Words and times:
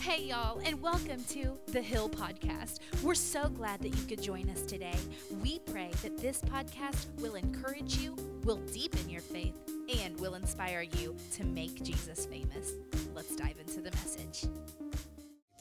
Hey, 0.00 0.22
y'all, 0.22 0.58
and 0.64 0.80
welcome 0.80 1.22
to 1.24 1.58
the 1.66 1.82
Hill 1.82 2.08
Podcast. 2.08 2.78
We're 3.02 3.14
so 3.14 3.50
glad 3.50 3.82
that 3.82 3.90
you 3.90 4.02
could 4.06 4.22
join 4.22 4.48
us 4.48 4.62
today. 4.62 4.96
We 5.42 5.58
pray 5.58 5.90
that 6.00 6.16
this 6.16 6.40
podcast 6.40 7.06
will 7.20 7.34
encourage 7.34 7.98
you, 7.98 8.16
will 8.42 8.56
deepen 8.72 9.10
your 9.10 9.20
faith, 9.20 9.52
and 10.00 10.18
will 10.18 10.36
inspire 10.36 10.86
you 10.96 11.14
to 11.32 11.44
make 11.44 11.82
Jesus 11.82 12.24
famous. 12.24 12.72
Let's 13.14 13.36
dive 13.36 13.56
into 13.60 13.82
the 13.82 13.90
message. 13.90 14.46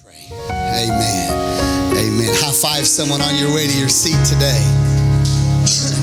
Pray. 0.02 0.30
Amen. 0.32 1.98
Amen. 1.98 2.34
High 2.36 2.54
five 2.54 2.88
someone 2.88 3.22
on 3.22 3.36
your 3.36 3.54
way 3.54 3.68
to 3.68 3.78
your 3.78 3.90
seat 3.90 4.24
today. 4.26 4.64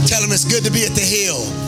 Tell 0.07 0.21
them 0.21 0.31
it's 0.31 0.45
good 0.45 0.63
to 0.65 0.71
be 0.71 0.85
at 0.85 0.93
the 0.93 1.01
hill. 1.01 1.66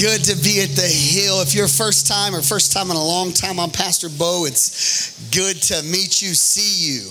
Good 0.00 0.22
to 0.26 0.36
be 0.36 0.62
at 0.62 0.70
the 0.76 0.86
hill. 0.86 1.42
If 1.42 1.54
you're 1.56 1.66
first 1.66 2.06
time 2.06 2.32
or 2.32 2.40
first 2.40 2.72
time 2.72 2.88
in 2.92 2.96
a 2.96 3.02
long 3.02 3.32
time, 3.32 3.58
I'm 3.58 3.70
Pastor 3.70 4.08
Beau. 4.08 4.44
It's 4.46 5.10
good 5.34 5.56
to 5.74 5.82
meet 5.82 6.22
you, 6.22 6.34
see 6.34 6.86
you. 6.86 7.10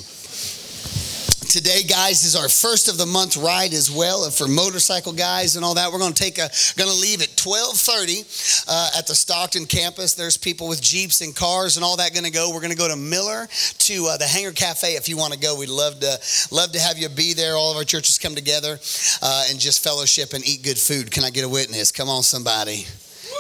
Today, 1.50 1.84
guys, 1.84 2.26
is 2.26 2.36
our 2.36 2.50
first 2.50 2.90
of 2.90 2.98
the 2.98 3.06
month 3.06 3.38
ride 3.38 3.72
as 3.74 3.90
well 3.90 4.30
for 4.30 4.50
motorcycle 4.50 5.14
guys 5.14 5.56
and 5.56 5.64
all 5.64 5.76
that. 5.76 5.94
We're 5.94 6.00
going 6.00 6.12
to 6.12 6.24
take 6.24 6.40
a, 6.40 6.50
going 6.76 6.90
to 6.90 6.96
leave 6.96 7.22
at 7.22 7.30
12:30 7.30 8.66
uh, 8.68 8.90
at 8.98 9.08
the 9.08 9.16
Stockton 9.16 9.66
campus. 9.66 10.14
There's 10.14 10.36
people 10.36 10.68
with 10.68 10.82
jeeps 10.82 11.22
and 11.22 11.34
cars 11.34 11.78
and 11.78 11.86
all 11.86 11.96
that 11.98 12.12
going 12.12 12.26
to 12.26 12.32
go. 12.32 12.52
We're 12.54 12.60
going 12.60 12.74
to 12.74 12.78
go 12.78 12.90
to 12.90 12.98
Miller 12.98 13.48
to 13.48 14.08
uh, 14.08 14.18
the 14.18 14.26
Hangar 14.26 14.52
Cafe 14.52 14.96
if 14.96 15.08
you 15.08 15.16
want 15.16 15.34
to 15.34 15.40
go. 15.40 15.56
We'd 15.58 15.70
love 15.70 16.02
to 16.02 16.20
love 16.52 16.74
to 16.74 16.80
have 16.80 16.98
you 16.98 17.08
be 17.08 17.34
there. 17.34 17.56
All 17.56 17.72
of 17.72 17.78
our 17.78 17.86
churches 17.86 18.18
come 18.20 18.36
together 18.36 18.78
uh, 19.22 19.46
and 19.50 19.58
just 19.58 19.82
fellowship 19.82 20.34
and 20.34 20.46
eat 20.46 20.64
good 20.64 20.78
food. 20.78 21.12
Can 21.12 21.24
I 21.24 21.30
get 21.30 21.46
a 21.46 21.50
witness? 21.50 21.94
Come 21.94 22.10
on, 22.10 22.24
somebody. 22.24 22.88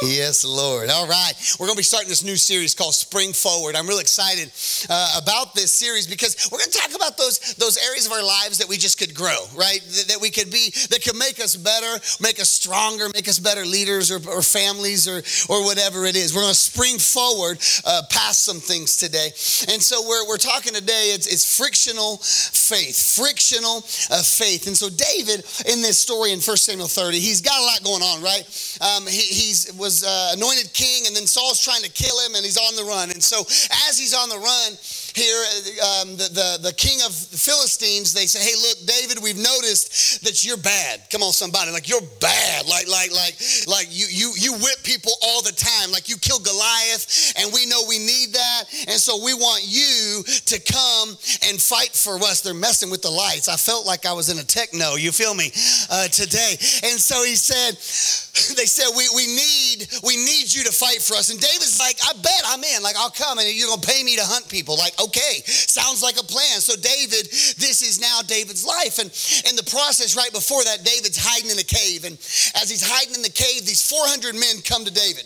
Yes, 0.04 0.46
Lord. 0.46 0.92
All 0.92 1.08
right. 1.08 1.34
We're 1.60 1.66
going 1.66 1.76
to 1.76 1.80
be 1.80 1.84
starting 1.84 2.10
this 2.10 2.24
new 2.24 2.36
series 2.36 2.76
called 2.76 2.94
Spring 2.94 3.34
Forward. 3.34 3.76
I'm 3.76 3.88
really 3.88 4.02
excited 4.02 4.52
uh, 4.90 5.20
about 5.20 5.56
this 5.56 5.72
series 5.72 6.06
because 6.06 6.50
we're 6.52 6.60
going 6.60 6.70
to 6.70 6.78
talk 6.78 6.94
about 6.96 7.18
those, 7.18 7.56
those 7.56 7.78
areas 7.78 8.06
of 8.06 8.12
our 8.12 8.24
lives 8.24 8.60
that 8.60 8.70
we 8.70 8.78
just 8.78 9.00
could 9.00 9.16
grow, 9.16 9.46
right? 9.56 9.82
That, 9.82 10.06
that 10.10 10.22
we 10.22 10.30
could 10.30 10.52
be, 10.52 10.70
that 10.92 11.02
could 11.04 11.18
make 11.18 11.40
us 11.40 11.56
better, 11.56 11.98
make 12.22 12.40
us 12.40 12.50
stronger, 12.50 13.06
make 13.16 13.28
us 13.28 13.40
better 13.40 13.66
leaders 13.66 14.12
or, 14.12 14.22
or 14.30 14.44
families 14.44 15.08
or, 15.08 15.26
or 15.52 15.66
whatever 15.66 16.06
it 16.06 16.16
is. 16.16 16.36
We're 16.36 16.46
going 16.46 16.54
to 16.54 16.60
spring 16.60 17.00
forward 17.00 17.58
uh, 17.84 18.04
past 18.12 18.46
some 18.46 18.60
things 18.60 18.98
today. 18.98 19.34
And 19.74 19.82
so 19.82 20.06
we're, 20.08 20.28
we're 20.28 20.38
talking 20.38 20.74
today, 20.74 21.10
it's, 21.18 21.26
it's 21.26 21.58
frictional 21.58 22.18
faith, 22.18 23.18
frictional 23.18 23.78
uh, 24.14 24.22
faith. 24.22 24.68
And 24.68 24.78
so 24.78 24.90
David, 24.90 25.42
in 25.66 25.82
this 25.82 25.98
story 25.98 26.34
in 26.34 26.40
1 26.40 26.58
Samuel 26.58 26.88
30, 26.88 27.18
he's 27.18 27.42
got 27.42 27.58
a 27.58 27.66
lot 27.66 27.84
going 27.84 28.04
on, 28.04 28.22
right? 28.22 28.46
Um, 28.78 29.08
he, 29.08 29.26
he's 29.26 29.74
was 29.88 30.04
uh, 30.04 30.36
anointed 30.36 30.74
king, 30.74 31.08
and 31.08 31.16
then 31.16 31.26
Saul's 31.26 31.64
trying 31.64 31.82
to 31.82 31.90
kill 31.90 32.20
him, 32.28 32.36
and 32.36 32.44
he's 32.44 32.58
on 32.58 32.76
the 32.76 32.84
run. 32.84 33.10
And 33.10 33.24
so, 33.24 33.40
as 33.88 33.96
he's 33.96 34.14
on 34.14 34.28
the 34.28 34.36
run, 34.36 34.76
here, 35.18 35.42
um, 35.82 36.16
the, 36.16 36.30
the, 36.30 36.70
the 36.70 36.74
king 36.74 37.02
of 37.02 37.12
the 37.32 37.38
Philistines, 37.38 38.14
they 38.14 38.30
say, 38.30 38.38
hey, 38.38 38.54
look, 38.54 38.78
David, 38.86 39.18
we've 39.22 39.38
noticed 39.38 40.24
that 40.24 40.46
you're 40.46 40.62
bad. 40.62 41.10
Come 41.10 41.24
on, 41.24 41.34
somebody. 41.34 41.72
Like, 41.72 41.90
you're 41.90 42.06
bad. 42.22 42.68
Like, 42.70 42.88
like, 42.88 43.12
like, 43.12 43.36
like 43.68 43.88
you, 43.90 44.06
you, 44.10 44.34
you 44.38 44.54
whip 44.54 44.78
people 44.84 45.12
all 45.26 45.42
the 45.42 45.52
time. 45.52 45.92
Like, 45.92 46.08
you 46.08 46.18
kill 46.18 46.38
Goliath, 46.40 47.34
and 47.38 47.52
we 47.52 47.66
know 47.66 47.82
we 47.90 47.98
need 47.98 48.38
that. 48.38 48.64
And 48.88 49.00
so 49.02 49.18
we 49.24 49.34
want 49.34 49.66
you 49.66 50.22
to 50.24 50.58
come 50.62 51.10
and 51.50 51.58
fight 51.58 51.98
for 51.98 52.16
us. 52.22 52.42
They're 52.42 52.54
messing 52.54 52.94
with 52.94 53.02
the 53.02 53.12
lights. 53.12 53.50
I 53.50 53.58
felt 53.58 53.86
like 53.86 54.06
I 54.06 54.14
was 54.14 54.30
in 54.30 54.38
a 54.38 54.46
techno, 54.46 54.96
you 54.96 55.12
feel 55.12 55.34
me, 55.34 55.50
uh, 55.90 56.08
today. 56.14 56.56
And 56.86 57.02
so 57.02 57.26
he 57.26 57.34
said, 57.34 57.74
they 58.56 58.70
said, 58.70 58.94
we, 58.96 59.10
we 59.18 59.26
need, 59.26 59.90
we 60.06 60.16
need 60.16 60.54
you 60.54 60.64
to 60.64 60.72
fight 60.72 61.02
for 61.02 61.18
us. 61.18 61.34
And 61.34 61.40
David's 61.42 61.80
like, 61.80 61.98
I 62.06 62.14
bet 62.22 62.42
I'm 62.46 62.64
in. 62.64 62.84
Like, 62.84 62.96
I'll 62.98 63.10
come 63.10 63.40
and 63.40 63.50
you're 63.50 63.68
going 63.68 63.82
to 63.82 63.88
pay 63.88 64.04
me 64.04 64.16
to 64.16 64.24
hunt 64.24 64.48
people. 64.48 64.78
Like, 64.78 64.94
okay, 65.08 65.44
sounds 65.46 66.02
like 66.04 66.20
a 66.20 66.24
plan. 66.24 66.60
So 66.62 66.76
David, 66.76 67.28
this 67.60 67.82
is 67.82 68.00
now 68.00 68.22
David's 68.26 68.66
life. 68.66 69.00
And 69.00 69.10
in 69.50 69.56
the 69.56 69.68
process, 69.70 70.16
right 70.16 70.32
before 70.32 70.64
that, 70.64 70.84
David's 70.84 71.18
hiding 71.20 71.52
in 71.52 71.60
a 71.60 71.68
cave. 71.68 72.06
And 72.06 72.16
as 72.60 72.70
he's 72.70 72.86
hiding 72.86 73.16
in 73.16 73.22
the 73.22 73.34
cave, 73.34 73.66
these 73.66 73.82
400 73.84 74.34
men 74.36 74.62
come 74.64 74.86
to 74.86 74.94
David 74.94 75.26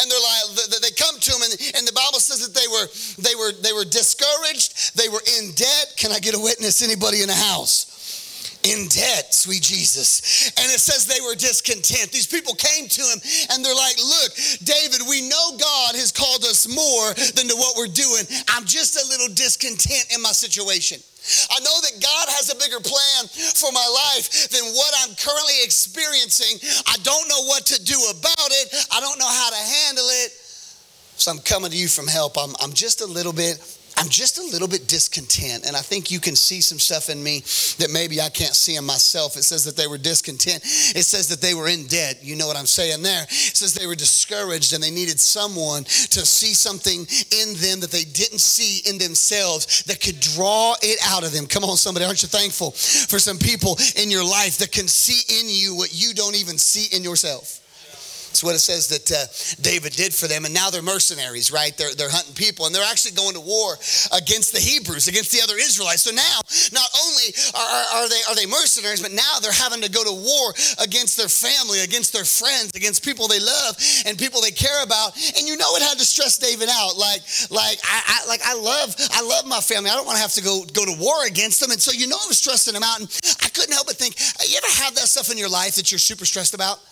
and 0.00 0.10
they're 0.10 0.24
like 0.24 0.80
they 0.80 0.90
come 0.96 1.20
to 1.20 1.32
him 1.32 1.42
and, 1.44 1.52
and 1.76 1.84
the 1.86 1.92
bible 1.92 2.18
says 2.18 2.40
that 2.40 2.56
they 2.56 2.64
were 2.64 2.88
they 3.20 3.36
were 3.36 3.52
they 3.60 3.74
were 3.76 3.84
discouraged 3.84 4.96
they 4.96 5.08
were 5.08 5.20
in 5.36 5.52
debt 5.52 5.92
can 5.96 6.10
i 6.12 6.18
get 6.18 6.34
a 6.34 6.40
witness 6.40 6.80
anybody 6.80 7.20
in 7.20 7.28
the 7.28 7.34
house 7.52 7.95
in 8.66 8.88
debt, 8.88 9.30
sweet 9.32 9.62
Jesus. 9.62 10.50
And 10.58 10.66
it 10.74 10.82
says 10.82 11.06
they 11.06 11.22
were 11.22 11.38
discontent. 11.38 12.10
These 12.10 12.26
people 12.26 12.54
came 12.54 12.88
to 12.88 13.02
him 13.02 13.18
and 13.50 13.64
they're 13.64 13.74
like, 13.74 13.96
Look, 14.02 14.34
David, 14.66 15.06
we 15.08 15.28
know 15.28 15.56
God 15.56 15.94
has 15.94 16.10
called 16.10 16.42
us 16.42 16.66
more 16.66 17.14
than 17.38 17.46
to 17.46 17.56
what 17.56 17.78
we're 17.78 17.92
doing. 17.92 18.26
I'm 18.50 18.66
just 18.66 18.98
a 18.98 19.06
little 19.06 19.30
discontent 19.34 20.10
in 20.10 20.20
my 20.20 20.34
situation. 20.34 20.98
I 21.50 21.58
know 21.58 21.78
that 21.82 21.94
God 21.98 22.26
has 22.38 22.50
a 22.54 22.58
bigger 22.58 22.78
plan 22.78 23.26
for 23.54 23.72
my 23.72 23.82
life 23.82 24.48
than 24.50 24.62
what 24.74 24.94
I'm 25.02 25.14
currently 25.18 25.58
experiencing. 25.62 26.62
I 26.86 26.96
don't 27.02 27.26
know 27.28 27.42
what 27.50 27.66
to 27.66 27.82
do 27.82 27.98
about 28.10 28.50
it, 28.62 28.66
I 28.90 29.00
don't 29.00 29.18
know 29.18 29.30
how 29.30 29.50
to 29.50 29.62
handle 29.62 30.06
it. 30.26 30.30
So 31.18 31.30
I'm 31.30 31.38
coming 31.38 31.70
to 31.70 31.76
you 31.76 31.88
from 31.88 32.06
help. 32.06 32.36
I'm, 32.38 32.54
I'm 32.60 32.74
just 32.74 33.00
a 33.00 33.06
little 33.06 33.32
bit 33.32 33.56
I'm 33.98 34.08
just 34.08 34.38
a 34.38 34.42
little 34.42 34.68
bit 34.68 34.88
discontent. 34.88 35.66
And 35.66 35.74
I 35.74 35.80
think 35.80 36.10
you 36.10 36.20
can 36.20 36.36
see 36.36 36.60
some 36.60 36.78
stuff 36.78 37.08
in 37.08 37.22
me 37.22 37.40
that 37.78 37.90
maybe 37.90 38.20
I 38.20 38.28
can't 38.28 38.54
see 38.54 38.76
in 38.76 38.84
myself. 38.84 39.36
It 39.36 39.44
says 39.44 39.64
that 39.64 39.76
they 39.76 39.86
were 39.86 39.96
discontent. 39.98 40.62
It 40.64 41.04
says 41.04 41.28
that 41.28 41.40
they 41.40 41.54
were 41.54 41.68
in 41.68 41.86
debt. 41.86 42.22
You 42.22 42.36
know 42.36 42.46
what 42.46 42.56
I'm 42.56 42.66
saying 42.66 43.02
there? 43.02 43.22
It 43.22 43.56
says 43.56 43.72
they 43.72 43.86
were 43.86 43.94
discouraged 43.94 44.74
and 44.74 44.82
they 44.82 44.90
needed 44.90 45.18
someone 45.18 45.84
to 45.84 46.26
see 46.26 46.52
something 46.52 47.00
in 47.00 47.54
them 47.56 47.80
that 47.80 47.90
they 47.90 48.04
didn't 48.04 48.40
see 48.40 48.88
in 48.88 48.98
themselves 48.98 49.82
that 49.84 50.00
could 50.00 50.20
draw 50.20 50.74
it 50.82 51.00
out 51.08 51.24
of 51.24 51.32
them. 51.32 51.46
Come 51.46 51.64
on, 51.64 51.76
somebody. 51.76 52.04
Aren't 52.04 52.22
you 52.22 52.28
thankful 52.28 52.72
for 52.72 53.18
some 53.18 53.38
people 53.38 53.78
in 53.96 54.10
your 54.10 54.24
life 54.24 54.58
that 54.58 54.72
can 54.72 54.88
see 54.88 55.40
in 55.40 55.48
you 55.48 55.74
what 55.74 55.90
you 55.94 56.12
don't 56.12 56.36
even 56.36 56.58
see 56.58 56.94
in 56.94 57.02
yourself? 57.02 57.65
That's 58.36 58.44
what 58.44 58.54
it 58.54 58.68
says 58.68 58.92
that 58.92 59.08
uh, 59.08 59.24
David 59.64 59.96
did 59.96 60.12
for 60.12 60.28
them. 60.28 60.44
And 60.44 60.52
now 60.52 60.68
they're 60.68 60.84
mercenaries, 60.84 61.48
right? 61.48 61.72
They're, 61.72 61.96
they're 61.96 62.12
hunting 62.12 62.36
people 62.36 62.68
and 62.68 62.74
they're 62.76 62.84
actually 62.84 63.16
going 63.16 63.32
to 63.32 63.40
war 63.40 63.80
against 64.12 64.52
the 64.52 64.60
Hebrews, 64.60 65.08
against 65.08 65.32
the 65.32 65.40
other 65.40 65.56
Israelites. 65.56 66.04
So 66.04 66.12
now, 66.12 66.44
not 66.76 66.84
only 67.00 67.32
are, 67.56 68.04
are, 68.04 68.08
they, 68.12 68.20
are 68.28 68.36
they 68.36 68.44
mercenaries, 68.44 69.00
but 69.00 69.16
now 69.16 69.40
they're 69.40 69.56
having 69.56 69.80
to 69.80 69.88
go 69.88 70.04
to 70.04 70.12
war 70.12 70.52
against 70.84 71.16
their 71.16 71.32
family, 71.32 71.80
against 71.80 72.12
their 72.12 72.28
friends, 72.28 72.76
against 72.76 73.00
people 73.00 73.24
they 73.24 73.40
love 73.40 73.80
and 74.04 74.20
people 74.20 74.44
they 74.44 74.52
care 74.52 74.84
about. 74.84 75.16
And 75.16 75.48
you 75.48 75.56
know 75.56 75.72
it 75.72 75.80
had 75.80 75.96
to 75.96 76.04
stress 76.04 76.36
David 76.36 76.68
out. 76.68 76.92
Like, 77.00 77.24
like 77.48 77.80
I, 77.88 78.20
I 78.20 78.28
like 78.28 78.44
I 78.44 78.52
love, 78.52 78.92
I 79.16 79.24
love 79.24 79.48
my 79.48 79.64
family. 79.64 79.88
I 79.88 79.96
don't 79.96 80.04
want 80.04 80.20
to 80.20 80.24
have 80.28 80.36
to 80.36 80.44
go, 80.44 80.60
go 80.76 80.84
to 80.84 80.92
war 81.00 81.24
against 81.24 81.64
them. 81.64 81.72
And 81.72 81.80
so 81.80 81.88
you 81.88 82.04
know 82.04 82.20
it 82.20 82.28
was 82.28 82.36
stressing 82.36 82.76
him 82.76 82.84
out. 82.84 83.00
And 83.00 83.08
I 83.40 83.48
couldn't 83.48 83.72
help 83.72 83.88
but 83.88 83.96
think, 83.96 84.20
you 84.44 84.60
ever 84.60 84.84
have 84.84 84.92
that 85.00 85.08
stuff 85.08 85.32
in 85.32 85.40
your 85.40 85.48
life 85.48 85.80
that 85.80 85.88
you're 85.88 86.04
super 86.04 86.28
stressed 86.28 86.52
about? 86.52 86.84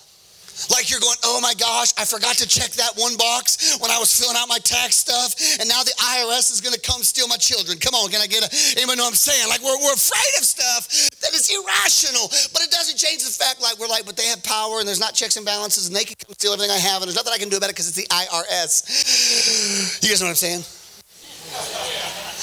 Like 0.71 0.91
you're 0.91 1.03
going, 1.03 1.19
oh 1.25 1.41
my 1.41 1.55
gosh, 1.55 1.93
I 1.99 2.05
forgot 2.05 2.37
to 2.39 2.47
check 2.47 2.71
that 2.79 2.95
one 2.97 3.17
box 3.17 3.79
when 3.81 3.91
I 3.91 3.99
was 3.99 4.13
filling 4.13 4.37
out 4.39 4.49
my 4.49 4.59
tax 4.59 4.97
stuff, 4.97 5.35
and 5.61 5.69
now 5.69 5.83
the 5.83 5.95
IRS 5.99 6.53
is 6.53 6.61
going 6.61 6.75
to 6.75 6.81
come 6.81 7.03
steal 7.03 7.29
my 7.29 7.37
children. 7.37 7.79
Come 7.79 7.95
on, 7.95 8.11
can 8.11 8.21
I 8.21 8.27
get 8.27 8.43
a, 8.43 8.51
anybody 8.79 8.99
know 8.99 9.05
what 9.05 9.15
I'm 9.15 9.19
saying? 9.19 9.49
Like 9.49 9.63
we're, 9.63 9.77
we're 9.83 9.95
afraid 9.99 10.35
of 10.39 10.45
stuff 10.47 10.87
that 11.21 11.33
is 11.35 11.51
irrational, 11.51 12.29
but 12.53 12.63
it 12.63 12.71
doesn't 12.71 12.97
change 12.97 13.25
the 13.25 13.31
fact 13.31 13.61
like 13.61 13.79
we're 13.79 13.91
like, 13.91 14.07
but 14.07 14.17
they 14.17 14.27
have 14.27 14.43
power 14.43 14.79
and 14.79 14.87
there's 14.87 15.01
not 15.01 15.15
checks 15.15 15.37
and 15.37 15.45
balances 15.45 15.87
and 15.87 15.95
they 15.95 16.05
can 16.05 16.17
come 16.17 16.35
steal 16.35 16.53
everything 16.53 16.71
I 16.71 16.79
have 16.79 17.03
and 17.03 17.09
there's 17.09 17.17
nothing 17.19 17.33
I 17.35 17.39
can 17.39 17.49
do 17.49 17.57
about 17.57 17.71
it 17.71 17.77
because 17.77 17.89
it's 17.89 17.99
the 17.99 18.09
IRS. 18.09 20.03
You 20.03 20.09
guys 20.09 20.21
know 20.21 20.27
what 20.27 20.39
I'm 20.39 20.43
saying? 20.43 20.84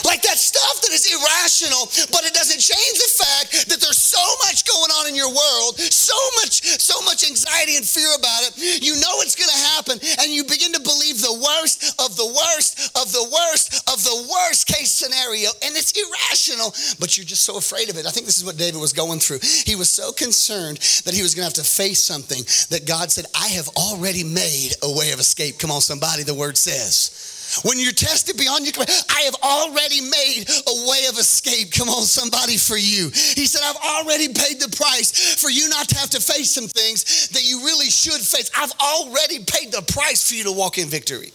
Like 0.05 0.21
that 0.23 0.37
stuff 0.37 0.81
that 0.81 0.91
is 0.91 1.05
irrational, 1.07 1.87
but 2.11 2.25
it 2.25 2.33
doesn't 2.33 2.59
change 2.59 2.97
the 2.97 3.11
fact 3.11 3.69
that 3.69 3.79
there's 3.81 4.01
so 4.01 4.21
much 4.47 4.65
going 4.65 4.91
on 5.01 5.07
in 5.07 5.15
your 5.15 5.29
world, 5.29 5.79
so 5.79 6.17
much, 6.41 6.63
so 6.81 6.99
much 7.05 7.27
anxiety 7.27 7.77
and 7.77 7.85
fear 7.85 8.09
about 8.17 8.41
it. 8.49 8.57
You 8.81 8.95
know 8.97 9.21
it's 9.21 9.35
going 9.35 9.51
to 9.51 9.61
happen, 9.77 9.95
and 10.21 10.31
you 10.31 10.43
begin 10.43 10.73
to 10.73 10.81
believe 10.81 11.21
the 11.21 11.37
worst 11.37 11.95
of 12.01 12.15
the 12.17 12.27
worst 12.27 12.91
of 12.97 13.11
the 13.11 13.25
worst 13.29 13.83
of 13.89 14.03
the 14.03 14.17
worst 14.29 14.67
case 14.67 14.91
scenario, 14.91 15.49
and 15.63 15.75
it's 15.75 15.93
irrational, 15.93 16.73
but 16.99 17.17
you're 17.17 17.25
just 17.25 17.43
so 17.43 17.57
afraid 17.57 17.89
of 17.89 17.97
it. 17.97 18.05
I 18.05 18.11
think 18.11 18.25
this 18.25 18.37
is 18.37 18.45
what 18.45 18.57
David 18.57 18.79
was 18.79 18.93
going 18.93 19.19
through. 19.19 19.39
He 19.41 19.75
was 19.75 19.89
so 19.89 20.11
concerned 20.11 20.77
that 21.05 21.13
he 21.13 21.21
was 21.21 21.35
going 21.35 21.47
to 21.47 21.53
have 21.53 21.65
to 21.65 21.69
face 21.69 22.01
something 22.01 22.43
that 22.69 22.87
God 22.87 23.11
said, 23.11 23.25
I 23.35 23.49
have 23.49 23.69
already 23.69 24.23
made 24.23 24.73
a 24.83 24.91
way 24.91 25.11
of 25.11 25.19
escape. 25.19 25.59
Come 25.59 25.71
on, 25.71 25.81
somebody, 25.81 26.23
the 26.23 26.33
word 26.33 26.57
says. 26.57 27.30
When 27.63 27.79
you're 27.79 27.91
tested 27.91 28.37
beyond 28.37 28.65
your 28.65 28.85
I 29.09 29.21
have 29.21 29.35
already 29.43 30.01
made 30.01 30.45
a 30.47 30.89
way 30.89 31.05
of 31.09 31.17
escape. 31.17 31.71
Come 31.71 31.89
on, 31.89 32.03
somebody, 32.03 32.57
for 32.57 32.77
you. 32.77 33.09
He 33.09 33.45
said, 33.45 33.61
I've 33.63 34.05
already 34.05 34.27
paid 34.27 34.59
the 34.59 34.73
price 34.75 35.35
for 35.35 35.49
you 35.49 35.69
not 35.69 35.89
to 35.89 35.97
have 35.97 36.09
to 36.11 36.21
face 36.21 36.51
some 36.51 36.67
things 36.67 37.29
that 37.29 37.43
you 37.47 37.59
really 37.59 37.89
should 37.89 38.21
face. 38.21 38.49
I've 38.57 38.73
already 38.79 39.43
paid 39.43 39.71
the 39.71 39.81
price 39.81 40.27
for 40.27 40.35
you 40.35 40.43
to 40.45 40.51
walk 40.51 40.77
in 40.77 40.87
victory. 40.87 41.31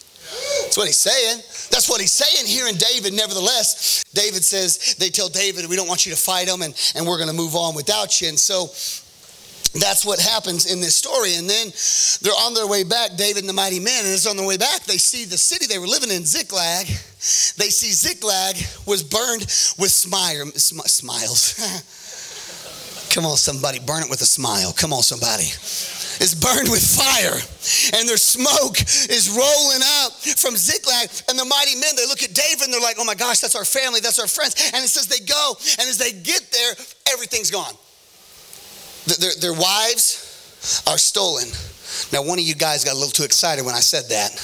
That's 0.63 0.77
what 0.77 0.87
he's 0.87 0.99
saying. 0.99 1.39
That's 1.71 1.89
what 1.89 2.01
he's 2.01 2.13
saying 2.13 2.47
here 2.47 2.67
in 2.67 2.77
David. 2.77 3.15
Nevertheless, 3.15 4.03
David 4.13 4.43
says, 4.43 4.97
they 4.99 5.09
tell 5.09 5.29
David, 5.29 5.69
we 5.69 5.77
don't 5.77 5.89
want 5.89 6.05
you 6.05 6.13
to 6.13 6.19
fight 6.19 6.49
them 6.49 6.63
and, 6.63 6.75
and 6.97 7.07
we're 7.07 7.19
going 7.19 7.31
to 7.31 7.37
move 7.37 7.55
on 7.55 7.75
without 7.75 8.21
you. 8.21 8.29
And 8.29 8.39
so 8.39 8.67
That's 9.81 10.05
what 10.05 10.21
happens 10.21 10.73
in 10.73 10.81
this 10.81 10.97
story. 10.97 11.37
And 11.37 11.49
then 11.49 11.73
they're 12.23 12.41
on 12.47 12.55
their 12.55 12.67
way 12.67 12.85
back, 12.85 13.17
David 13.17 13.43
and 13.43 13.49
the 13.49 13.53
mighty 13.53 13.81
men, 13.81 14.05
and 14.05 14.15
as 14.15 14.27
on 14.27 14.37
their 14.37 14.47
way 14.47 14.57
back, 14.57 14.85
they 14.85 14.99
see 14.99 15.25
the 15.25 15.39
city 15.39 15.67
they 15.67 15.79
were 15.79 15.87
living 15.87 16.11
in, 16.11 16.25
Ziklag. 16.25 16.87
They 16.87 17.71
see 17.71 17.93
Ziklag 17.93 18.57
was 18.87 19.03
burned 19.03 19.43
with 19.79 19.91
smire, 19.91 20.47
smiles. 20.57 21.59
Come 23.15 23.25
on, 23.25 23.37
somebody, 23.37 23.79
burn 23.79 24.03
it 24.03 24.11
with 24.11 24.21
a 24.21 24.27
smile. 24.27 24.73
Come 24.73 24.93
on, 24.93 25.03
somebody 25.03 25.49
is 26.21 26.35
burned 26.35 26.69
with 26.71 26.81
fire 26.81 27.37
and 27.99 28.09
their 28.09 28.17
smoke 28.17 28.81
is 29.13 29.29
rolling 29.29 29.83
up 30.01 30.13
from 30.41 30.57
Ziklag 30.57 31.11
and 31.29 31.39
the 31.39 31.45
mighty 31.45 31.77
men 31.77 31.93
they 31.97 32.07
look 32.07 32.23
at 32.23 32.33
David 32.33 32.65
and 32.65 32.73
they're 32.73 32.81
like 32.81 32.97
oh 32.99 33.05
my 33.05 33.15
gosh 33.15 33.41
that's 33.41 33.55
our 33.55 33.65
family 33.65 34.01
that's 34.01 34.19
our 34.19 34.27
friends 34.27 34.57
and 34.73 34.83
it 34.83 34.89
says 34.89 35.07
they 35.07 35.25
go 35.25 35.55
and 35.79 35.89
as 35.89 35.99
they 35.99 36.13
get 36.13 36.41
there 36.53 36.73
everything's 37.13 37.51
gone 37.51 37.75
their, 39.07 39.33
their 39.41 39.53
wives 39.53 40.83
are 40.87 40.99
stolen. 40.99 41.47
Now, 42.13 42.29
one 42.29 42.39
of 42.39 42.45
you 42.45 42.55
guys 42.55 42.85
got 42.85 42.95
a 42.95 42.99
little 42.99 43.13
too 43.13 43.25
excited 43.25 43.65
when 43.65 43.75
I 43.75 43.81
said 43.81 44.09
that. 44.11 44.35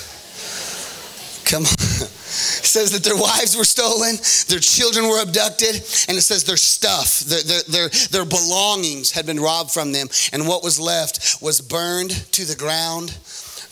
Come 1.44 1.64
on. 1.64 1.72
It 1.72 2.64
says 2.64 2.92
that 2.92 3.04
their 3.04 3.16
wives 3.16 3.56
were 3.56 3.64
stolen, 3.64 4.16
their 4.48 4.58
children 4.58 5.06
were 5.06 5.20
abducted, 5.20 5.74
and 6.08 6.16
it 6.16 6.22
says 6.22 6.44
their 6.44 6.56
stuff, 6.56 7.20
their, 7.20 7.42
their, 7.42 7.62
their, 7.68 7.88
their, 8.10 8.24
belongings 8.24 9.10
had 9.10 9.26
been 9.26 9.38
robbed 9.38 9.70
from 9.70 9.92
them, 9.92 10.08
and 10.32 10.48
what 10.48 10.64
was 10.64 10.80
left 10.80 11.42
was 11.42 11.60
burned 11.60 12.10
to 12.32 12.46
the 12.46 12.56
ground 12.56 13.10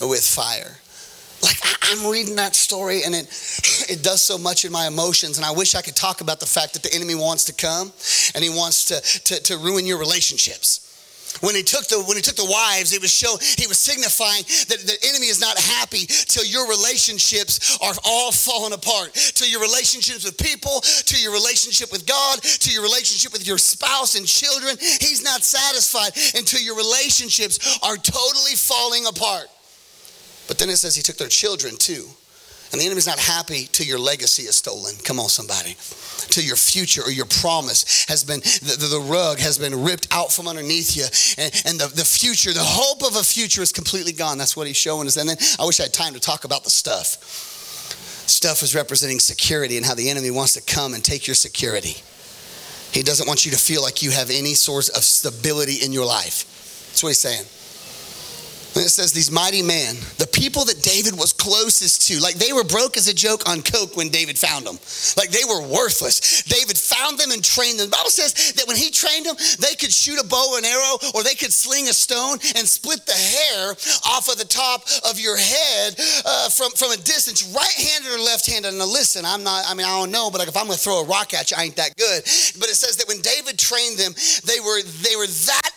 with 0.00 0.26
fire. 0.26 0.79
Like 1.42 1.56
I'm 1.82 2.10
reading 2.10 2.36
that 2.36 2.54
story 2.54 3.02
and 3.04 3.14
it 3.14 3.26
it 3.90 4.02
does 4.02 4.22
so 4.22 4.38
much 4.38 4.64
in 4.64 4.72
my 4.72 4.86
emotions, 4.86 5.38
and 5.38 5.44
I 5.44 5.50
wish 5.50 5.74
I 5.74 5.82
could 5.82 5.96
talk 5.96 6.20
about 6.20 6.40
the 6.40 6.46
fact 6.46 6.74
that 6.74 6.82
the 6.82 6.94
enemy 6.94 7.14
wants 7.14 7.44
to 7.46 7.52
come 7.52 7.92
and 8.34 8.44
he 8.44 8.50
wants 8.50 8.84
to, 8.86 9.00
to, 9.00 9.42
to 9.42 9.58
ruin 9.58 9.86
your 9.86 9.98
relationships. 9.98 10.86
When 11.40 11.54
he 11.54 11.62
took 11.62 11.86
the 11.86 12.02
when 12.02 12.16
he 12.16 12.22
took 12.22 12.34
the 12.34 12.44
wives, 12.44 12.92
it 12.92 13.00
was 13.00 13.14
show 13.14 13.38
he 13.56 13.66
was 13.66 13.78
signifying 13.78 14.42
that 14.66 14.82
the 14.82 14.98
enemy 15.08 15.26
is 15.30 15.40
not 15.40 15.56
happy 15.56 16.06
till 16.06 16.44
your 16.44 16.68
relationships 16.68 17.78
are 17.80 17.94
all 18.04 18.32
falling 18.32 18.74
apart. 18.74 19.14
Till 19.14 19.48
your 19.48 19.60
relationships 19.60 20.24
with 20.24 20.36
people, 20.36 20.80
to 20.82 21.16
your 21.22 21.32
relationship 21.32 21.92
with 21.92 22.04
God, 22.04 22.42
to 22.42 22.70
your 22.72 22.82
relationship 22.82 23.32
with 23.32 23.46
your 23.46 23.58
spouse 23.58 24.16
and 24.16 24.26
children. 24.26 24.76
He's 24.78 25.22
not 25.22 25.42
satisfied 25.44 26.12
until 26.36 26.60
your 26.60 26.76
relationships 26.76 27.78
are 27.82 27.96
totally 27.96 28.58
falling 28.58 29.06
apart. 29.06 29.46
But 30.50 30.58
then 30.58 30.68
it 30.68 30.78
says 30.78 30.96
he 30.96 31.02
took 31.02 31.16
their 31.16 31.28
children 31.28 31.76
too. 31.76 32.06
And 32.72 32.80
the 32.80 32.84
enemy's 32.84 33.06
not 33.06 33.20
happy 33.20 33.68
till 33.70 33.86
your 33.86 34.00
legacy 34.00 34.42
is 34.42 34.56
stolen. 34.56 34.96
Come 35.04 35.20
on, 35.20 35.28
somebody. 35.28 35.76
Till 36.26 36.42
your 36.42 36.56
future 36.56 37.02
or 37.02 37.12
your 37.12 37.26
promise 37.26 38.04
has 38.08 38.24
been, 38.24 38.40
the, 38.40 38.88
the 38.90 39.00
rug 39.00 39.38
has 39.38 39.58
been 39.58 39.84
ripped 39.84 40.08
out 40.10 40.32
from 40.32 40.48
underneath 40.48 40.96
you. 40.96 41.04
And, 41.38 41.54
and 41.66 41.78
the, 41.78 41.86
the 41.94 42.04
future, 42.04 42.52
the 42.52 42.64
hope 42.64 43.04
of 43.06 43.14
a 43.14 43.22
future 43.22 43.62
is 43.62 43.70
completely 43.70 44.10
gone. 44.10 44.38
That's 44.38 44.56
what 44.56 44.66
he's 44.66 44.76
showing 44.76 45.06
us. 45.06 45.16
And 45.16 45.28
then 45.28 45.36
I 45.60 45.64
wish 45.66 45.78
I 45.78 45.84
had 45.84 45.94
time 45.94 46.14
to 46.14 46.20
talk 46.20 46.42
about 46.42 46.64
the 46.64 46.70
stuff. 46.70 47.22
Stuff 48.26 48.64
is 48.64 48.74
representing 48.74 49.20
security 49.20 49.76
and 49.76 49.86
how 49.86 49.94
the 49.94 50.10
enemy 50.10 50.32
wants 50.32 50.54
to 50.54 50.62
come 50.62 50.94
and 50.94 51.04
take 51.04 51.28
your 51.28 51.36
security. 51.36 51.94
He 52.90 53.04
doesn't 53.04 53.28
want 53.28 53.46
you 53.46 53.52
to 53.52 53.58
feel 53.58 53.82
like 53.82 54.02
you 54.02 54.10
have 54.10 54.30
any 54.30 54.54
source 54.54 54.88
of 54.88 55.04
stability 55.04 55.84
in 55.84 55.92
your 55.92 56.06
life. 56.06 56.42
That's 56.88 57.04
what 57.04 57.10
he's 57.10 57.20
saying. 57.20 57.46
And 58.74 58.86
it 58.86 58.90
says 58.90 59.12
these 59.12 59.30
mighty 59.30 59.62
men, 59.62 59.96
the 60.18 60.30
people 60.32 60.64
that 60.64 60.82
David 60.82 61.18
was 61.18 61.32
closest 61.32 62.06
to, 62.08 62.20
like 62.20 62.36
they 62.36 62.52
were 62.52 62.64
broke 62.64 62.96
as 62.96 63.08
a 63.08 63.14
joke 63.14 63.48
on 63.48 63.62
coke 63.62 63.96
when 63.96 64.08
David 64.08 64.38
found 64.38 64.64
them. 64.64 64.78
Like 65.18 65.30
they 65.30 65.44
were 65.44 65.60
worthless. 65.66 66.42
David 66.44 66.78
found 66.78 67.18
them 67.18 67.30
and 67.30 67.42
trained 67.42 67.78
them. 67.78 67.90
The 67.90 67.96
Bible 67.96 68.10
says 68.10 68.52
that 68.54 68.66
when 68.66 68.76
he 68.76 68.90
trained 68.90 69.26
them, 69.26 69.36
they 69.58 69.74
could 69.74 69.92
shoot 69.92 70.22
a 70.22 70.26
bow 70.26 70.54
and 70.56 70.64
arrow 70.64 70.96
or 71.14 71.22
they 71.22 71.34
could 71.34 71.52
sling 71.52 71.88
a 71.88 71.92
stone 71.92 72.38
and 72.56 72.64
split 72.66 73.04
the 73.06 73.18
hair 73.18 73.70
off 74.06 74.30
of 74.30 74.38
the 74.38 74.46
top 74.46 74.86
of 75.08 75.18
your 75.18 75.36
head 75.36 75.98
uh, 76.24 76.48
from, 76.48 76.70
from 76.72 76.92
a 76.92 76.96
distance, 76.96 77.42
right-handed 77.52 78.10
or 78.10 78.22
left-handed. 78.22 78.72
Now 78.72 78.86
listen, 78.86 79.24
I'm 79.26 79.42
not, 79.42 79.64
I 79.66 79.74
mean, 79.74 79.86
I 79.86 79.98
don't 79.98 80.10
know, 80.10 80.30
but 80.30 80.38
like 80.38 80.48
if 80.48 80.56
I'm 80.56 80.66
gonna 80.66 80.78
throw 80.78 81.02
a 81.02 81.06
rock 81.06 81.34
at 81.34 81.50
you, 81.50 81.56
I 81.58 81.64
ain't 81.64 81.76
that 81.76 81.96
good. 81.96 82.22
But 82.56 82.70
it 82.70 82.78
says 82.78 82.96
that 82.96 83.08
when 83.08 83.20
David 83.20 83.58
trained 83.58 83.98
them, 83.98 84.14
they 84.46 84.60
were, 84.60 84.80
they 85.02 85.16
were 85.16 85.26
that 85.26 85.70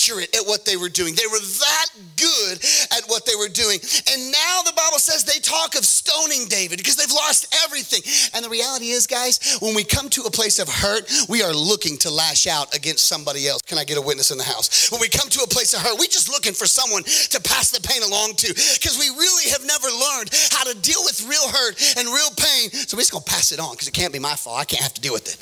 accurate 0.00 0.34
at 0.34 0.46
what 0.46 0.64
they 0.64 0.76
were 0.76 0.88
doing. 0.88 1.14
They 1.14 1.26
were 1.30 1.40
that 1.40 1.88
good 2.16 2.58
at 2.92 3.04
what 3.06 3.26
they 3.26 3.36
were 3.36 3.48
doing. 3.48 3.78
And 4.12 4.32
now 4.32 4.62
the 4.64 4.72
Bible 4.72 4.98
says 4.98 5.24
they 5.24 5.40
talk 5.40 5.76
of 5.76 5.84
stoning 5.84 6.48
David 6.48 6.78
because 6.78 6.96
they've 6.96 7.10
lost 7.10 7.54
everything. 7.64 8.00
And 8.34 8.44
the 8.44 8.48
reality 8.48 8.90
is, 8.90 9.06
guys, 9.06 9.58
when 9.60 9.74
we 9.74 9.84
come 9.84 10.08
to 10.10 10.22
a 10.22 10.30
place 10.30 10.58
of 10.58 10.68
hurt, 10.68 11.10
we 11.28 11.42
are 11.42 11.52
looking 11.52 11.98
to 11.98 12.10
lash 12.10 12.46
out 12.46 12.74
against 12.74 13.04
somebody 13.04 13.48
else. 13.48 13.62
Can 13.62 13.78
I 13.78 13.84
get 13.84 13.98
a 13.98 14.02
witness 14.02 14.30
in 14.30 14.38
the 14.38 14.44
house? 14.44 14.90
When 14.90 15.00
we 15.00 15.08
come 15.08 15.28
to 15.28 15.42
a 15.42 15.48
place 15.48 15.74
of 15.74 15.80
hurt, 15.80 15.98
we're 15.98 16.12
just 16.12 16.30
looking 16.30 16.54
for 16.54 16.66
someone 16.66 17.04
to 17.04 17.40
pass 17.42 17.70
the 17.70 17.80
pain 17.86 18.02
along 18.02 18.34
to 18.36 18.48
because 18.48 18.96
we 18.98 19.08
really 19.10 19.50
have 19.50 19.64
never 19.64 19.88
learned 19.88 20.30
how 20.50 20.64
to 20.64 20.74
deal 20.80 21.00
with 21.04 21.26
real 21.28 21.48
hurt 21.48 21.76
and 21.98 22.08
real 22.08 22.30
pain. 22.36 22.70
So 22.72 22.96
we're 22.96 23.04
just 23.04 23.12
going 23.12 23.24
to 23.24 23.30
pass 23.30 23.52
it 23.52 23.60
on 23.60 23.72
because 23.72 23.88
it 23.88 23.94
can't 23.94 24.12
be 24.12 24.18
my 24.18 24.34
fault. 24.34 24.58
I 24.58 24.64
can't 24.64 24.82
have 24.82 24.94
to 24.94 25.00
deal 25.00 25.12
with 25.12 25.28
it. 25.28 25.38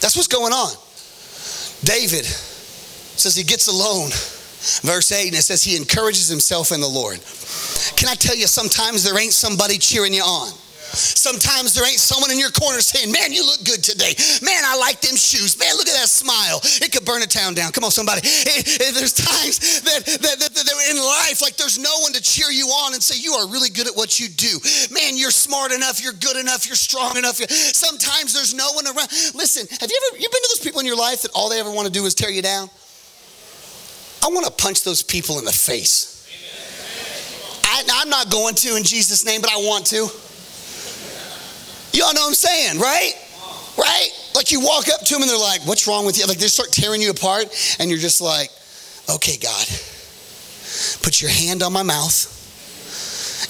That's 0.00 0.16
what's 0.16 0.28
going 0.28 0.52
on. 0.52 0.74
David 1.84 2.26
says 3.20 3.36
he 3.36 3.44
gets 3.44 3.68
alone. 3.68 4.10
Verse 4.82 5.12
8, 5.12 5.28
and 5.28 5.36
it 5.36 5.42
says 5.42 5.62
he 5.62 5.76
encourages 5.76 6.28
himself 6.28 6.72
in 6.72 6.80
the 6.80 6.88
Lord. 6.88 7.20
Can 7.96 8.08
I 8.08 8.14
tell 8.14 8.34
you, 8.34 8.46
sometimes 8.46 9.04
there 9.04 9.18
ain't 9.18 9.32
somebody 9.32 9.78
cheering 9.78 10.12
you 10.12 10.22
on. 10.22 10.50
Sometimes 10.88 11.74
there 11.74 11.84
ain't 11.84 12.00
someone 12.00 12.30
in 12.30 12.38
your 12.38 12.50
corner 12.50 12.80
saying, 12.80 13.12
Man, 13.12 13.32
you 13.32 13.44
look 13.44 13.62
good 13.64 13.84
today. 13.84 14.16
Man, 14.40 14.62
I 14.64 14.78
like 14.80 15.00
them 15.00 15.16
shoes. 15.16 15.58
Man, 15.58 15.76
look 15.76 15.88
at 15.88 15.94
that 16.00 16.08
smile. 16.08 16.60
It 16.80 16.92
could 16.92 17.04
burn 17.04 17.22
a 17.22 17.28
town 17.28 17.52
down. 17.54 17.72
Come 17.72 17.84
on, 17.84 17.90
somebody. 17.90 18.22
There's 18.96 19.12
times 19.12 19.84
that, 19.84 20.06
that, 20.06 20.36
that, 20.40 20.52
that 20.54 20.66
in 20.90 20.96
life, 20.96 21.42
like 21.42 21.56
there's 21.56 21.78
no 21.78 21.92
one 22.00 22.12
to 22.12 22.22
cheer 22.22 22.50
you 22.50 22.66
on 22.66 22.94
and 22.94 23.02
say, 23.02 23.20
You 23.20 23.34
are 23.34 23.48
really 23.48 23.68
good 23.68 23.86
at 23.86 23.94
what 23.94 24.18
you 24.18 24.28
do. 24.28 24.58
Man, 24.90 25.16
you're 25.16 25.30
smart 25.30 25.72
enough. 25.72 26.02
You're 26.02 26.16
good 26.16 26.36
enough. 26.36 26.66
You're 26.66 26.80
strong 26.80 27.16
enough. 27.16 27.36
Sometimes 27.36 28.32
there's 28.32 28.54
no 28.54 28.72
one 28.72 28.86
around. 28.86 29.12
Listen, 29.36 29.68
have 29.80 29.90
you 29.90 30.00
ever 30.08 30.16
you 30.16 30.28
been 30.28 30.42
to 30.42 30.50
those 30.56 30.64
people 30.64 30.80
in 30.80 30.86
your 30.86 30.96
life 30.96 31.22
that 31.22 31.32
all 31.34 31.50
they 31.50 31.60
ever 31.60 31.70
want 31.70 31.86
to 31.86 31.92
do 31.92 32.04
is 32.06 32.14
tear 32.14 32.30
you 32.30 32.42
down? 32.42 32.70
I 34.22 34.28
want 34.28 34.46
to 34.46 34.52
punch 34.52 34.84
those 34.84 35.02
people 35.02 35.38
in 35.38 35.44
the 35.44 35.52
face. 35.52 36.14
I, 37.64 38.02
am 38.02 38.08
not 38.08 38.30
going 38.30 38.54
to 38.56 38.76
in 38.76 38.82
Jesus' 38.82 39.24
name, 39.24 39.40
but 39.40 39.50
I 39.50 39.56
want 39.56 39.86
to. 39.86 40.08
Y'all 41.96 42.14
know 42.14 42.22
what 42.22 42.28
I'm 42.28 42.34
saying, 42.34 42.78
right? 42.78 43.12
Right? 43.76 44.08
Like 44.34 44.50
you 44.50 44.60
walk 44.60 44.88
up 44.88 45.00
to 45.00 45.14
them 45.14 45.22
and 45.22 45.30
they're 45.30 45.38
like, 45.38 45.66
What's 45.66 45.86
wrong 45.86 46.04
with 46.06 46.18
you? 46.18 46.26
Like 46.26 46.38
they 46.38 46.46
start 46.48 46.72
tearing 46.72 47.00
you 47.00 47.10
apart, 47.10 47.46
and 47.78 47.90
you're 47.90 47.98
just 47.98 48.20
like, 48.20 48.50
Okay, 49.08 49.36
God, 49.36 49.66
put 51.02 51.22
your 51.22 51.30
hand 51.30 51.62
on 51.62 51.72
my 51.72 51.82
mouth 51.82 52.34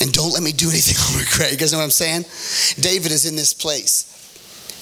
and 0.01 0.13
don't 0.13 0.33
let 0.33 0.43
me 0.43 0.53
do 0.53 0.69
anything 0.69 0.97
I'll 1.01 1.19
regret. 1.19 1.53
You 1.53 1.59
guys 1.59 1.73
know 1.73 1.79
what 1.79 1.85
I'm 1.85 1.91
saying? 1.91 2.25
David 2.81 3.13
is 3.13 3.27
in 3.27 3.37
this 3.37 3.55
place 3.55 4.08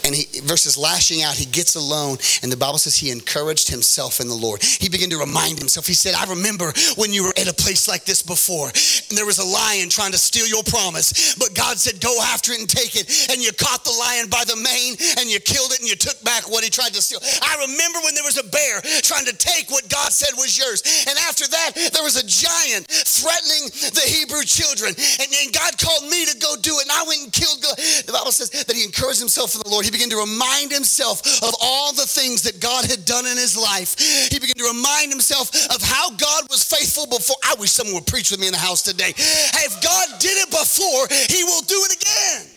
and 0.07 0.15
he 0.15 0.41
versus 0.41 0.79
lashing 0.79 1.23
out, 1.23 1.35
he 1.35 1.45
gets 1.45 1.75
alone, 1.75 2.17
and 2.43 2.51
the 2.51 2.57
Bible 2.57 2.79
says 2.79 2.97
he 2.97 3.11
encouraged 3.11 3.69
himself 3.69 4.21
in 4.21 4.29
the 4.29 4.35
Lord. 4.35 4.63
He 4.63 4.89
began 4.89 5.11
to 5.11 5.19
remind 5.19 5.59
himself. 5.59 5.87
He 5.87 5.95
said, 5.95 6.15
I 6.15 6.25
remember 6.31 6.73
when 6.97 7.13
you 7.13 7.25
were 7.25 7.35
at 7.37 7.51
a 7.51 7.55
place 7.55 7.89
like 7.89 8.05
this 8.05 8.23
before, 8.23 8.71
and 8.71 9.19
there 9.19 9.27
was 9.27 9.39
a 9.39 9.45
lion 9.45 9.91
trying 9.91 10.13
to 10.13 10.19
steal 10.19 10.47
your 10.47 10.63
promise, 10.63 11.35
but 11.35 11.55
God 11.55 11.79
said, 11.79 12.01
Go 12.01 12.15
after 12.23 12.53
it 12.53 12.61
and 12.61 12.71
take 12.71 12.95
it. 12.95 13.11
And 13.31 13.43
you 13.43 13.51
caught 13.53 13.83
the 13.83 13.97
lion 13.99 14.31
by 14.31 14.47
the 14.47 14.55
mane 14.55 14.95
and 15.19 15.27
you 15.27 15.41
killed 15.41 15.75
it 15.75 15.81
and 15.83 15.89
you 15.89 15.99
took 15.99 16.23
back 16.23 16.47
what 16.47 16.63
he 16.63 16.71
tried 16.71 16.95
to 16.95 17.03
steal. 17.03 17.19
I 17.43 17.67
remember 17.67 17.99
when 18.07 18.15
there 18.15 18.27
was 18.27 18.39
a 18.39 18.47
bear 18.47 18.79
trying 19.03 19.27
to 19.27 19.35
take 19.35 19.71
what 19.75 19.89
God 19.91 20.15
said 20.15 20.39
was 20.39 20.55
yours. 20.55 20.87
And 21.11 21.19
after 21.27 21.51
that, 21.51 21.91
there 21.91 22.07
was 22.07 22.15
a 22.15 22.27
giant 22.27 22.87
threatening 22.87 23.75
the 23.91 24.07
Hebrew 24.07 24.47
children. 24.47 24.95
And, 24.95 25.29
and 25.43 25.51
God 25.51 25.75
called 25.83 26.07
me 26.07 26.27
to 26.31 26.37
go 26.39 26.55
do 26.61 26.79
it, 26.79 26.87
and 26.87 26.95
I 26.95 27.03
went 27.09 27.27
and 27.27 27.33
killed 27.33 27.59
God. 27.59 27.77
The 28.07 28.15
Bible 28.15 28.33
says 28.33 28.51
that 28.51 28.77
he 28.77 28.85
encouraged 28.85 29.19
himself 29.19 29.55
in 29.55 29.63
the 29.65 29.71
Lord. 29.71 29.85
He 29.85 29.91
began 29.97 30.11
to 30.13 30.21
remind 30.21 30.71
himself 30.71 31.25
of 31.43 31.57
all 31.63 31.93
the 31.97 32.05
things 32.05 32.43
that 32.43 32.61
God 32.61 32.85
had 32.85 33.09
done 33.09 33.25
in 33.25 33.37
his 33.41 33.57
life. 33.57 33.97
He 34.29 34.39
began 34.39 34.61
to 34.61 34.69
remind 34.69 35.09
himself 35.11 35.49
of 35.73 35.81
how 35.81 36.11
God 36.11 36.45
was 36.53 36.63
faithful 36.63 37.07
before. 37.07 37.37
I 37.41 37.57
wish 37.59 37.73
someone 37.73 37.95
would 37.97 38.07
preach 38.07 38.31
with 38.31 38.41
me 38.41 38.47
in 38.47 38.53
the 38.53 38.61
house 38.61 38.83
today. 38.83 39.17
If 39.17 39.73
God 39.81 40.21
did 40.21 40.37
it 40.37 40.51
before, 40.53 41.09
he 41.33 41.45
will 41.45 41.63
do 41.65 41.81
it 41.89 41.97
again. 41.97 42.53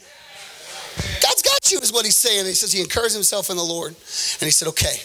God's 1.24 1.42
got 1.42 1.72
you, 1.72 1.80
is 1.80 1.94
what 1.94 2.04
he's 2.04 2.20
saying. 2.20 2.46
He 2.46 2.54
says 2.54 2.74
he 2.74 2.82
encouraged 2.82 3.16
himself 3.16 3.50
in 3.50 3.56
the 3.56 3.64
Lord. 3.64 3.96
And 3.96 4.44
he 4.44 4.52
said, 4.52 4.68
okay, 4.70 5.00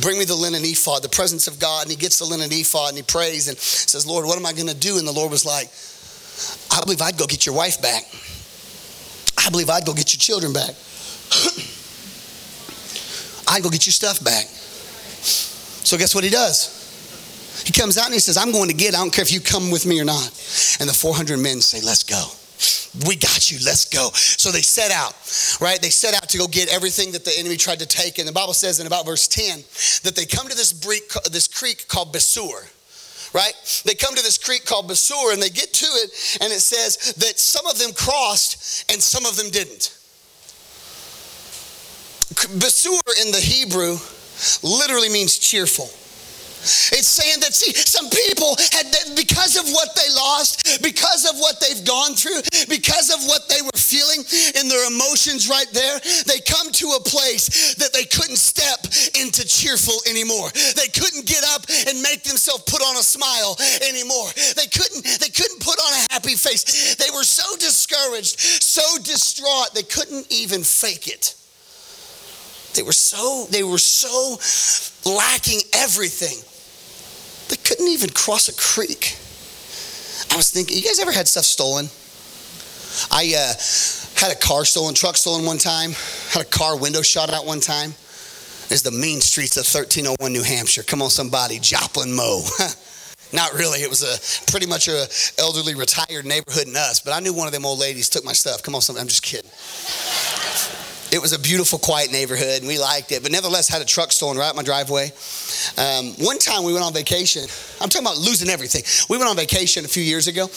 bring 0.00 0.18
me 0.18 0.24
the 0.24 0.36
linen 0.36 0.62
ephod, 0.62 1.02
the 1.02 1.08
presence 1.08 1.48
of 1.48 1.58
God. 1.58 1.82
And 1.82 1.90
he 1.90 1.96
gets 1.96 2.20
the 2.20 2.26
linen 2.26 2.50
ephod 2.52 2.90
and 2.90 2.96
he 2.96 3.02
prays 3.02 3.48
and 3.48 3.58
says, 3.58 4.06
Lord, 4.06 4.24
what 4.24 4.38
am 4.38 4.46
I 4.46 4.52
going 4.52 4.68
to 4.68 4.78
do? 4.78 4.98
And 4.98 5.06
the 5.06 5.12
Lord 5.12 5.32
was 5.32 5.44
like, 5.44 5.66
I 6.70 6.80
believe 6.84 7.02
I'd 7.02 7.18
go 7.18 7.26
get 7.26 7.44
your 7.44 7.56
wife 7.56 7.82
back. 7.82 8.04
I 9.44 9.50
believe 9.50 9.68
I'd 9.68 9.84
go 9.84 9.94
get 9.94 10.14
your 10.14 10.20
children 10.20 10.52
back. 10.52 10.74
I 13.48 13.60
go 13.60 13.68
get 13.68 13.86
your 13.86 13.92
stuff 13.92 14.22
back. 14.22 14.46
So 15.84 15.98
guess 15.98 16.14
what 16.14 16.22
he 16.24 16.30
does? 16.30 16.76
He 17.64 17.72
comes 17.72 17.98
out 17.98 18.06
and 18.06 18.14
he 18.14 18.20
says, 18.20 18.36
I'm 18.36 18.52
going 18.52 18.68
to 18.68 18.74
get, 18.74 18.94
I 18.94 18.98
don't 18.98 19.12
care 19.12 19.22
if 19.22 19.32
you 19.32 19.40
come 19.40 19.70
with 19.70 19.86
me 19.86 20.00
or 20.00 20.04
not. 20.04 20.26
And 20.80 20.88
the 20.88 20.94
400 20.94 21.36
men 21.38 21.60
say, 21.60 21.80
Let's 21.84 22.04
go. 22.04 22.30
We 23.06 23.16
got 23.16 23.50
you. 23.50 23.58
Let's 23.64 23.88
go. 23.88 24.10
So 24.12 24.50
they 24.50 24.62
set 24.62 24.90
out, 24.90 25.14
right? 25.60 25.80
They 25.80 25.90
set 25.90 26.14
out 26.14 26.28
to 26.28 26.38
go 26.38 26.46
get 26.46 26.68
everything 26.68 27.12
that 27.12 27.24
the 27.24 27.32
enemy 27.38 27.56
tried 27.56 27.78
to 27.78 27.86
take. 27.86 28.18
And 28.18 28.26
the 28.26 28.32
Bible 28.32 28.52
says 28.52 28.80
in 28.80 28.86
about 28.86 29.06
verse 29.06 29.28
10 29.28 29.58
that 30.02 30.16
they 30.16 30.26
come 30.26 30.48
to 30.48 30.56
this, 30.56 30.72
creek, 30.72 31.08
this 31.30 31.46
creek 31.48 31.86
called 31.88 32.14
Besor 32.14 32.68
right? 33.32 33.52
They 33.84 33.94
come 33.94 34.14
to 34.16 34.22
this 34.24 34.38
creek 34.38 34.64
called 34.64 34.90
Besor 34.90 35.32
and 35.32 35.40
they 35.40 35.50
get 35.50 35.72
to 35.72 35.86
it, 35.86 36.38
and 36.42 36.52
it 36.52 36.58
says 36.58 37.14
that 37.14 37.38
some 37.38 37.64
of 37.66 37.78
them 37.78 37.92
crossed 37.92 38.90
and 38.90 39.00
some 39.00 39.24
of 39.24 39.36
them 39.36 39.50
didn't. 39.50 39.99
Besor 42.34 43.00
in 43.24 43.32
the 43.32 43.40
Hebrew 43.40 43.98
literally 44.62 45.08
means 45.08 45.38
cheerful. 45.38 45.90
It's 46.92 47.08
saying 47.08 47.40
that, 47.40 47.56
see, 47.56 47.72
some 47.72 48.12
people 48.12 48.52
had, 48.76 48.84
because 49.16 49.56
of 49.56 49.64
what 49.72 49.96
they 49.96 50.12
lost, 50.12 50.84
because 50.84 51.24
of 51.24 51.40
what 51.40 51.56
they've 51.56 51.84
gone 51.88 52.12
through, 52.12 52.44
because 52.68 53.08
of 53.08 53.24
what 53.24 53.48
they 53.48 53.64
were 53.64 53.80
feeling 53.80 54.20
in 54.60 54.68
their 54.68 54.84
emotions 54.92 55.48
right 55.48 55.68
there, 55.72 55.96
they 56.28 56.36
come 56.44 56.68
to 56.68 57.00
a 57.00 57.02
place 57.08 57.74
that 57.80 57.96
they 57.96 58.04
couldn't 58.04 58.36
step 58.36 58.84
into 59.16 59.40
cheerful 59.48 60.04
anymore. 60.04 60.52
They 60.76 60.92
couldn't 60.92 61.24
get 61.24 61.40
up 61.48 61.64
and 61.88 61.96
make 62.04 62.28
themselves 62.28 62.68
put 62.68 62.84
on 62.84 62.96
a 63.00 63.04
smile 63.04 63.56
anymore. 63.88 64.28
They 64.52 64.68
couldn't, 64.68 65.00
they 65.16 65.32
couldn't 65.32 65.64
put 65.64 65.80
on 65.80 65.92
a 65.96 66.12
happy 66.12 66.36
face. 66.36 66.94
They 67.00 67.08
were 67.16 67.24
so 67.24 67.56
discouraged, 67.56 68.36
so 68.36 68.84
distraught, 69.00 69.72
they 69.72 69.88
couldn't 69.88 70.28
even 70.28 70.60
fake 70.60 71.08
it. 71.08 71.39
They 72.74 72.82
were 72.82 72.92
so, 72.92 73.46
they 73.50 73.62
were 73.62 73.78
so 73.78 74.38
lacking 75.10 75.60
everything. 75.74 76.38
They 77.48 77.56
couldn't 77.62 77.88
even 77.88 78.10
cross 78.10 78.48
a 78.48 78.54
creek. 78.54 79.16
I 80.32 80.36
was 80.36 80.50
thinking, 80.50 80.76
you 80.76 80.82
guys 80.82 81.00
ever 81.00 81.12
had 81.12 81.26
stuff 81.26 81.44
stolen? 81.44 81.88
I 83.10 83.34
uh, 83.34 83.54
had 84.14 84.32
a 84.32 84.38
car 84.38 84.64
stolen, 84.64 84.94
truck 84.94 85.16
stolen 85.16 85.44
one 85.44 85.58
time, 85.58 85.92
had 86.30 86.42
a 86.42 86.48
car 86.48 86.78
window 86.78 87.02
shot 87.02 87.30
out 87.30 87.46
one 87.46 87.60
time. 87.60 87.94
There's 88.68 88.82
the 88.82 88.92
mean 88.92 89.20
streets 89.20 89.56
of 89.56 89.66
1301 89.66 90.32
New 90.32 90.44
Hampshire. 90.44 90.84
Come 90.84 91.02
on, 91.02 91.10
somebody, 91.10 91.58
Joplin 91.58 92.12
Mo. 92.14 92.44
Not 93.32 93.52
really. 93.54 93.80
It 93.80 93.88
was 93.88 94.02
a 94.02 94.50
pretty 94.50 94.66
much 94.66 94.88
a 94.88 95.06
elderly 95.38 95.74
retired 95.74 96.26
neighborhood 96.26 96.66
in 96.68 96.76
us, 96.76 97.00
but 97.00 97.12
I 97.12 97.20
knew 97.20 97.32
one 97.32 97.46
of 97.46 97.52
them 97.52 97.64
old 97.64 97.78
ladies 97.78 98.08
took 98.08 98.24
my 98.24 98.32
stuff. 98.32 98.62
Come 98.62 98.74
on, 98.74 98.80
somebody. 98.80 99.02
I'm 99.02 99.08
just 99.08 99.22
kidding. 99.22 99.50
It 101.12 101.20
was 101.20 101.32
a 101.32 101.38
beautiful, 101.38 101.78
quiet 101.78 102.12
neighborhood, 102.12 102.60
and 102.60 102.68
we 102.68 102.78
liked 102.78 103.10
it. 103.10 103.22
But 103.22 103.32
nevertheless, 103.32 103.66
had 103.66 103.82
a 103.82 103.84
truck 103.84 104.12
stolen 104.12 104.38
right 104.38 104.48
at 104.48 104.54
my 104.54 104.62
driveway. 104.62 105.10
Um, 105.76 106.14
one 106.22 106.38
time 106.38 106.62
we 106.62 106.72
went 106.72 106.84
on 106.84 106.92
vacation. 106.92 107.42
I'm 107.80 107.88
talking 107.88 108.06
about 108.06 108.18
losing 108.18 108.48
everything. 108.48 108.82
We 109.10 109.18
went 109.18 109.28
on 109.28 109.34
vacation 109.34 109.84
a 109.84 109.88
few 109.88 110.04
years 110.04 110.28
ago, 110.28 110.48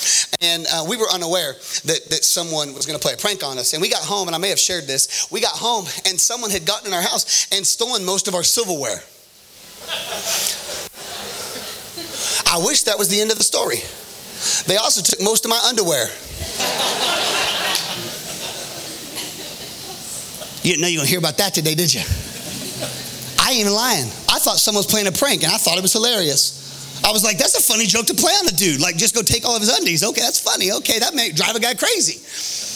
and 0.42 0.68
uh, 0.72 0.86
we 0.88 0.96
were 0.96 1.10
unaware 1.12 1.54
that, 1.86 2.06
that 2.10 2.24
someone 2.24 2.74
was 2.76 2.86
going 2.86 3.00
to 3.00 3.02
play 3.02 3.14
a 3.14 3.18
prank 3.18 3.44
on 3.44 3.58
us. 3.58 3.74
And 3.74 3.82
we 3.82 3.90
got 3.90 4.04
home, 4.04 4.28
and 4.28 4.36
I 4.36 4.38
may 4.38 4.50
have 4.50 4.60
shared 4.60 4.86
this. 4.86 5.28
We 5.32 5.42
got 5.42 5.54
home, 5.54 5.86
and 6.06 6.22
someone 6.22 6.52
had 6.52 6.66
gotten 6.66 6.88
in 6.88 6.94
our 6.94 7.02
house 7.02 7.48
and 7.52 7.66
stolen 7.66 8.06
most 8.06 8.28
of 8.28 8.36
our 8.36 8.44
silverware. 8.44 9.02
I 12.46 12.62
wish 12.64 12.84
that 12.84 13.00
was 13.00 13.10
the 13.10 13.20
end 13.20 13.32
of 13.32 13.40
the 13.40 13.44
story. 13.44 13.82
They 14.68 14.78
also 14.78 15.02
took 15.02 15.20
most 15.20 15.46
of 15.46 15.50
my 15.50 15.60
underwear. 15.68 16.06
You 20.64 20.72
didn't 20.72 20.82
know 20.82 20.88
you 20.88 20.98
were 20.98 21.02
going 21.02 21.08
to 21.08 21.12
hear 21.12 21.20
about 21.20 21.38
that 21.38 21.54
today, 21.54 21.76
did 21.76 21.94
you? 21.94 22.02
I 23.38 23.52
ain't 23.52 23.60
even 23.60 23.74
lying. 23.74 24.08
I 24.32 24.40
thought 24.40 24.58
someone 24.58 24.80
was 24.80 24.88
playing 24.88 25.08
a 25.08 25.12
prank 25.12 25.44
and 25.44 25.52
I 25.52 25.58
thought 25.58 25.78
it 25.78 25.82
was 25.82 25.92
hilarious. 25.92 26.64
I 27.04 27.12
was 27.12 27.24
like, 27.24 27.38
that's 27.38 27.60
a 27.60 27.62
funny 27.62 27.86
joke 27.86 28.06
to 28.08 28.14
play 28.14 28.32
on 28.32 28.46
the 28.46 28.54
dude. 28.54 28.80
Like, 28.80 28.96
just 28.96 29.14
go 29.14 29.22
take 29.22 29.44
all 29.46 29.56
of 29.56 29.62
his 29.62 29.78
undies. 29.78 30.04
Okay, 30.04 30.22
that's 30.22 30.40
funny. 30.40 30.72
Okay, 30.72 31.00
that 31.00 31.14
may 31.14 31.32
drive 31.32 31.56
a 31.56 31.60
guy 31.60 31.74
crazy. 31.74 32.24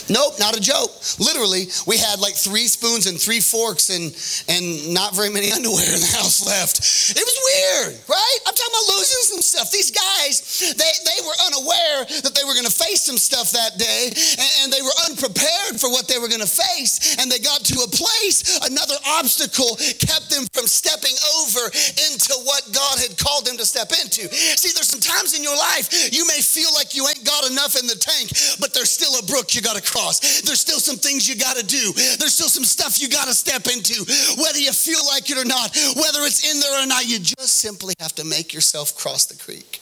Nope, 0.09 0.39
not 0.39 0.55
a 0.55 0.61
joke. 0.61 0.91
Literally, 1.19 1.67
we 1.85 1.97
had 1.97 2.19
like 2.19 2.35
three 2.35 2.67
spoons 2.67 3.07
and 3.07 3.19
three 3.19 3.39
forks 3.39 3.91
and 3.91 4.15
and 4.47 4.93
not 4.93 5.15
very 5.15 5.29
many 5.29 5.51
underwear 5.57 5.87
in 5.87 5.99
the 5.99 6.13
house 6.15 6.45
left. 6.45 6.79
It 7.11 7.23
was 7.23 7.37
weird, 7.43 7.99
right? 8.07 8.37
I'm 8.47 8.55
talking 8.55 8.71
about 8.71 8.87
losing 8.95 9.23
some 9.35 9.43
stuff. 9.43 9.71
These 9.71 9.91
guys, 9.91 10.75
they, 10.75 10.93
they 11.03 11.19
were 11.27 11.37
unaware 11.51 12.07
that 12.23 12.33
they 12.35 12.43
were 12.47 12.55
going 12.55 12.67
to 12.67 12.73
face 12.73 13.03
some 13.03 13.19
stuff 13.19 13.51
that 13.51 13.75
day, 13.75 14.11
and, 14.11 14.51
and 14.63 14.67
they 14.71 14.81
were 14.81 14.95
unprepared 15.07 15.79
for 15.79 15.91
what 15.91 16.07
they 16.07 16.19
were 16.19 16.31
going 16.31 16.43
to 16.43 16.49
face, 16.49 17.19
and 17.19 17.31
they 17.31 17.39
got 17.39 17.63
to 17.67 17.83
a 17.83 17.89
place, 17.91 18.59
another 18.63 18.95
obstacle 19.19 19.75
kept 19.99 20.31
them 20.31 20.47
from 20.55 20.67
stepping 20.67 21.15
over 21.43 21.63
into 22.07 22.33
what 22.47 22.63
God 22.71 22.99
had 22.99 23.17
called 23.19 23.45
them 23.45 23.57
to 23.57 23.65
step 23.65 23.91
into. 23.91 24.27
See, 24.31 24.71
there's 24.71 24.87
some 24.87 25.03
times 25.03 25.35
in 25.35 25.43
your 25.43 25.57
life 25.57 25.91
you 26.11 26.27
may 26.27 26.39
feel 26.39 26.71
like 26.75 26.95
you 26.95 27.07
ain't 27.07 27.23
got 27.25 27.49
enough 27.49 27.75
in 27.75 27.87
the 27.87 27.97
tank, 27.97 28.31
but 28.59 28.73
there's 28.73 28.91
still 28.91 29.11
a 29.19 29.23
brook 29.27 29.55
you 29.55 29.61
got 29.61 29.75
to 29.75 29.83
cross. 29.83 29.96
There's 30.45 30.61
still 30.61 30.79
some 30.79 30.97
things 30.97 31.27
you 31.27 31.35
got 31.35 31.57
to 31.57 31.65
do. 31.65 31.93
There's 32.17 32.33
still 32.33 32.49
some 32.49 32.63
stuff 32.63 33.01
you 33.01 33.09
got 33.09 33.27
to 33.27 33.33
step 33.33 33.65
into, 33.67 34.03
whether 34.41 34.59
you 34.59 34.71
feel 34.71 34.99
like 35.07 35.29
it 35.29 35.37
or 35.37 35.45
not, 35.45 35.75
whether 35.95 36.21
it's 36.25 36.45
in 36.45 36.59
there 36.59 36.83
or 36.83 36.87
not. 36.87 37.05
You 37.05 37.19
just 37.19 37.59
simply 37.59 37.93
have 37.99 38.13
to 38.15 38.23
make 38.23 38.53
yourself 38.53 38.95
cross 38.97 39.25
the 39.25 39.37
creek. 39.37 39.81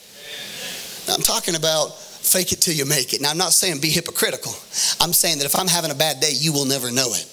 Now, 1.07 1.15
I'm 1.15 1.21
talking 1.21 1.55
about 1.55 1.93
fake 1.97 2.51
it 2.51 2.61
till 2.61 2.73
you 2.73 2.85
make 2.85 3.13
it. 3.13 3.21
Now, 3.21 3.29
I'm 3.29 3.37
not 3.37 3.53
saying 3.53 3.79
be 3.79 3.89
hypocritical. 3.89 4.53
I'm 4.99 5.13
saying 5.13 5.37
that 5.39 5.45
if 5.45 5.55
I'm 5.55 5.67
having 5.67 5.91
a 5.91 5.95
bad 5.95 6.19
day, 6.19 6.31
you 6.33 6.51
will 6.51 6.65
never 6.65 6.91
know 6.91 7.13
it. 7.13 7.29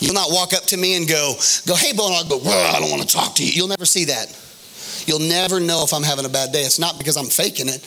You'll 0.00 0.14
not 0.14 0.30
walk 0.30 0.54
up 0.54 0.62
to 0.66 0.76
me 0.76 0.96
and 0.96 1.08
go, 1.08 1.34
go, 1.66 1.74
hey, 1.74 1.92
Beau, 1.92 2.06
and 2.06 2.14
I'll 2.14 2.28
go, 2.28 2.38
I 2.48 2.78
don't 2.78 2.90
want 2.90 3.02
to 3.02 3.08
talk 3.08 3.34
to 3.36 3.44
you. 3.44 3.52
You'll 3.52 3.68
never 3.68 3.84
see 3.84 4.06
that. 4.06 4.32
You'll 5.08 5.24
never 5.24 5.58
know 5.58 5.84
if 5.84 5.94
I'm 5.94 6.02
having 6.04 6.26
a 6.26 6.28
bad 6.28 6.52
day. 6.52 6.60
It's 6.60 6.78
not 6.78 6.98
because 6.98 7.16
I'm 7.16 7.32
faking 7.32 7.68
it. 7.68 7.80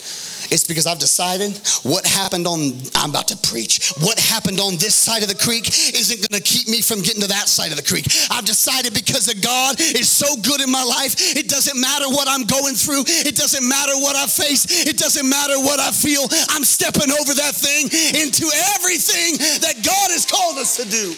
It's 0.50 0.66
because 0.66 0.90
I've 0.90 0.98
decided 0.98 1.54
what 1.86 2.04
happened 2.04 2.50
on, 2.50 2.74
I'm 2.98 3.14
about 3.14 3.28
to 3.30 3.38
preach, 3.38 3.94
what 4.02 4.18
happened 4.18 4.58
on 4.58 4.74
this 4.76 4.92
side 4.92 5.22
of 5.22 5.30
the 5.30 5.38
creek 5.38 5.70
isn't 5.70 6.18
going 6.18 6.34
to 6.34 6.42
keep 6.42 6.66
me 6.66 6.82
from 6.82 7.00
getting 7.00 7.22
to 7.22 7.30
that 7.30 7.46
side 7.46 7.70
of 7.70 7.78
the 7.78 7.86
creek. 7.86 8.10
I've 8.28 8.44
decided 8.44 8.92
because 8.92 9.30
of 9.30 9.40
God 9.40 9.78
is 9.78 10.10
so 10.10 10.34
good 10.42 10.60
in 10.60 10.68
my 10.68 10.82
life, 10.82 11.14
it 11.38 11.48
doesn't 11.48 11.80
matter 11.80 12.10
what 12.10 12.26
I'm 12.28 12.44
going 12.44 12.74
through, 12.74 13.06
it 13.06 13.38
doesn't 13.38 13.64
matter 13.64 13.94
what 14.02 14.18
I 14.18 14.26
face, 14.26 14.84
it 14.84 14.98
doesn't 14.98 15.24
matter 15.24 15.56
what 15.62 15.78
I 15.78 15.94
feel. 15.94 16.26
I'm 16.50 16.66
stepping 16.66 17.14
over 17.14 17.32
that 17.38 17.54
thing 17.54 17.86
into 18.18 18.50
everything 18.74 19.38
that 19.62 19.78
God 19.86 20.10
has 20.10 20.26
called 20.26 20.58
us 20.58 20.76
to 20.76 20.84
do. 20.90 21.14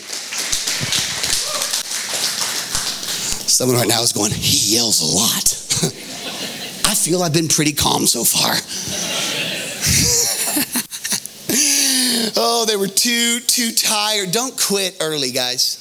Someone 3.49 3.78
right 3.78 3.88
now 3.88 4.02
is 4.02 4.12
going, 4.12 4.32
he 4.32 4.76
yells 4.76 5.00
a 5.00 5.08
lot. 5.08 5.63
I 6.87 6.95
feel 6.95 7.23
I've 7.23 7.33
been 7.33 7.49
pretty 7.49 7.73
calm 7.73 8.07
so 8.07 8.25
far. 8.25 8.54
oh, 12.37 12.64
they 12.66 12.76
were 12.76 12.88
too, 12.88 13.40
too 13.40 13.73
tired. 13.73 14.31
Don't 14.31 14.59
quit 14.59 14.97
early, 15.00 15.31
guys. 15.31 15.81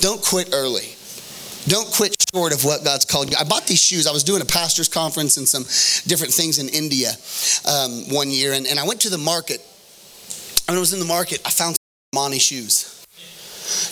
Don't 0.00 0.22
quit 0.22 0.50
early. 0.52 0.96
Don't 1.66 1.90
quit 1.90 2.14
short 2.34 2.52
of 2.52 2.64
what 2.64 2.84
God's 2.84 3.04
called 3.04 3.30
you. 3.30 3.36
I 3.38 3.44
bought 3.44 3.66
these 3.66 3.82
shoes. 3.82 4.06
I 4.06 4.12
was 4.12 4.24
doing 4.24 4.42
a 4.42 4.44
pastor's 4.44 4.88
conference 4.88 5.36
and 5.36 5.48
some 5.48 5.62
different 6.06 6.34
things 6.34 6.58
in 6.58 6.68
India 6.68 7.12
um, 7.66 8.10
one 8.10 8.30
year, 8.30 8.52
and, 8.52 8.66
and 8.66 8.78
I 8.78 8.86
went 8.86 9.00
to 9.02 9.10
the 9.10 9.18
market. 9.18 9.60
When 10.66 10.76
I 10.76 10.80
was 10.80 10.92
in 10.92 10.98
the 10.98 11.06
market, 11.06 11.40
I 11.44 11.50
found 11.50 11.76
some 11.76 12.20
Armani 12.20 12.40
shoes. 12.40 12.90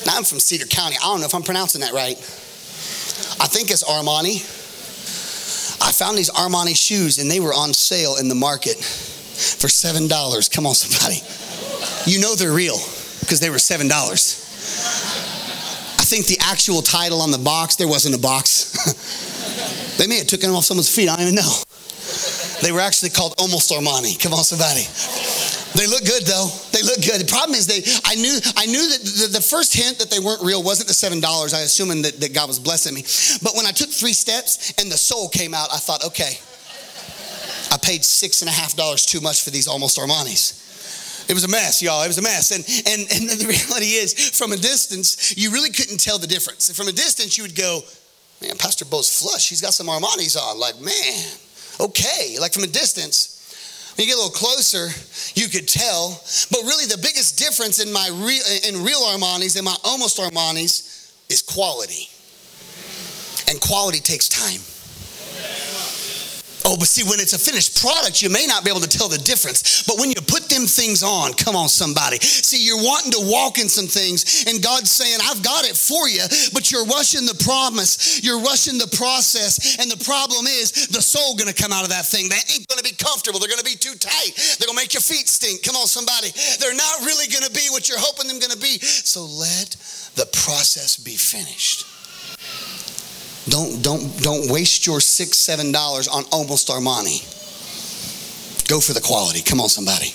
Now 0.05 0.17
I'm 0.17 0.25
from 0.25 0.39
Cedar 0.39 0.67
County. 0.67 0.97
I 0.97 1.07
don't 1.07 1.21
know 1.21 1.27
if 1.27 1.35
I'm 1.35 1.43
pronouncing 1.43 1.81
that 1.81 1.93
right. 1.93 2.17
I 3.41 3.47
think 3.47 3.71
it's 3.71 3.85
Armani. 3.85 4.62
I 5.93 5.95
found 5.95 6.17
these 6.17 6.31
Armani 6.31 6.75
shoes 6.75 7.19
and 7.19 7.31
they 7.31 7.39
were 7.39 7.53
on 7.53 7.75
sale 7.75 8.17
in 8.17 8.31
the 8.31 8.35
market 8.35 8.81
for 8.81 9.69
$7. 9.69 10.09
Come 10.51 10.65
on, 10.65 10.75
somebody. 10.75 11.21
You 12.11 12.19
know 12.19 12.35
they're 12.35 12.51
real 12.51 12.79
because 13.21 13.41
they 13.41 13.51
were 13.51 13.61
$7. 13.61 13.93
I 13.93 16.03
think 16.03 16.25
the 16.25 16.39
actual 16.41 16.81
title 16.81 17.21
on 17.21 17.31
the 17.31 17.37
box, 17.37 17.77
there 17.77 17.89
wasn't 17.89 18.15
a 18.15 18.19
box. 18.19 18.73
they 19.99 20.07
may 20.07 20.17
have 20.17 20.29
taken 20.29 20.49
them 20.49 20.57
off 20.57 20.65
someone's 20.65 20.89
feet. 20.89 21.11
I 21.11 21.17
don't 21.17 21.29
even 21.29 21.35
know. 21.35 21.53
They 22.63 22.73
were 22.73 22.81
actually 22.81 23.11
called 23.11 23.35
Almost 23.37 23.71
Armani. 23.71 24.17
Come 24.17 24.33
on, 24.33 24.45
somebody. 24.45 24.89
They 25.75 25.87
look 25.87 26.05
good 26.05 26.25
though. 26.27 26.49
They 26.73 26.83
look 26.83 27.01
good. 27.01 27.21
The 27.21 27.31
problem 27.31 27.55
is 27.55 27.67
they 27.67 27.81
I 28.05 28.15
knew 28.15 28.39
I 28.57 28.67
knew 28.67 28.89
that 28.89 29.01
the, 29.01 29.39
the 29.39 29.41
first 29.41 29.75
hint 29.75 29.99
that 29.99 30.11
they 30.11 30.21
weren't 30.21 30.43
real 30.43 30.63
wasn't 30.63 30.89
the 30.89 30.95
seven 30.95 31.21
dollars. 31.21 31.55
I 31.55 31.61
assuming 31.61 32.03
that, 32.03 32.21
that 32.21 32.35
God 32.35 32.49
was 32.49 32.59
blessing 32.59 32.95
me. 32.95 33.03
But 33.43 33.57
when 33.57 33.67
I 33.67 33.73
took 33.73 33.89
three 33.89 34.13
steps 34.13 34.75
and 34.79 34.91
the 34.93 34.99
sole 34.99 35.29
came 35.29 35.55
out, 35.55 35.69
I 35.73 35.79
thought, 35.79 36.05
okay, 36.07 36.39
I 37.73 37.79
paid 37.79 38.05
six 38.05 38.43
and 38.43 38.49
a 38.49 38.53
half 38.53 38.77
dollars 38.77 39.07
too 39.07 39.21
much 39.21 39.43
for 39.43 39.51
these 39.51 39.67
almost 39.67 39.99
Armani's. 39.99 40.61
It 41.29 41.35
was 41.35 41.45
a 41.45 41.49
mess, 41.49 41.81
y'all. 41.81 42.03
It 42.03 42.09
was 42.09 42.19
a 42.19 42.23
mess. 42.23 42.51
And, 42.51 42.65
and, 42.87 43.09
and 43.11 43.41
the 43.41 43.47
reality 43.49 43.97
is, 43.97 44.31
from 44.37 44.53
a 44.53 44.57
distance, 44.57 45.37
you 45.39 45.51
really 45.51 45.71
couldn't 45.71 45.99
tell 45.99 46.19
the 46.19 46.27
difference. 46.27 46.71
From 46.77 46.89
a 46.89 46.93
distance, 46.93 47.39
you 47.39 47.45
would 47.45 47.57
go, 47.57 47.81
man, 48.43 48.59
Pastor 48.59 48.85
Beau's 48.85 49.09
flush. 49.09 49.49
He's 49.49 49.61
got 49.61 49.73
some 49.73 49.87
Armani's 49.87 50.37
on. 50.37 50.59
Like, 50.59 50.81
man, 50.81 51.25
okay. 51.81 52.37
Like 52.41 52.53
from 52.53 52.65
a 52.65 52.67
distance, 52.67 53.32
when 53.97 54.07
you 54.07 54.13
get 54.13 54.19
a 54.19 54.23
little 54.23 54.31
closer, 54.31 54.89
you 55.39 55.49
could 55.49 55.69
tell. 55.69 56.21
But 56.51 56.61
really, 56.63 56.87
the 56.87 56.99
biggest 56.99 57.39
difference 57.39 57.79
in 57.79 57.93
my 57.93 58.09
real, 58.13 58.43
in 58.67 58.83
real 58.83 59.01
Armani's 59.01 59.57
and 59.57 59.65
my 59.65 59.77
almost 59.85 60.19
Armani's 60.19 61.15
is 61.29 61.43
quality. 61.43 62.09
And 63.51 63.61
quality 63.61 64.01
takes 64.01 64.29
time. 64.29 64.61
Oh, 66.65 66.77
but 66.79 66.87
see, 66.87 67.03
when 67.03 67.19
it's 67.19 67.33
a 67.35 67.39
finished 67.39 67.83
product, 67.83 68.23
you 68.23 68.31
may 68.31 68.47
not 68.47 68.65
be 68.65 68.71
able 68.71 68.81
to 68.81 68.89
tell 68.89 69.09
the 69.09 69.19
difference. 69.19 69.83
But 69.83 69.99
when 69.99 70.11
you 70.11 70.21
put 70.23 70.49
them 70.49 70.67
things 70.67 71.03
on, 71.03 71.35
come 71.35 71.57
on, 71.57 71.69
somebody. 71.69 72.19
See, 72.23 72.63
you're 72.63 72.79
wanting 72.79 73.11
to 73.13 73.23
walk 73.27 73.59
in 73.59 73.69
some 73.69 73.87
things, 73.87 74.47
and 74.47 74.63
God's 74.63 74.91
saying, 74.91 75.19
I've 75.27 75.43
got 75.43 75.67
it 75.67 75.77
for 75.77 76.09
you, 76.09 76.23
but 76.55 76.71
you're 76.71 76.87
rushing 76.87 77.27
the 77.27 77.35
promise, 77.43 78.23
you're 78.23 78.41
rushing 78.41 78.79
the 78.79 78.91
process, 78.95 79.77
and 79.83 79.91
the 79.91 80.03
problem 80.05 80.47
is 80.47 80.87
the 80.89 81.03
soul 81.03 81.35
gonna 81.35 81.53
come 81.53 81.73
out 81.73 81.83
of 81.83 81.91
that 81.91 82.07
thing. 82.07 82.29
They 82.29 82.41
ain't 82.55 82.69
gonna 82.69 82.87
be 82.87 82.95
comfortable, 82.95 83.41
they're 83.43 83.51
gonna 83.51 83.67
be 83.67 83.77
too 83.77 83.99
tight, 83.99 84.33
they're 84.59 84.71
gonna 84.71 84.79
make 84.79 84.95
your 84.95 85.03
feet 85.03 85.29
stink. 85.29 85.63
Come 85.67 85.75
on, 85.75 85.87
somebody. 85.87 86.31
They're 86.63 86.79
not 86.79 87.03
really 87.03 87.27
gonna 87.27 87.51
be 87.51 87.67
what 87.75 87.89
you're 87.89 88.01
hoping 88.01 88.29
them 88.29 88.39
gonna 88.39 88.61
be. 88.61 88.79
So 88.79 89.27
let 89.27 89.75
the 90.15 90.31
process 90.31 90.97
be 90.97 91.17
finished. 91.17 91.92
Don't, 93.49 93.83
don't, 93.83 94.23
don't 94.23 94.51
waste 94.51 94.87
your 94.87 95.01
six, 95.01 95.39
seven 95.39 95.73
dollars 95.73 96.07
on 96.07 96.25
almost 96.31 96.69
Armani. 96.69 97.27
Go 98.69 98.81
for 98.81 98.93
the 98.93 99.01
quality. 99.01 99.43
Come 99.43 99.61
on, 99.61 99.69
somebody. 99.69 100.15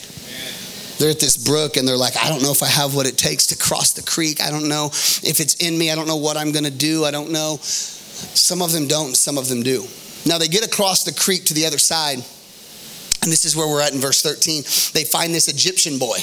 They're 0.98 1.12
at 1.12 1.20
this 1.20 1.38
brook 1.38 1.78
and 1.78 1.88
they're 1.88 1.98
like, 1.98 2.18
I 2.18 2.30
don't 2.30 2.42
know 2.42 2.52
if 2.52 2.64
I 2.64 2.68
have 2.68 2.96
what 2.96 3.06
it 3.06 3.18
takes 3.18 3.48
to 3.48 3.58
cross 3.58 3.92
the 3.94 4.02
creek. 4.02 4.42
I 4.42 4.50
don't 4.50 4.68
know 4.68 4.88
if 4.88 5.40
it's 5.40 5.56
in 5.56 5.78
me. 5.78 5.92
I 5.92 5.96
don't 5.96 6.08
know 6.08 6.18
what 6.18 6.38
I'm 6.38 6.52
going 6.52 6.66
to 6.66 6.72
do. 6.72 7.06
I 7.06 7.12
don't 7.12 7.32
know. 7.32 7.58
Some 7.62 8.62
of 8.62 8.72
them 8.72 8.88
don't, 8.88 9.16
some 9.16 9.38
of 9.38 9.48
them 9.48 9.62
do. 9.62 9.86
Now 10.26 10.38
they 10.38 10.48
get 10.48 10.66
across 10.66 11.04
the 11.04 11.14
creek 11.14 11.46
to 11.46 11.54
the 11.54 11.66
other 11.68 11.78
side, 11.78 12.18
and 12.18 13.32
this 13.32 13.46
is 13.46 13.56
where 13.56 13.68
we're 13.68 13.82
at 13.82 13.94
in 13.94 14.00
verse 14.00 14.24
13. 14.24 14.64
They 14.94 15.04
find 15.04 15.34
this 15.34 15.48
Egyptian 15.48 16.00
boy. 16.00 16.18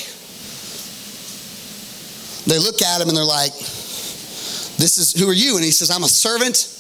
They 2.51 2.59
look 2.59 2.83
at 2.83 3.01
him 3.01 3.09
and 3.09 3.17
they're 3.17 3.25
like, 3.25 3.53
This 4.77 4.99
is 4.99 5.13
who 5.13 5.29
are 5.29 5.35
you? 5.35 5.55
And 5.55 5.65
he 5.65 5.71
says, 5.71 5.91
I'm 5.91 6.03
a 6.03 6.09
servant 6.09 6.75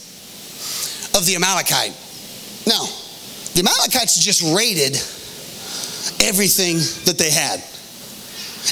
of 1.14 1.26
the 1.26 1.36
Amalekite. 1.36 1.94
Now, 2.66 2.84
the 3.54 3.60
Amalekites 3.60 4.18
just 4.18 4.42
raided 4.54 4.98
everything 6.22 6.78
that 7.06 7.16
they 7.18 7.30
had. 7.30 7.60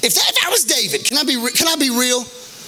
If 0.02 0.14
that, 0.14 0.26
if 0.28 0.34
that 0.40 0.50
was 0.50 0.64
David, 0.64 1.04
can 1.04 1.18
I 1.18 1.24
be 1.24 1.36
can 1.54 1.68
I 1.68 1.76
be 1.76 1.90
real? 1.90 2.24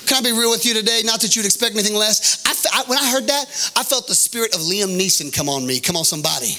Can 0.07 0.19
I 0.19 0.21
be 0.21 0.33
real 0.33 0.51
with 0.51 0.67
you 0.67 0.75
today? 0.75 1.01
Not 1.03 1.23
that 1.23 1.35
you'd 1.35 1.47
expect 1.47 1.75
anything 1.75 1.97
less. 1.97 2.45
I, 2.45 2.53
I, 2.79 2.85
when 2.85 2.99
I 2.99 3.11
heard 3.11 3.27
that, 3.27 3.47
I 3.75 3.83
felt 3.83 4.07
the 4.07 4.15
spirit 4.15 4.55
of 4.55 4.61
Liam 4.61 5.01
Neeson 5.01 5.33
come 5.33 5.49
on 5.49 5.67
me. 5.67 5.81
Come 5.81 5.97
on, 5.97 6.05
somebody. 6.05 6.53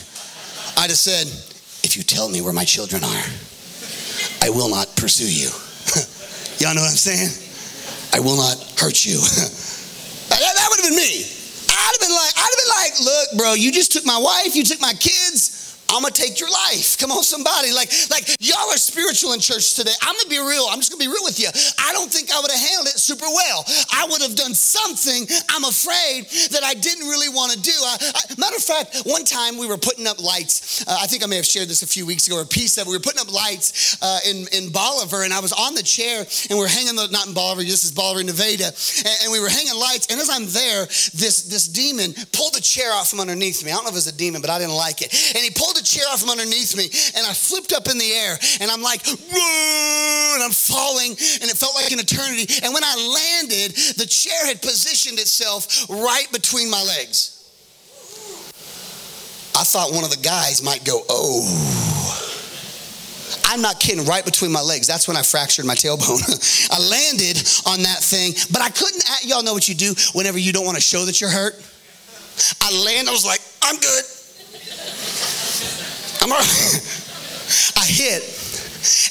I 0.75 0.87
just 0.87 1.03
said, 1.03 1.27
if 1.85 1.95
you 1.95 2.01
tell 2.01 2.27
me 2.27 2.41
where 2.41 2.53
my 2.53 2.65
children 2.65 3.03
are, 3.03 3.25
I 4.41 4.49
will 4.49 4.69
not 4.69 4.95
pursue 4.97 5.29
you. 5.29 5.53
Y'all 6.57 6.73
know 6.73 6.81
what 6.81 6.89
I'm 6.89 6.97
saying? 6.97 7.29
I 8.13 8.19
will 8.19 8.35
not 8.35 8.57
hurt 8.81 9.05
you. 9.05 9.19
that, 10.29 10.41
that 10.41 10.67
would 10.69 10.79
have 10.81 10.89
been 10.89 10.97
me. 10.97 11.34
I'd 11.75 11.91
have 11.91 12.01
been 12.01 12.15
like, 12.15 12.33
I'd 12.35 12.49
have 12.49 12.61
been 12.63 12.73
like, 12.79 12.93
look, 13.03 13.37
bro, 13.37 13.53
you 13.53 13.71
just 13.71 13.91
took 13.91 14.05
my 14.05 14.17
wife, 14.17 14.55
you 14.55 14.63
took 14.63 14.79
my 14.81 14.93
kids. 14.93 15.54
I'm 15.95 16.01
gonna 16.01 16.11
take 16.11 16.39
your 16.39 16.51
life. 16.51 16.97
Come 16.97 17.11
on, 17.11 17.23
somebody. 17.23 17.71
Like, 17.71 17.89
like 18.11 18.27
y'all 18.39 18.67
are 18.67 18.77
spiritual 18.77 19.31
in 19.31 19.39
church 19.39 19.75
today. 19.75 19.95
I'm 20.01 20.15
gonna 20.15 20.29
be 20.29 20.43
real. 20.43 20.67
I'm 20.69 20.79
just 20.79 20.91
gonna 20.91 20.99
be 20.99 21.07
real 21.07 21.23
with 21.23 21.39
you. 21.39 21.47
I 21.79 21.93
don't 21.93 22.11
think 22.11 22.31
I 22.35 22.39
would 22.41 22.51
have 22.51 22.59
handled 22.59 22.87
it 22.87 22.99
super 22.99 23.25
well. 23.31 23.63
I 23.95 24.07
would 24.11 24.21
have 24.21 24.35
done 24.35 24.53
something. 24.53 25.23
I'm 25.49 25.63
afraid 25.63 26.27
that 26.51 26.63
I 26.63 26.73
didn't 26.73 27.07
really 27.07 27.29
want 27.29 27.53
to 27.53 27.59
do. 27.59 27.71
I, 27.71 27.95
I, 27.95 28.21
matter 28.37 28.57
of 28.57 28.63
fact, 28.63 29.07
one 29.07 29.23
time 29.23 29.57
we 29.57 29.67
were 29.67 29.77
putting 29.77 30.05
up 30.05 30.19
lights. 30.19 30.83
Uh, 30.83 30.97
I 30.99 31.07
think 31.07 31.23
I 31.23 31.27
may 31.27 31.37
have 31.37 31.45
shared 31.45 31.69
this 31.69 31.81
a 31.81 31.87
few 31.87 32.05
weeks 32.05 32.27
ago, 32.27 32.37
or 32.37 32.43
a 32.43 32.45
piece 32.45 32.77
of 32.77 32.87
it. 32.87 32.89
We 32.89 32.97
were 32.97 33.03
putting 33.03 33.21
up 33.21 33.31
lights 33.31 33.95
uh, 34.03 34.19
in 34.27 34.47
in 34.51 34.71
Bolivar, 34.75 35.23
and 35.23 35.31
I 35.31 35.39
was 35.39 35.53
on 35.53 35.75
the 35.75 35.83
chair, 35.83 36.27
and 36.49 36.59
we 36.59 36.65
are 36.65 36.67
hanging 36.67 36.95
the 36.95 37.07
not 37.07 37.27
in 37.27 37.33
Bolivar. 37.33 37.63
This 37.63 37.85
is 37.87 37.91
Bolivar, 37.91 38.23
Nevada, 38.23 38.67
and, 38.67 39.15
and 39.23 39.31
we 39.31 39.39
were 39.39 39.49
hanging 39.49 39.79
lights. 39.79 40.11
And 40.11 40.19
as 40.19 40.29
I'm 40.29 40.51
there, 40.51 40.83
this 41.15 41.47
this 41.47 41.67
demon 41.67 42.11
pulled 42.35 42.53
the 42.53 42.61
chair 42.61 42.91
out 42.91 43.07
from 43.07 43.19
underneath 43.21 43.63
me. 43.63 43.71
I 43.71 43.75
don't 43.75 43.85
know 43.85 43.95
if 43.95 43.95
it 43.95 44.03
was 44.03 44.11
a 44.11 44.17
demon, 44.17 44.41
but 44.41 44.49
I 44.49 44.59
didn't 44.59 44.75
like 44.75 45.01
it. 45.01 45.13
And 45.35 45.39
he 45.39 45.51
pulled 45.55 45.77
the 45.77 45.84
chair 45.85 46.03
out 46.09 46.19
from 46.19 46.29
underneath 46.29 46.75
me, 46.75 46.85
and 47.15 47.25
I 47.25 47.33
flipped 47.33 47.73
up 47.73 47.87
in 47.87 47.97
the 47.97 48.11
air, 48.11 48.37
and 48.61 48.71
I'm 48.71 48.81
like, 48.81 49.05
and 49.07 50.43
I'm 50.43 50.51
falling, 50.51 51.11
and 51.11 51.47
it 51.47 51.57
felt 51.57 51.75
like 51.75 51.91
an 51.91 51.99
eternity. 51.99 52.51
And 52.63 52.73
when 52.73 52.83
I 52.83 52.95
landed, 52.97 53.75
the 53.97 54.05
chair 54.05 54.45
had 54.45 54.61
positioned 54.61 55.19
itself 55.19 55.89
right 55.89 56.27
between 56.31 56.69
my 56.69 56.81
legs. 56.83 57.31
I 59.55 59.63
thought 59.63 59.93
one 59.93 60.03
of 60.03 60.11
the 60.11 60.21
guys 60.21 60.61
might 60.61 60.83
go, 60.83 61.01
oh. 61.09 61.81
I'm 63.47 63.61
not 63.61 63.79
kidding, 63.79 64.05
right 64.05 64.25
between 64.25 64.51
my 64.51 64.61
legs. 64.61 64.87
That's 64.87 65.07
when 65.07 65.15
I 65.15 65.21
fractured 65.21 65.65
my 65.65 65.75
tailbone. 65.75 66.19
I 66.71 66.79
landed 66.89 67.37
on 67.67 67.83
that 67.83 67.99
thing, 68.01 68.33
but 68.51 68.61
I 68.61 68.69
couldn't. 68.69 69.03
Y'all 69.23 69.43
know 69.43 69.53
what 69.53 69.69
you 69.69 69.75
do 69.75 69.93
whenever 70.13 70.37
you 70.37 70.51
don't 70.51 70.65
want 70.65 70.75
to 70.75 70.81
show 70.83 71.05
that 71.05 71.21
you're 71.21 71.29
hurt? 71.29 71.55
I 72.61 72.83
land, 72.83 73.07
I 73.07 73.11
was 73.11 73.25
like, 73.25 73.39
I'm 73.61 73.79
good. 73.79 74.03
I'm. 76.25 76.33
I 77.77 77.85
hit. 77.85 78.23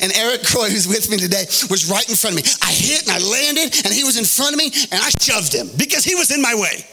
And 0.03 0.12
Eric 0.14 0.42
Croy, 0.44 0.70
who's 0.70 0.87
with 0.87 1.11
me 1.11 1.16
today, 1.16 1.46
was 1.70 1.90
right 1.90 2.07
in 2.09 2.14
front 2.14 2.38
of 2.38 2.42
me. 2.42 2.50
I 2.62 2.70
hit 2.70 3.07
and 3.07 3.11
I 3.11 3.18
landed, 3.18 3.74
and 3.87 3.94
he 3.94 4.03
was 4.03 4.18
in 4.18 4.24
front 4.24 4.55
of 4.55 4.59
me, 4.59 4.70
and 4.90 4.98
I 4.98 5.11
shoved 5.11 5.55
him 5.55 5.70
because 5.79 6.05
he 6.05 6.14
was 6.14 6.31
in 6.31 6.42
my 6.42 6.55
way. 6.55 6.87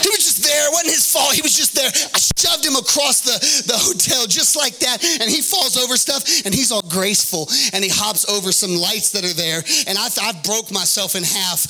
He 0.00 0.08
was 0.08 0.24
just 0.24 0.44
there. 0.44 0.68
It 0.68 0.72
wasn't 0.72 0.96
his 0.96 1.04
fault. 1.04 1.34
He 1.34 1.42
was 1.42 1.56
just 1.56 1.76
there. 1.76 1.88
I 1.88 2.18
shoved 2.18 2.64
him 2.64 2.76
across 2.76 3.20
the, 3.20 3.36
the 3.68 3.76
hotel 3.76 4.26
just 4.26 4.56
like 4.56 4.78
that. 4.80 5.04
And 5.20 5.28
he 5.28 5.42
falls 5.42 5.76
over 5.76 5.96
stuff 5.96 6.24
and 6.46 6.54
he's 6.54 6.72
all 6.72 6.80
graceful 6.82 7.48
and 7.74 7.84
he 7.84 7.90
hops 7.92 8.28
over 8.28 8.52
some 8.52 8.72
lights 8.76 9.12
that 9.12 9.24
are 9.24 9.36
there. 9.36 9.60
And 9.86 9.98
I, 9.98 10.08
I 10.22 10.32
broke 10.40 10.72
myself 10.72 11.16
in 11.16 11.22
half 11.22 11.68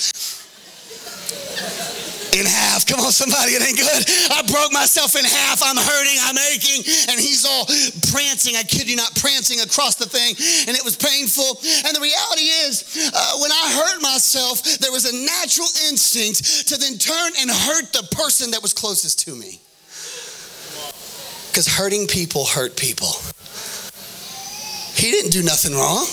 in 2.35 2.47
half. 2.47 2.87
Come 2.87 3.01
on, 3.01 3.13
somebody, 3.13 3.53
it 3.57 3.63
ain't 3.63 3.79
good. 3.79 4.03
I 4.33 4.43
broke 4.47 4.73
myself 4.73 5.17
in 5.17 5.25
half. 5.25 5.63
I'm 5.65 5.77
hurting, 5.77 6.19
I'm 6.27 6.39
aching, 6.51 6.83
and 7.11 7.17
he's 7.21 7.45
all 7.45 7.67
prancing. 8.13 8.57
I 8.57 8.63
kid 8.63 8.89
you 8.89 8.97
not, 8.97 9.15
prancing 9.17 9.61
across 9.61 9.97
the 9.97 10.07
thing, 10.07 10.35
and 10.69 10.77
it 10.77 10.85
was 10.85 10.97
painful. 10.97 11.59
And 11.87 11.97
the 11.97 12.03
reality 12.03 12.49
is, 12.67 13.11
uh, 13.15 13.39
when 13.41 13.51
I 13.53 13.65
hurt 13.75 14.03
myself, 14.03 14.63
there 14.79 14.93
was 14.93 15.07
a 15.07 15.15
natural 15.15 15.69
instinct 15.89 16.69
to 16.69 16.77
then 16.77 16.99
turn 16.99 17.33
and 17.41 17.51
hurt 17.51 17.93
the 17.93 18.07
person 18.15 18.51
that 18.53 18.63
was 18.63 18.73
closest 18.73 19.27
to 19.27 19.35
me. 19.35 19.61
Because 21.51 21.67
hurting 21.67 22.07
people 22.07 22.45
hurt 22.47 22.77
people. 22.77 23.11
He 24.95 25.11
didn't 25.11 25.33
do 25.33 25.43
nothing 25.43 25.75
wrong. 25.75 26.07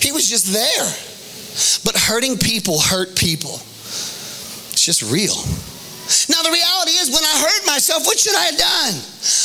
He 0.00 0.12
was 0.12 0.28
just 0.28 0.52
there. 0.52 0.88
But 1.84 2.00
hurting 2.00 2.38
people 2.38 2.80
hurt 2.80 3.16
people. 3.16 3.60
It's 4.70 4.84
just 4.84 5.02
real. 5.02 5.36
Now, 6.26 6.42
the 6.42 6.50
reality 6.50 6.98
is, 6.98 7.06
when 7.06 7.22
I 7.22 7.34
hurt 7.38 7.62
myself, 7.70 8.02
what 8.02 8.18
should 8.18 8.34
I 8.34 8.50
have 8.50 8.58
done? 8.58 8.94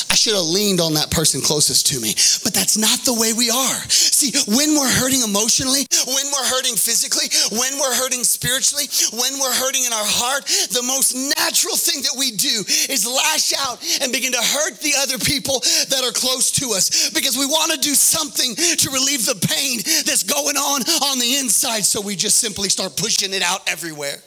I 0.09 0.15
should 0.17 0.33
have 0.33 0.49
leaned 0.49 0.81
on 0.81 0.95
that 0.97 1.11
person 1.11 1.41
closest 1.41 1.85
to 1.93 2.01
me. 2.01 2.17
But 2.41 2.57
that's 2.57 2.73
not 2.73 3.05
the 3.05 3.13
way 3.13 3.38
we 3.38 3.53
are. 3.53 3.79
See, 3.85 4.33
when 4.49 4.73
we're 4.73 4.89
hurting 4.89 5.21
emotionally, 5.21 5.85
when 6.09 6.25
we're 6.33 6.49
hurting 6.49 6.73
physically, 6.73 7.29
when 7.53 7.77
we're 7.77 7.93
hurting 7.93 8.25
spiritually, 8.25 8.89
when 9.13 9.38
we're 9.38 9.53
hurting 9.53 9.85
in 9.85 9.93
our 9.93 10.09
heart, 10.09 10.49
the 10.73 10.81
most 10.81 11.13
natural 11.38 11.77
thing 11.77 12.01
that 12.01 12.17
we 12.17 12.33
do 12.33 12.65
is 12.89 13.05
lash 13.05 13.53
out 13.61 13.77
and 14.01 14.09
begin 14.09 14.33
to 14.33 14.41
hurt 14.41 14.81
the 14.81 14.97
other 14.97 15.21
people 15.21 15.61
that 15.93 16.01
are 16.01 16.15
close 16.17 16.49
to 16.65 16.73
us 16.73 17.13
because 17.13 17.38
we 17.38 17.45
want 17.45 17.69
to 17.73 17.77
do 17.77 17.93
something 17.93 18.57
to 18.57 18.88
relieve 18.89 19.29
the 19.29 19.38
pain 19.38 19.85
that's 20.01 20.25
going 20.25 20.57
on 20.57 20.81
on 21.13 21.21
the 21.21 21.38
inside. 21.38 21.85
So 21.85 22.01
we 22.01 22.15
just 22.17 22.41
simply 22.41 22.73
start 22.73 22.97
pushing 22.97 23.38
it 23.38 23.45
out 23.45 23.61
everywhere 23.69 24.17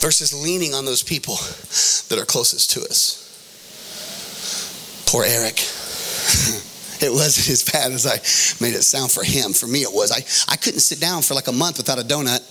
versus 0.00 0.34
leaning 0.34 0.74
on 0.74 0.84
those 0.84 1.02
people 1.02 1.36
that 2.08 2.18
are 2.18 2.24
closest 2.24 2.70
to 2.72 2.80
us. 2.80 3.24
Poor 5.06 5.24
Eric. 5.24 5.56
it 7.00 7.12
wasn't 7.12 7.48
as 7.48 7.64
bad 7.64 7.92
as 7.92 8.06
I 8.06 8.16
made 8.62 8.74
it 8.74 8.82
sound 8.82 9.10
for 9.10 9.24
him. 9.24 9.52
For 9.52 9.66
me, 9.66 9.80
it 9.80 9.92
was. 9.92 10.12
I, 10.12 10.52
I 10.52 10.56
couldn't 10.56 10.80
sit 10.80 11.00
down 11.00 11.22
for 11.22 11.34
like 11.34 11.48
a 11.48 11.52
month 11.52 11.78
without 11.78 11.98
a 11.98 12.02
donut. 12.02 12.42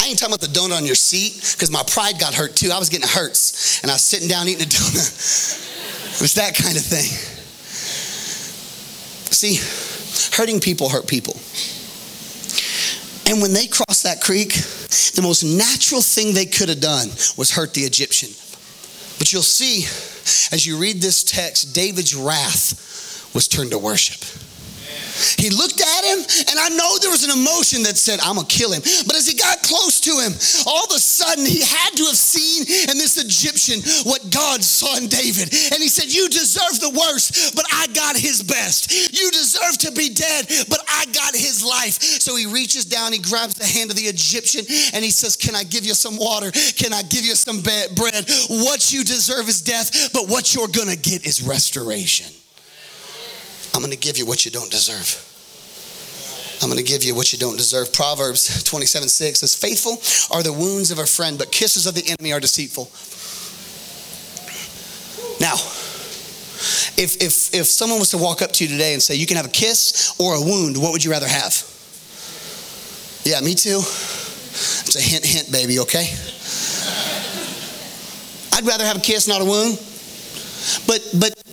I 0.00 0.08
ain't 0.08 0.18
talking 0.18 0.34
about 0.34 0.40
the 0.40 0.54
donut 0.54 0.76
on 0.76 0.86
your 0.86 0.94
seat 0.94 1.34
because 1.54 1.70
my 1.70 1.82
pride 1.82 2.20
got 2.20 2.34
hurt 2.34 2.54
too. 2.54 2.70
I 2.72 2.78
was 2.78 2.88
getting 2.88 3.08
hurts 3.08 3.82
and 3.82 3.90
I 3.90 3.94
was 3.94 4.04
sitting 4.04 4.28
down 4.28 4.46
eating 4.48 4.62
a 4.62 4.68
donut. 4.68 6.14
it 6.14 6.20
was 6.20 6.34
that 6.34 6.54
kind 6.54 6.76
of 6.76 6.84
thing. 6.84 7.10
See, 9.32 9.58
hurting 10.36 10.60
people 10.60 10.88
hurt 10.88 11.08
people. 11.08 11.34
And 13.28 13.42
when 13.42 13.52
they 13.52 13.66
crossed 13.66 14.04
that 14.04 14.20
creek, 14.20 14.52
the 14.52 15.20
most 15.22 15.42
natural 15.42 16.00
thing 16.00 16.32
they 16.32 16.46
could 16.46 16.68
have 16.68 16.80
done 16.80 17.08
was 17.36 17.50
hurt 17.50 17.74
the 17.74 17.82
Egyptian. 17.82 18.30
But 19.18 19.32
you'll 19.32 19.42
see 19.42 19.84
as 20.52 20.66
you 20.66 20.78
read 20.78 21.00
this 21.00 21.24
text, 21.24 21.74
David's 21.74 22.14
wrath 22.14 23.30
was 23.34 23.48
turned 23.48 23.70
to 23.72 23.78
worship. 23.78 24.22
He 25.38 25.50
looked 25.50 25.80
at 25.80 26.02
him, 26.04 26.20
and 26.20 26.56
I 26.58 26.68
know 26.76 26.98
there 26.98 27.10
was 27.10 27.24
an 27.24 27.34
emotion 27.34 27.82
that 27.84 27.96
said, 27.96 28.20
I'm 28.20 28.36
gonna 28.36 28.48
kill 28.48 28.72
him. 28.72 28.82
But 29.06 29.16
as 29.16 29.26
he 29.26 29.34
got 29.34 29.62
close 29.62 30.00
to 30.06 30.12
him, 30.20 30.32
all 30.66 30.84
of 30.84 30.92
a 30.92 31.00
sudden 31.00 31.44
he 31.44 31.60
had 31.60 31.96
to 31.96 32.04
have 32.06 32.18
seen 32.18 32.64
in 32.90 32.98
this 32.98 33.16
Egyptian 33.16 33.80
what 34.04 34.30
God 34.30 34.62
saw 34.62 34.96
in 34.96 35.08
David. 35.08 35.52
And 35.72 35.82
he 35.82 35.88
said, 35.88 36.12
You 36.12 36.28
deserve 36.28 36.80
the 36.80 36.94
worst, 36.94 37.54
but 37.54 37.64
I 37.72 37.86
got 37.88 38.16
his 38.16 38.42
best. 38.42 38.92
You 39.12 39.30
deserve 39.30 39.78
to 39.88 39.92
be 39.92 40.10
dead, 40.10 40.46
but 40.68 40.80
I 40.88 41.06
got 41.12 41.34
his 41.34 41.64
life. 41.64 42.00
So 42.00 42.36
he 42.36 42.46
reaches 42.46 42.84
down, 42.84 43.12
he 43.12 43.18
grabs 43.18 43.54
the 43.54 43.66
hand 43.66 43.90
of 43.90 43.96
the 43.96 44.08
Egyptian, 44.08 44.64
and 44.94 45.04
he 45.04 45.10
says, 45.10 45.36
Can 45.36 45.54
I 45.54 45.64
give 45.64 45.84
you 45.84 45.94
some 45.94 46.16
water? 46.16 46.50
Can 46.76 46.92
I 46.92 47.02
give 47.02 47.24
you 47.24 47.34
some 47.34 47.60
bread? 47.60 47.90
What 48.48 48.92
you 48.92 49.04
deserve 49.04 49.48
is 49.48 49.62
death, 49.62 50.12
but 50.12 50.28
what 50.28 50.54
you're 50.54 50.68
gonna 50.68 50.96
get 50.96 51.26
is 51.26 51.42
restoration. 51.42 52.26
I'm 53.76 53.82
going 53.82 53.92
to 53.92 53.98
give 53.98 54.16
you 54.16 54.24
what 54.24 54.46
you 54.46 54.50
don't 54.50 54.70
deserve. 54.70 55.22
I'm 56.62 56.70
going 56.70 56.82
to 56.82 56.90
give 56.90 57.04
you 57.04 57.14
what 57.14 57.30
you 57.34 57.38
don't 57.38 57.58
deserve. 57.58 57.92
Proverbs 57.92 58.64
27 58.64 59.06
6 59.06 59.40
says, 59.40 59.54
Faithful 59.54 60.00
are 60.34 60.42
the 60.42 60.50
wounds 60.50 60.90
of 60.90 60.98
a 60.98 61.04
friend, 61.04 61.36
but 61.36 61.52
kisses 61.52 61.86
of 61.86 61.94
the 61.94 62.02
enemy 62.08 62.32
are 62.32 62.40
deceitful. 62.40 62.84
Now, 65.38 65.56
if, 66.96 67.20
if, 67.20 67.54
if 67.54 67.66
someone 67.66 67.98
was 67.98 68.08
to 68.12 68.18
walk 68.18 68.40
up 68.40 68.50
to 68.52 68.64
you 68.64 68.70
today 68.70 68.94
and 68.94 69.02
say, 69.02 69.14
You 69.14 69.26
can 69.26 69.36
have 69.36 69.44
a 69.44 69.50
kiss 69.50 70.18
or 70.18 70.36
a 70.36 70.40
wound, 70.40 70.78
what 70.78 70.92
would 70.92 71.04
you 71.04 71.10
rather 71.10 71.28
have? 71.28 71.52
Yeah, 73.24 73.40
me 73.42 73.54
too. 73.54 73.80
It's 74.88 74.96
a 74.96 75.02
hint, 75.02 75.26
hint, 75.26 75.52
baby, 75.52 75.80
okay? 75.80 76.08
I'd 78.54 78.64
rather 78.64 78.84
have 78.84 78.96
a 78.96 79.00
kiss, 79.00 79.28
not 79.28 79.42
a 79.42 79.44
wound. 79.44 79.76
But, 80.86 81.04
but 81.20 81.45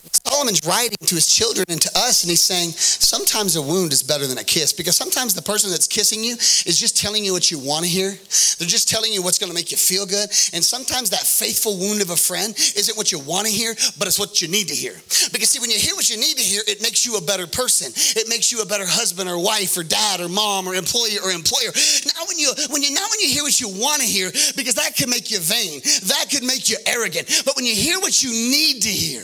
Solomon's 0.44 0.68
writing 0.68 0.98
to 1.00 1.16
his 1.16 1.28
children 1.28 1.64
and 1.70 1.82
to 1.82 1.90
us, 1.96 2.24
and 2.24 2.30
he's 2.30 2.44
saying 2.44 2.72
sometimes 2.72 3.56
a 3.56 3.62
wound 3.62 3.94
is 3.94 4.04
better 4.04 4.28
than 4.28 4.38
a 4.38 4.44
kiss 4.44 4.74
because 4.74 4.98
sometimes 4.98 5.34
the 5.34 5.42
person 5.42 5.72
that's 5.72 5.88
kissing 5.88 6.22
you 6.22 6.34
is 6.68 6.76
just 6.78 6.98
telling 6.98 7.24
you 7.24 7.32
what 7.32 7.50
you 7.50 7.58
want 7.58 7.86
to 7.86 7.90
hear. 7.90 8.12
They're 8.60 8.68
just 8.68 8.90
telling 8.90 9.14
you 9.14 9.24
what's 9.24 9.40
going 9.40 9.48
to 9.48 9.56
make 9.56 9.72
you 9.72 9.78
feel 9.78 10.06
good. 10.06 10.28
And 10.52 10.60
sometimes 10.60 11.12
that 11.12 11.24
faithful 11.24 11.80
wound 11.80 12.02
of 12.02 12.10
a 12.10 12.18
friend 12.18 12.52
isn't 12.76 12.98
what 12.98 13.14
you 13.14 13.20
want 13.20 13.48
to 13.48 13.54
hear, 13.54 13.74
but 13.98 14.06
it's 14.12 14.20
what 14.20 14.42
you 14.42 14.50
need 14.50 14.68
to 14.68 14.76
hear. 14.76 15.00
Because 15.32 15.48
see, 15.48 15.64
when 15.64 15.72
you 15.72 15.80
hear 15.80 15.96
what 15.96 16.10
you 16.10 16.20
need 16.20 16.36
to 16.36 16.44
hear, 16.44 16.60
it 16.68 16.82
makes 16.82 17.06
you 17.08 17.16
a 17.16 17.24
better 17.24 17.48
person. 17.48 17.96
It 17.96 18.28
makes 18.28 18.52
you 18.52 18.60
a 18.60 18.66
better 18.66 18.86
husband 18.86 19.30
or 19.30 19.40
wife 19.40 19.78
or 19.80 19.88
dad 19.88 20.20
or 20.20 20.28
mom 20.28 20.68
or 20.68 20.76
employee 20.76 21.24
or 21.24 21.32
employer. 21.32 21.72
Now 22.20 22.28
when 22.28 22.36
you 22.36 22.52
when 22.68 22.84
you 22.84 22.92
now 22.92 23.08
when 23.08 23.24
you 23.24 23.32
hear 23.32 23.48
what 23.48 23.64
you 23.64 23.72
want 23.80 24.04
to 24.04 24.08
hear, 24.08 24.28
because 24.60 24.76
that 24.76 25.00
can 25.00 25.08
make 25.08 25.32
you 25.32 25.40
vain, 25.40 25.80
that 26.12 26.28
could 26.28 26.44
make 26.44 26.68
you 26.68 26.76
arrogant. 26.84 27.32
But 27.48 27.56
when 27.56 27.64
you 27.64 27.76
hear 27.80 28.04
what 28.04 28.20
you 28.20 28.36
need 28.36 28.84
to 28.84 28.92
hear, 28.92 29.24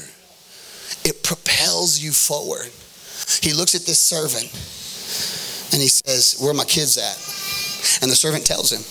it 1.06 1.24
propels 1.24 2.00
you 2.00 2.12
forward. 2.12 2.70
He 3.42 3.54
looks 3.54 3.76
at 3.76 3.86
this 3.86 4.00
servant 4.00 4.50
and 5.74 5.82
he 5.82 5.88
says, 5.88 6.38
Where 6.40 6.52
are 6.52 6.54
my 6.54 6.66
kids 6.66 6.98
at? 6.98 7.18
And 8.02 8.12
the 8.12 8.16
servant 8.16 8.46
tells 8.46 8.72
him. 8.72 8.82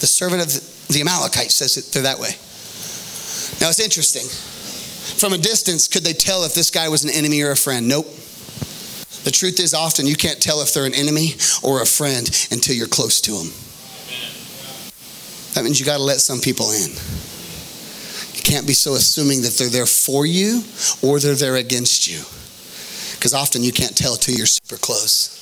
The 0.00 0.06
servant 0.06 0.42
of 0.42 0.48
the 0.88 1.00
Amalekite 1.00 1.50
says 1.50 1.76
it, 1.76 1.92
they're 1.92 2.02
that 2.02 2.18
way. 2.18 2.34
Now 3.60 3.68
it's 3.70 3.80
interesting. 3.80 4.26
From 5.18 5.32
a 5.32 5.38
distance, 5.38 5.88
could 5.88 6.04
they 6.04 6.12
tell 6.12 6.44
if 6.44 6.54
this 6.54 6.70
guy 6.70 6.88
was 6.88 7.04
an 7.04 7.10
enemy 7.10 7.42
or 7.42 7.50
a 7.50 7.56
friend? 7.56 7.88
Nope. 7.88 8.06
The 9.24 9.30
truth 9.32 9.58
is, 9.58 9.74
often 9.74 10.06
you 10.06 10.14
can't 10.14 10.40
tell 10.40 10.62
if 10.62 10.72
they're 10.72 10.86
an 10.86 10.94
enemy 10.94 11.34
or 11.62 11.82
a 11.82 11.86
friend 11.86 12.28
until 12.50 12.74
you're 12.76 12.86
close 12.86 13.20
to 13.22 13.32
them. 13.32 13.50
That 15.54 15.64
means 15.64 15.80
you 15.80 15.86
got 15.86 15.96
to 15.96 16.02
let 16.02 16.20
some 16.20 16.40
people 16.40 16.70
in 16.70 16.92
can't 18.48 18.66
be 18.66 18.72
so 18.72 18.94
assuming 18.94 19.42
that 19.42 19.52
they're 19.58 19.68
there 19.68 19.86
for 19.86 20.24
you 20.24 20.62
or 21.02 21.20
they're 21.20 21.34
there 21.34 21.56
against 21.56 22.08
you. 22.08 22.24
Because 23.14 23.34
often 23.34 23.62
you 23.62 23.72
can't 23.72 23.94
tell 23.94 24.16
till 24.16 24.34
you're 24.34 24.46
super 24.46 24.80
close. 24.80 25.36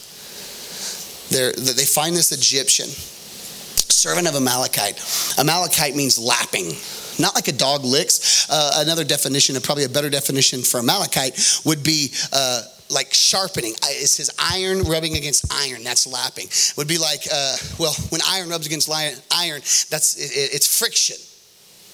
They're, 1.30 1.52
they 1.52 1.84
find 1.84 2.16
this 2.16 2.32
Egyptian, 2.32 2.86
servant 2.88 4.26
of 4.26 4.34
Amalekite. 4.34 4.98
Amalekite 5.38 5.94
means 5.94 6.18
lapping. 6.18 6.72
Not 7.20 7.34
like 7.34 7.46
a 7.48 7.52
dog 7.52 7.84
licks. 7.84 8.50
Uh, 8.50 8.82
another 8.82 9.04
definition, 9.04 9.54
and 9.54 9.64
probably 9.64 9.84
a 9.84 9.88
better 9.88 10.10
definition 10.10 10.62
for 10.62 10.80
Amalekite, 10.80 11.60
would 11.64 11.84
be 11.84 12.12
uh, 12.32 12.62
like 12.90 13.14
sharpening. 13.14 13.72
It 13.84 14.08
says 14.08 14.30
iron 14.38 14.82
rubbing 14.82 15.16
against 15.16 15.46
iron. 15.52 15.84
That's 15.84 16.06
lapping. 16.06 16.48
Would 16.76 16.88
be 16.88 16.98
like, 16.98 17.26
uh, 17.32 17.56
well, 17.78 17.94
when 18.10 18.20
iron 18.26 18.48
rubs 18.48 18.66
against 18.66 18.90
iron, 18.90 19.60
that's 19.90 20.16
it, 20.18 20.54
it's 20.54 20.78
friction. 20.78 21.16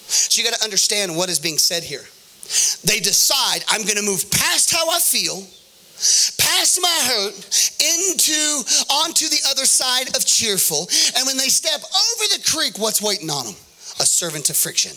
So 0.07 0.41
you 0.41 0.49
got 0.49 0.57
to 0.59 0.65
understand 0.65 1.17
what 1.17 1.29
is 1.29 1.39
being 1.39 1.59
said 1.59 1.83
here. 1.83 2.05
They 2.85 3.01
decide, 3.01 3.65
I'm 3.69 3.83
going 3.83 3.97
to 3.97 4.03
move 4.03 4.31
past 4.31 4.73
how 4.73 4.91
I 4.91 4.99
feel, 4.99 5.43
past 6.39 6.79
my 6.83 6.99
hurt, 7.07 7.35
into 7.81 8.65
onto 8.91 9.29
the 9.29 9.41
other 9.49 9.65
side 9.65 10.15
of 10.17 10.27
cheerful. 10.27 10.89
And 11.17 11.27
when 11.27 11.37
they 11.37 11.49
step 11.49 11.81
over 11.81 12.25
the 12.35 12.43
creek, 12.51 12.79
what's 12.79 13.01
waiting 13.01 13.31
on 13.31 13.47
them? 13.47 13.55
A 14.01 14.07
servant 14.07 14.51
of 14.51 14.57
friction. 14.57 14.93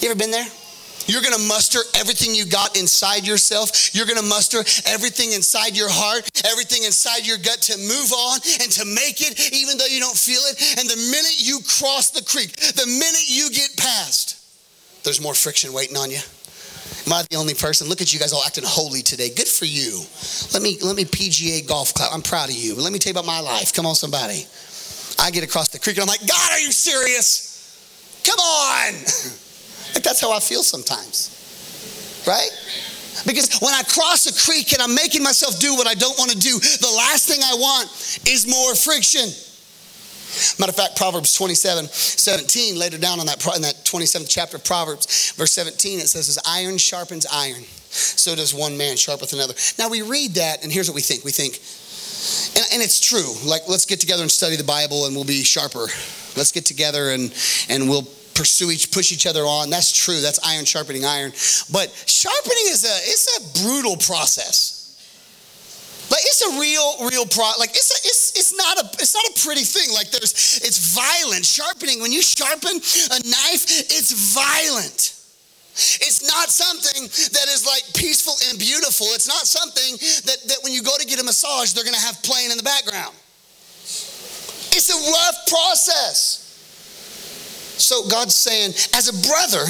You 0.00 0.10
ever 0.10 0.18
been 0.18 0.30
there? 0.30 0.48
You're 1.06 1.22
going 1.22 1.34
to 1.34 1.46
muster 1.48 1.80
everything 1.98 2.34
you 2.34 2.46
got 2.46 2.78
inside 2.78 3.26
yourself. 3.26 3.94
You're 3.94 4.06
going 4.06 4.20
to 4.20 4.26
muster 4.26 4.58
everything 4.86 5.32
inside 5.32 5.76
your 5.76 5.90
heart, 5.90 6.30
everything 6.46 6.84
inside 6.84 7.26
your 7.26 7.38
gut 7.38 7.60
to 7.72 7.78
move 7.78 8.12
on 8.12 8.40
and 8.60 8.70
to 8.78 8.84
make 8.84 9.20
it, 9.20 9.52
even 9.52 9.78
though 9.78 9.90
you 9.90 10.00
don't 10.00 10.16
feel 10.16 10.40
it. 10.46 10.78
And 10.78 10.88
the 10.88 10.96
minute 11.10 11.36
you 11.38 11.60
cross 11.66 12.10
the 12.10 12.22
creek, 12.22 12.54
the 12.56 12.86
minute 12.86 13.26
you 13.26 13.50
get 13.50 13.76
past, 13.76 14.38
there's 15.04 15.20
more 15.20 15.34
friction 15.34 15.72
waiting 15.72 15.96
on 15.96 16.10
you. 16.10 16.20
Am 17.06 17.12
I 17.12 17.24
the 17.30 17.36
only 17.36 17.54
person? 17.54 17.88
Look 17.88 18.00
at 18.00 18.12
you 18.12 18.20
guys 18.20 18.32
all 18.32 18.44
acting 18.44 18.64
holy 18.66 19.02
today. 19.02 19.30
Good 19.34 19.48
for 19.48 19.64
you. 19.64 20.02
Let 20.54 20.62
me 20.62 20.78
let 20.82 20.94
me 20.94 21.04
PGA 21.04 21.66
golf 21.66 21.94
clap. 21.94 22.12
I'm 22.12 22.22
proud 22.22 22.48
of 22.48 22.54
you. 22.54 22.76
Let 22.76 22.92
me 22.92 22.98
tell 22.98 23.12
you 23.12 23.18
about 23.18 23.26
my 23.26 23.40
life. 23.40 23.72
Come 23.72 23.86
on, 23.86 23.94
somebody. 23.96 24.46
I 25.18 25.30
get 25.30 25.42
across 25.42 25.68
the 25.68 25.78
creek 25.78 25.96
and 25.96 26.02
I'm 26.02 26.08
like, 26.08 26.26
God, 26.26 26.52
are 26.52 26.60
you 26.60 26.70
serious? 26.70 28.22
Come 28.24 28.38
on. 28.38 28.94
Like 29.94 30.02
that's 30.02 30.20
how 30.20 30.32
I 30.32 30.40
feel 30.40 30.62
sometimes. 30.62 31.38
Right? 32.26 32.50
Because 33.26 33.58
when 33.60 33.74
I 33.74 33.82
cross 33.82 34.26
a 34.26 34.34
creek 34.50 34.72
and 34.72 34.80
I'm 34.80 34.94
making 34.94 35.22
myself 35.22 35.58
do 35.60 35.74
what 35.74 35.86
I 35.86 35.94
don't 35.94 36.18
want 36.18 36.30
to 36.30 36.38
do, 36.38 36.58
the 36.58 36.92
last 36.96 37.28
thing 37.28 37.40
I 37.42 37.54
want 37.54 37.88
is 38.26 38.48
more 38.48 38.74
friction. 38.74 39.28
Matter 40.58 40.70
of 40.70 40.76
fact, 40.76 40.96
Proverbs 40.96 41.34
27, 41.36 41.88
17, 41.88 42.78
later 42.78 42.96
down 42.96 43.20
on 43.20 43.26
that, 43.26 43.44
in 43.54 43.62
that 43.62 43.84
27th 43.84 44.28
chapter 44.30 44.56
of 44.56 44.64
Proverbs, 44.64 45.32
verse 45.32 45.52
17, 45.52 45.98
it 45.98 46.08
says, 46.08 46.28
as 46.30 46.38
iron 46.48 46.78
sharpens 46.78 47.26
iron, 47.30 47.62
so 47.90 48.34
does 48.34 48.54
one 48.54 48.78
man 48.78 48.96
sharpeth 48.96 49.34
another. 49.34 49.52
Now 49.78 49.90
we 49.90 50.00
read 50.00 50.32
that, 50.36 50.64
and 50.64 50.72
here's 50.72 50.88
what 50.88 50.94
we 50.94 51.02
think. 51.02 51.22
We 51.22 51.32
think, 51.32 51.60
and, 52.56 52.64
and 52.72 52.82
it's 52.82 52.98
true, 52.98 53.28
like 53.46 53.68
let's 53.68 53.84
get 53.84 54.00
together 54.00 54.22
and 54.22 54.30
study 54.30 54.56
the 54.56 54.64
Bible 54.64 55.04
and 55.04 55.14
we'll 55.14 55.26
be 55.26 55.44
sharper. 55.44 55.86
Let's 56.34 56.50
get 56.50 56.64
together 56.64 57.10
and, 57.10 57.34
and 57.68 57.90
we'll 57.90 58.08
pursue 58.34 58.70
each 58.70 58.90
push 58.90 59.12
each 59.12 59.26
other 59.26 59.42
on. 59.42 59.70
That's 59.70 59.92
true. 59.92 60.20
That's 60.20 60.38
iron 60.44 60.64
sharpening 60.64 61.04
iron. 61.04 61.32
But 61.70 61.92
sharpening 62.06 62.66
is 62.68 62.84
a 62.84 62.96
it's 63.08 63.26
a 63.38 63.64
brutal 63.64 63.96
process. 63.96 64.78
Like 66.10 66.20
it's 66.28 66.42
a 66.42 66.60
real 66.60 67.08
real 67.08 67.24
pro 67.24 67.56
like 67.58 67.70
it's 67.70 67.88
a, 67.88 67.98
it's 68.04 68.36
it's 68.36 68.52
not 68.56 68.76
a 68.78 68.84
it's 69.00 69.14
not 69.14 69.24
a 69.24 69.34
pretty 69.46 69.64
thing. 69.64 69.94
Like 69.94 70.10
there's 70.10 70.60
it's 70.60 70.92
violent. 70.92 71.44
Sharpening 71.44 72.00
when 72.00 72.12
you 72.12 72.20
sharpen 72.20 72.76
a 72.76 73.18
knife 73.24 73.64
it's 73.88 74.12
violent. 74.34 75.16
It's 75.72 76.20
not 76.28 76.50
something 76.52 77.08
that 77.08 77.48
is 77.48 77.64
like 77.64 77.82
peaceful 77.96 78.36
and 78.50 78.58
beautiful. 78.58 79.06
It's 79.16 79.28
not 79.28 79.48
something 79.48 79.96
that 80.28 80.36
that 80.52 80.58
when 80.62 80.72
you 80.72 80.82
go 80.82 80.92
to 80.98 81.06
get 81.06 81.20
a 81.20 81.24
massage 81.24 81.72
they're 81.72 81.84
going 81.84 81.96
to 81.96 82.04
have 82.04 82.22
playing 82.22 82.50
in 82.50 82.58
the 82.58 82.62
background. 82.62 83.16
It's 84.74 84.88
a 84.88 85.00
rough 85.12 85.48
process 85.48 86.41
so 87.78 88.06
God's 88.08 88.34
saying, 88.34 88.72
as 88.94 89.08
a 89.08 89.28
brother, 89.28 89.64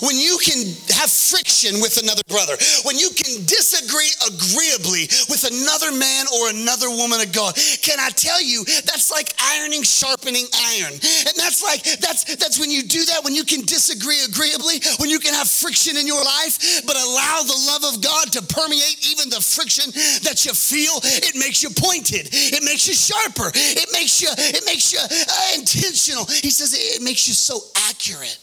when 0.00 0.16
you 0.16 0.38
can 0.40 0.64
have 0.96 1.10
friction 1.10 1.80
with 1.80 2.00
another 2.00 2.24
brother, 2.28 2.56
when 2.84 2.96
you 2.96 3.10
can 3.12 3.44
disagree 3.44 4.08
agreeably 4.24 5.08
with 5.28 5.44
another 5.44 5.92
man 5.92 6.24
or 6.32 6.50
another 6.50 6.88
woman 6.90 7.20
of 7.20 7.32
God, 7.32 7.54
can 7.82 8.00
I 8.00 8.10
tell 8.10 8.40
you 8.40 8.64
that's 8.64 9.10
like 9.10 9.32
ironing, 9.40 9.82
sharpening 9.82 10.46
iron. 10.76 10.92
And 10.92 11.34
that's 11.36 11.62
like, 11.62 11.82
that's 12.00 12.24
that's 12.36 12.58
when 12.58 12.70
you 12.70 12.82
do 12.82 13.04
that, 13.12 13.24
when 13.24 13.34
you 13.34 13.44
can 13.44 13.62
disagree 13.62 14.20
agreeably, 14.24 14.80
when 14.98 15.10
you 15.10 15.18
can 15.18 15.34
have 15.34 15.48
friction 15.48 15.96
in 15.96 16.06
your 16.06 16.22
life, 16.24 16.84
but 16.86 16.96
allow 16.96 17.42
the 17.44 17.60
love 17.68 17.84
of 17.94 18.00
God 18.02 18.32
to 18.32 18.42
permeate 18.42 19.08
even 19.08 19.28
the 19.28 19.40
friction 19.40 19.92
that 20.24 20.44
you 20.44 20.52
feel, 20.52 20.96
it 21.04 21.36
makes 21.36 21.62
you 21.62 21.70
pointed, 21.70 22.28
it 22.32 22.62
makes 22.64 22.88
you 22.88 22.94
sharper, 22.94 23.50
it 23.54 23.88
makes 23.92 24.22
you, 24.22 24.28
it 24.32 24.64
makes 24.64 24.92
you 24.92 25.00
uh, 25.00 25.58
intentional. 25.58 26.24
He 26.24 26.50
says 26.50 26.72
it 26.72 27.02
makes 27.02 27.28
you 27.28 27.34
so 27.34 27.60
accurate. 27.88 28.38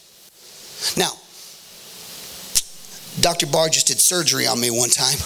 Now, 0.96 1.12
Dr. 3.20 3.46
Barr 3.46 3.68
just 3.68 3.86
did 3.86 4.00
surgery 4.00 4.46
on 4.46 4.60
me 4.60 4.70
one 4.70 4.90
time. 4.90 5.18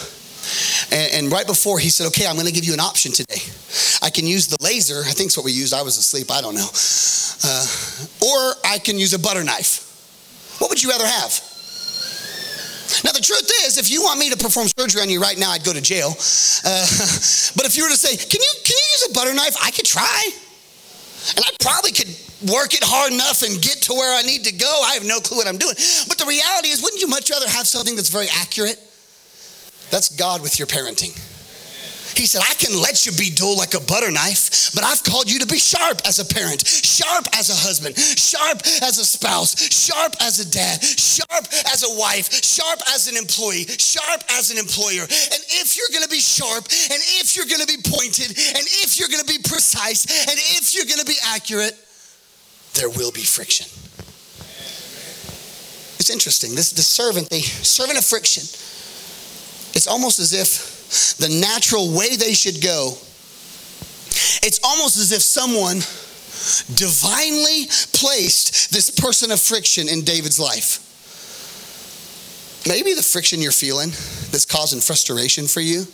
And, 0.93 1.13
and, 1.13 1.33
right 1.33 1.47
before 1.47 1.79
he 1.79 1.91
said, 1.91 2.07
okay, 2.09 2.27
I'm 2.27 2.35
going 2.35 2.47
to 2.47 2.53
give 2.53 2.65
you 2.65 2.73
an 2.73 2.81
option 2.81 3.13
today. 3.13 3.41
I 4.01 4.09
can 4.09 4.27
use 4.27 4.47
the 4.47 4.57
laser. 4.63 5.01
I 5.05 5.13
think 5.13 5.29
it's 5.29 5.37
what 5.37 5.45
we 5.45 5.53
used. 5.53 5.75
I 5.75 5.83
was 5.83 5.99
asleep. 5.99 6.31
I 6.31 6.41
don't 6.41 6.55
know. 6.55 6.69
Uh, 7.45 7.67
or 8.25 8.55
I 8.65 8.79
can 8.79 8.99
use 8.99 9.13
a 9.13 9.19
butter 9.19 9.45
knife. 9.45 9.85
What 10.59 10.71
would 10.71 10.83
you 10.83 10.89
rather 10.89 11.07
have? 11.07 11.33
Now, 13.05 13.13
the 13.13 13.21
truth 13.21 13.51
is, 13.67 13.77
if 13.77 13.91
you 13.91 14.03
want 14.03 14.19
me 14.19 14.31
to 14.31 14.37
perform 14.37 14.69
surgery 14.69 15.03
on 15.03 15.11
you 15.11 15.21
right 15.21 15.37
now, 15.39 15.51
I'd 15.51 15.65
go 15.65 15.73
to 15.73 15.83
jail. 15.83 16.09
Uh, 16.09 16.87
but 17.57 17.69
if 17.69 17.77
you 17.77 17.85
were 17.85 17.91
to 17.91 18.01
say, 18.01 18.17
can 18.17 18.41
you, 18.41 18.53
can 18.65 18.75
you 18.75 18.87
use 18.97 19.09
a 19.11 19.13
butter 19.13 19.35
knife? 19.35 19.57
I 19.63 19.71
could 19.71 19.85
try. 19.85 20.31
And 21.37 21.45
I 21.45 21.51
probably 21.61 21.93
could 21.93 22.09
work 22.47 22.75
it 22.75 22.85
hard 22.85 23.13
enough 23.13 23.43
and 23.43 23.61
get 23.61 23.83
to 23.89 23.93
where 23.95 24.15
I 24.15 24.23
need 24.23 24.45
to 24.45 24.53
go. 24.53 24.83
I 24.85 24.95
have 24.95 25.05
no 25.05 25.21
clue 25.21 25.39
what 25.39 25.49
I'm 25.49 25.59
doing. 25.59 25.75
But 26.07 26.19
the 26.19 26.27
reality 26.27 26.69
is, 26.69 26.83
wouldn't 26.83 27.01
you 27.01 27.09
much 27.09 27.31
rather 27.31 27.49
have 27.49 27.67
something 27.67 27.97
that's 27.97 28.11
very 28.11 28.29
accurate? 28.41 28.79
That's 29.91 30.15
God 30.15 30.43
with 30.43 30.59
your 30.59 30.67
parenting. 30.67 31.17
He 32.19 32.27
said, 32.27 32.43
I 32.43 32.55
can 32.59 32.75
let 32.75 33.07
you 33.07 33.13
be 33.13 33.31
dull 33.31 33.57
like 33.57 33.75
a 33.75 33.81
butter 33.81 34.11
knife, 34.11 34.75
but 34.75 34.83
I've 34.83 35.05
called 35.05 35.31
you 35.31 35.39
to 35.39 35.47
be 35.47 35.59
sharp 35.59 36.03
as 36.05 36.19
a 36.19 36.27
parent, 36.27 36.67
sharp 36.67 37.31
as 37.39 37.47
a 37.47 37.55
husband, 37.55 37.95
sharp 37.97 38.59
as 38.83 38.99
a 38.99 39.07
spouse, 39.07 39.55
sharp 39.71 40.19
as 40.21 40.43
a 40.43 40.51
dad, 40.51 40.83
sharp 40.83 41.47
as 41.71 41.87
a 41.87 41.95
wife, 41.95 42.27
sharp 42.43 42.81
as 42.91 43.07
an 43.07 43.17
employee, 43.17 43.71
sharp 43.79 44.25
as 44.35 44.51
an 44.51 44.59
employer. 44.59 45.03
And 45.07 45.41
if 45.63 45.79
you're 45.79 45.95
gonna 45.95 46.11
be 46.11 46.19
sharp, 46.19 46.67
and 46.91 46.99
if 47.23 47.37
you're 47.37 47.47
gonna 47.47 47.71
be 47.71 47.79
pointed, 47.87 48.35
and 48.35 48.67
if 48.83 48.99
you're 48.99 49.09
gonna 49.09 49.23
be 49.23 49.39
precise, 49.39 50.03
and 50.27 50.37
if 50.59 50.75
you're 50.75 50.91
gonna 50.91 51.07
be 51.07 51.19
accurate, 51.23 51.79
there 52.79 52.89
will 52.89 53.11
be 53.11 53.27
friction. 53.27 53.67
It's 55.99 56.11
interesting. 56.11 56.55
This 56.55 56.71
the 56.71 56.83
servant, 56.83 57.29
the 57.29 57.41
servant 57.41 57.99
of 57.99 58.05
friction. 58.05 58.43
It's 59.75 59.89
almost 59.89 60.21
as 60.21 60.33
if 60.33 61.19
the 61.19 61.29
natural 61.29 61.91
way 61.91 62.17
they 62.17 62.33
should 62.33 62.63
go, 62.63 62.97
it's 64.41 64.61
almost 64.65 64.97
as 64.97 65.13
if 65.13 65.21
someone 65.21 65.83
divinely 66.79 67.67
placed 67.93 68.73
this 68.73 68.91
person 68.91 69.31
of 69.33 69.41
friction 69.41 69.89
in 69.89 70.03
David's 70.03 70.39
life. 70.39 70.85
Maybe 72.67 72.95
the 72.95 73.03
friction 73.03 73.43
you're 73.43 73.53
feeling 73.53 73.91
that's 74.31 74.47
causing 74.47 74.81
frustration 74.81 75.47
for 75.47 75.61
you, 75.61 75.85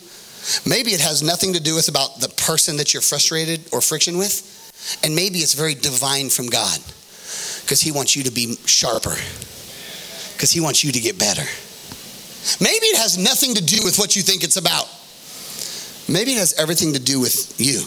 maybe 0.65 0.91
it 0.91 1.01
has 1.01 1.23
nothing 1.23 1.53
to 1.53 1.59
do 1.59 1.75
with 1.75 1.89
about 1.89 2.19
the 2.19 2.29
person 2.29 2.77
that 2.77 2.93
you're 2.93 3.01
frustrated 3.01 3.61
or 3.73 3.81
friction 3.81 4.17
with, 4.17 4.64
and 5.03 5.15
maybe 5.15 5.39
it's 5.39 5.53
very 5.53 5.75
divine 5.75 6.29
from 6.29 6.47
God 6.47 6.79
because 7.61 7.81
he 7.81 7.91
wants 7.91 8.15
you 8.15 8.23
to 8.23 8.31
be 8.31 8.55
sharper, 8.65 9.15
because 10.33 10.51
he 10.51 10.59
wants 10.59 10.83
you 10.83 10.91
to 10.91 10.99
get 10.99 11.17
better. 11.17 11.45
Maybe 12.61 12.85
it 12.93 12.97
has 12.97 13.17
nothing 13.17 13.55
to 13.55 13.63
do 13.63 13.83
with 13.83 13.97
what 13.97 14.15
you 14.15 14.21
think 14.21 14.43
it's 14.43 14.57
about. 14.57 14.87
Maybe 16.07 16.33
it 16.33 16.37
has 16.37 16.53
everything 16.59 16.93
to 16.93 16.99
do 16.99 17.19
with 17.19 17.59
you. 17.59 17.81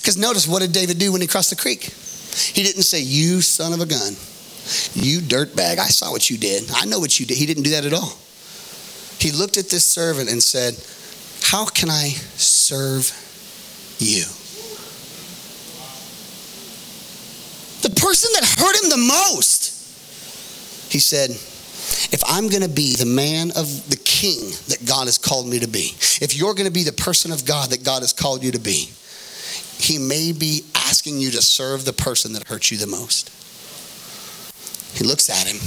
Because 0.00 0.16
notice 0.16 0.48
what 0.48 0.62
did 0.62 0.72
David 0.72 0.98
do 0.98 1.12
when 1.12 1.20
he 1.20 1.26
crossed 1.26 1.50
the 1.50 1.56
creek? 1.56 1.82
He 1.84 2.62
didn't 2.62 2.82
say, 2.82 3.00
You 3.00 3.42
son 3.42 3.74
of 3.74 3.80
a 3.80 3.86
gun, 3.86 4.16
you 4.94 5.20
dirtbag, 5.20 5.78
I 5.78 5.88
saw 5.88 6.10
what 6.10 6.30
you 6.30 6.38
did. 6.38 6.70
I 6.74 6.86
know 6.86 6.98
what 6.98 7.20
you 7.20 7.26
did. 7.26 7.36
He 7.36 7.46
didn't 7.46 7.64
do 7.64 7.70
that 7.70 7.84
at 7.84 7.92
all. 7.92 8.16
He 9.18 9.32
looked 9.32 9.58
at 9.58 9.68
this 9.68 9.84
servant 9.84 10.30
and 10.30 10.42
said, 10.42 10.74
How 11.42 11.66
can 11.66 11.90
I 11.90 12.08
serve 12.36 13.12
you? 13.98 14.24
Person 18.08 18.30
that 18.40 18.48
hurt 18.58 18.82
him 18.82 18.88
the 18.88 19.06
most, 19.06 19.70
he 20.90 20.98
said, 20.98 21.28
if 21.28 22.22
I'm 22.26 22.48
going 22.48 22.62
to 22.62 22.68
be 22.68 22.94
the 22.96 23.04
man 23.04 23.50
of 23.50 23.90
the 23.90 23.98
king 24.02 24.48
that 24.68 24.78
God 24.86 25.04
has 25.04 25.18
called 25.18 25.46
me 25.46 25.58
to 25.58 25.68
be, 25.68 25.92
if 26.22 26.34
you're 26.34 26.54
going 26.54 26.66
to 26.66 26.72
be 26.72 26.84
the 26.84 26.92
person 26.92 27.32
of 27.32 27.44
God 27.44 27.68
that 27.68 27.84
God 27.84 28.00
has 28.00 28.14
called 28.14 28.42
you 28.42 28.52
to 28.52 28.58
be, 28.58 28.90
he 29.78 29.98
may 29.98 30.32
be 30.32 30.64
asking 30.74 31.18
you 31.18 31.30
to 31.32 31.42
serve 31.42 31.84
the 31.84 31.92
person 31.92 32.32
that 32.32 32.48
hurts 32.48 32.72
you 32.72 32.78
the 32.78 32.86
most. 32.86 33.28
He 34.96 35.04
looks 35.04 35.28
at 35.28 35.46
him, 35.46 35.60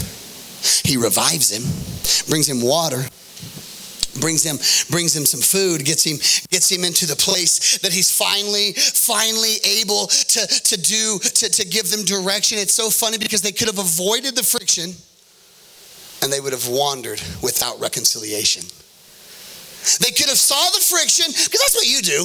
he 0.83 0.97
revives 0.97 1.51
him, 1.51 1.61
brings 2.27 2.49
him 2.49 2.63
water, 2.63 3.03
brings 4.19 4.43
him 4.43 4.57
brings 4.91 5.15
him 5.15 5.25
some 5.25 5.39
food 5.39 5.85
gets 5.85 6.03
him 6.03 6.17
gets 6.49 6.69
him 6.69 6.83
into 6.83 7.05
the 7.05 7.15
place 7.15 7.77
that 7.79 7.93
he's 7.93 8.11
finally 8.11 8.73
finally 8.73 9.55
able 9.63 10.07
to 10.07 10.45
to 10.47 10.75
do 10.75 11.17
to, 11.19 11.47
to 11.47 11.65
give 11.65 11.89
them 11.89 12.03
direction 12.03 12.57
it's 12.57 12.73
so 12.73 12.89
funny 12.89 13.17
because 13.17 13.41
they 13.41 13.53
could 13.53 13.67
have 13.67 13.79
avoided 13.79 14.35
the 14.35 14.43
friction 14.43 14.91
and 16.21 16.31
they 16.31 16.39
would 16.39 16.53
have 16.53 16.67
wandered 16.67 17.21
without 17.41 17.79
reconciliation. 17.79 18.63
They 19.99 20.11
could 20.11 20.29
have 20.29 20.37
saw 20.37 20.61
the 20.69 20.81
friction, 20.81 21.25
because 21.27 21.59
that's 21.59 21.75
what 21.75 21.89
you 21.89 22.01
do. 22.01 22.21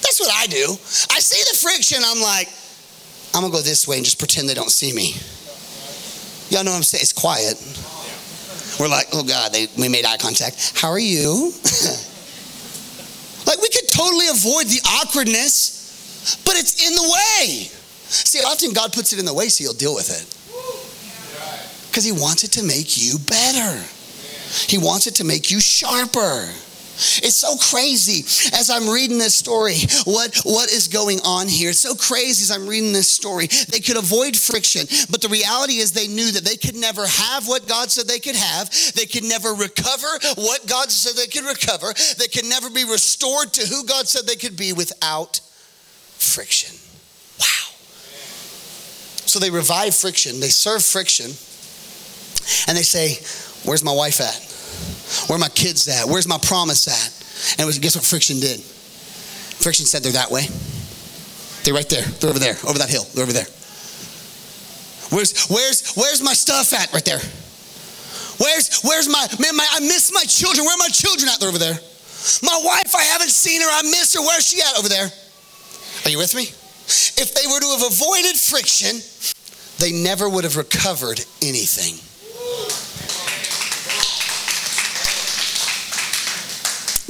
That's 0.00 0.18
what 0.18 0.32
I 0.32 0.46
do. 0.46 0.72
I 1.12 1.20
see 1.20 1.42
the 1.52 1.56
friction, 1.56 2.00
I'm 2.04 2.22
like, 2.22 2.48
I'm 3.34 3.42
gonna 3.42 3.52
go 3.52 3.60
this 3.60 3.86
way 3.86 3.96
and 3.96 4.04
just 4.04 4.18
pretend 4.18 4.48
they 4.48 4.54
don't 4.54 4.72
see 4.72 4.92
me. 4.92 5.14
Y'all 6.48 6.64
know 6.64 6.72
what 6.72 6.78
I'm 6.78 6.82
saying? 6.82 7.02
It's 7.02 7.12
quiet. 7.12 7.54
We're 8.80 8.88
like, 8.88 9.08
oh 9.12 9.22
God, 9.22 9.52
they, 9.52 9.66
we 9.76 9.90
made 9.90 10.06
eye 10.06 10.16
contact. 10.16 10.72
How 10.74 10.88
are 10.88 10.98
you? 10.98 11.52
like 13.46 13.60
we 13.60 13.68
could 13.68 13.88
totally 13.92 14.28
avoid 14.28 14.72
the 14.72 14.80
awkwardness, 14.88 16.40
but 16.46 16.56
it's 16.56 16.80
in 16.88 16.94
the 16.94 17.02
way. 17.02 17.68
See, 18.08 18.40
often 18.40 18.72
God 18.72 18.94
puts 18.94 19.12
it 19.12 19.18
in 19.18 19.26
the 19.26 19.34
way 19.34 19.48
so 19.48 19.62
you'll 19.62 19.74
deal 19.74 19.94
with 19.94 20.08
it. 20.08 20.24
Because 21.88 22.04
he 22.04 22.12
wants 22.12 22.42
it 22.42 22.52
to 22.52 22.62
make 22.64 22.96
you 22.96 23.18
better. 23.18 23.84
He 24.66 24.78
wants 24.78 25.06
it 25.06 25.16
to 25.16 25.24
make 25.24 25.50
you 25.50 25.60
sharper. 25.60 26.48
It's 27.22 27.36
so 27.36 27.56
crazy 27.56 28.20
as 28.56 28.70
I'm 28.70 28.88
reading 28.88 29.18
this 29.18 29.34
story, 29.34 29.76
what, 30.04 30.36
what 30.44 30.70
is 30.70 30.88
going 30.88 31.20
on 31.24 31.48
here. 31.48 31.70
It's 31.70 31.80
so 31.80 31.94
crazy 31.94 32.42
as 32.42 32.50
I'm 32.50 32.68
reading 32.68 32.92
this 32.92 33.08
story. 33.08 33.46
They 33.46 33.80
could 33.80 33.96
avoid 33.96 34.36
friction, 34.36 34.86
but 35.10 35.22
the 35.22 35.28
reality 35.28 35.74
is 35.74 35.92
they 35.92 36.08
knew 36.08 36.30
that 36.32 36.44
they 36.44 36.56
could 36.56 36.76
never 36.76 37.06
have 37.06 37.48
what 37.48 37.66
God 37.66 37.90
said 37.90 38.06
they 38.06 38.18
could 38.18 38.36
have. 38.36 38.70
They 38.94 39.06
could 39.06 39.24
never 39.24 39.50
recover 39.54 40.08
what 40.36 40.66
God 40.66 40.90
said 40.90 41.16
they 41.16 41.26
could 41.26 41.48
recover. 41.48 41.92
They 42.18 42.28
could 42.28 42.48
never 42.48 42.70
be 42.70 42.84
restored 42.84 43.52
to 43.54 43.66
who 43.66 43.84
God 43.84 44.08
said 44.08 44.26
they 44.26 44.36
could 44.36 44.56
be 44.56 44.72
without 44.72 45.40
friction. 46.18 46.76
Wow. 47.38 47.72
So 49.26 49.38
they 49.38 49.50
revive 49.50 49.94
friction, 49.94 50.40
they 50.40 50.48
serve 50.48 50.84
friction 50.84 51.30
and 52.68 52.76
they 52.76 52.82
say, 52.82 53.14
Where's 53.64 53.84
my 53.84 53.92
wife 53.92 54.20
at? 54.20 54.49
Where 55.26 55.38
my 55.38 55.48
kids 55.48 55.88
at? 55.88 56.06
Where's 56.06 56.28
my 56.28 56.38
promise 56.38 56.86
at? 56.86 57.58
And 57.58 57.66
was, 57.66 57.78
guess 57.78 57.96
what 57.96 58.04
friction 58.04 58.40
did? 58.40 58.60
Friction 58.60 59.86
said 59.86 60.02
they're 60.02 60.12
that 60.12 60.30
way. 60.30 60.46
They're 61.64 61.74
right 61.74 61.88
there. 61.88 62.02
They're 62.02 62.30
over 62.30 62.38
there, 62.38 62.56
over 62.66 62.78
that 62.78 62.88
hill. 62.88 63.04
They're 63.14 63.24
over 63.24 63.32
there. 63.32 63.46
Where's 65.10 65.46
where's 65.50 65.94
where's 65.94 66.22
my 66.22 66.32
stuff 66.32 66.72
at? 66.72 66.92
Right 66.92 67.04
there. 67.04 67.18
Where's 68.38 68.80
where's 68.82 69.08
my 69.08 69.26
man? 69.40 69.56
My, 69.56 69.66
I 69.72 69.80
miss 69.80 70.12
my 70.14 70.22
children. 70.24 70.64
Where 70.64 70.74
are 70.74 70.78
my 70.78 70.88
children 70.88 71.28
at? 71.28 71.40
They're 71.40 71.48
over 71.48 71.58
there. 71.58 71.78
My 72.42 72.60
wife, 72.64 72.94
I 72.94 73.02
haven't 73.02 73.30
seen 73.30 73.60
her. 73.60 73.68
I 73.68 73.82
miss 73.82 74.14
her. 74.14 74.20
Where's 74.20 74.46
she 74.46 74.62
at? 74.62 74.78
Over 74.78 74.88
there. 74.88 75.10
Are 76.04 76.10
you 76.10 76.18
with 76.18 76.34
me? 76.34 76.44
If 77.20 77.34
they 77.34 77.46
were 77.46 77.60
to 77.60 77.66
have 77.76 77.92
avoided 77.92 78.36
friction, 78.36 79.02
they 79.78 79.92
never 79.92 80.28
would 80.28 80.44
have 80.44 80.56
recovered 80.56 81.20
anything. 81.42 81.98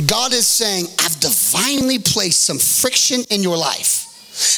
God 0.06 0.32
is 0.32 0.46
saying, 0.46 0.86
I've 0.98 1.18
divinely 1.20 1.98
placed 1.98 2.44
some 2.44 2.58
friction 2.58 3.22
in 3.30 3.42
your 3.42 3.56
life. 3.56 4.10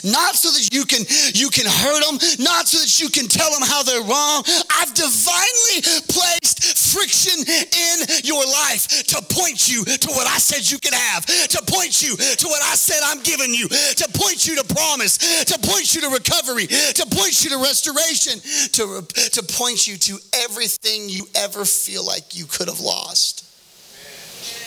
Not 0.05 0.39
so 0.39 0.51
that 0.55 0.71
you 0.71 0.85
can 0.87 1.03
you 1.35 1.51
can 1.51 1.67
hurt 1.67 2.03
them, 2.07 2.17
not 2.39 2.69
so 2.71 2.79
that 2.79 3.01
you 3.03 3.11
can 3.11 3.27
tell 3.27 3.51
them 3.51 3.67
how 3.67 3.83
they're 3.83 4.05
wrong. 4.07 4.45
I've 4.79 4.95
divinely 4.95 5.79
placed 6.07 6.79
friction 6.79 7.43
in 7.43 7.97
your 8.23 8.47
life 8.47 8.87
to 9.11 9.19
point 9.35 9.67
you 9.67 9.83
to 9.85 10.09
what 10.15 10.27
I 10.27 10.39
said 10.39 10.71
you 10.71 10.79
could 10.79 10.95
have, 10.95 11.27
to 11.27 11.61
point 11.67 11.99
you 11.99 12.15
to 12.15 12.47
what 12.47 12.63
I 12.63 12.77
said 12.79 13.01
I'm 13.03 13.23
giving 13.23 13.55
you, 13.55 13.67
to 13.69 14.07
point 14.15 14.47
you 14.47 14.55
to 14.63 14.65
promise, 14.75 15.19
to 15.51 15.59
point 15.59 15.95
you 15.95 16.01
to 16.03 16.11
recovery, 16.11 16.67
to 16.69 17.05
point 17.11 17.43
you 17.43 17.51
to 17.51 17.59
restoration, 17.59 18.39
to, 18.79 19.03
to 19.03 19.43
point 19.55 19.89
you 19.89 19.97
to 19.97 20.19
everything 20.47 21.09
you 21.09 21.27
ever 21.35 21.65
feel 21.65 22.07
like 22.07 22.37
you 22.39 22.47
could 22.47 22.69
have 22.69 22.81
lost. 22.81 23.43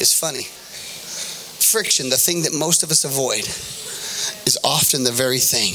It's 0.02 0.18
funny 0.18 0.48
friction, 1.66 2.10
the 2.10 2.18
thing 2.18 2.44
that 2.44 2.54
most 2.54 2.84
of 2.84 2.92
us 2.92 3.04
avoid, 3.04 3.46
is 4.46 4.58
often 4.64 5.04
the 5.04 5.12
very 5.12 5.40
thing 5.40 5.74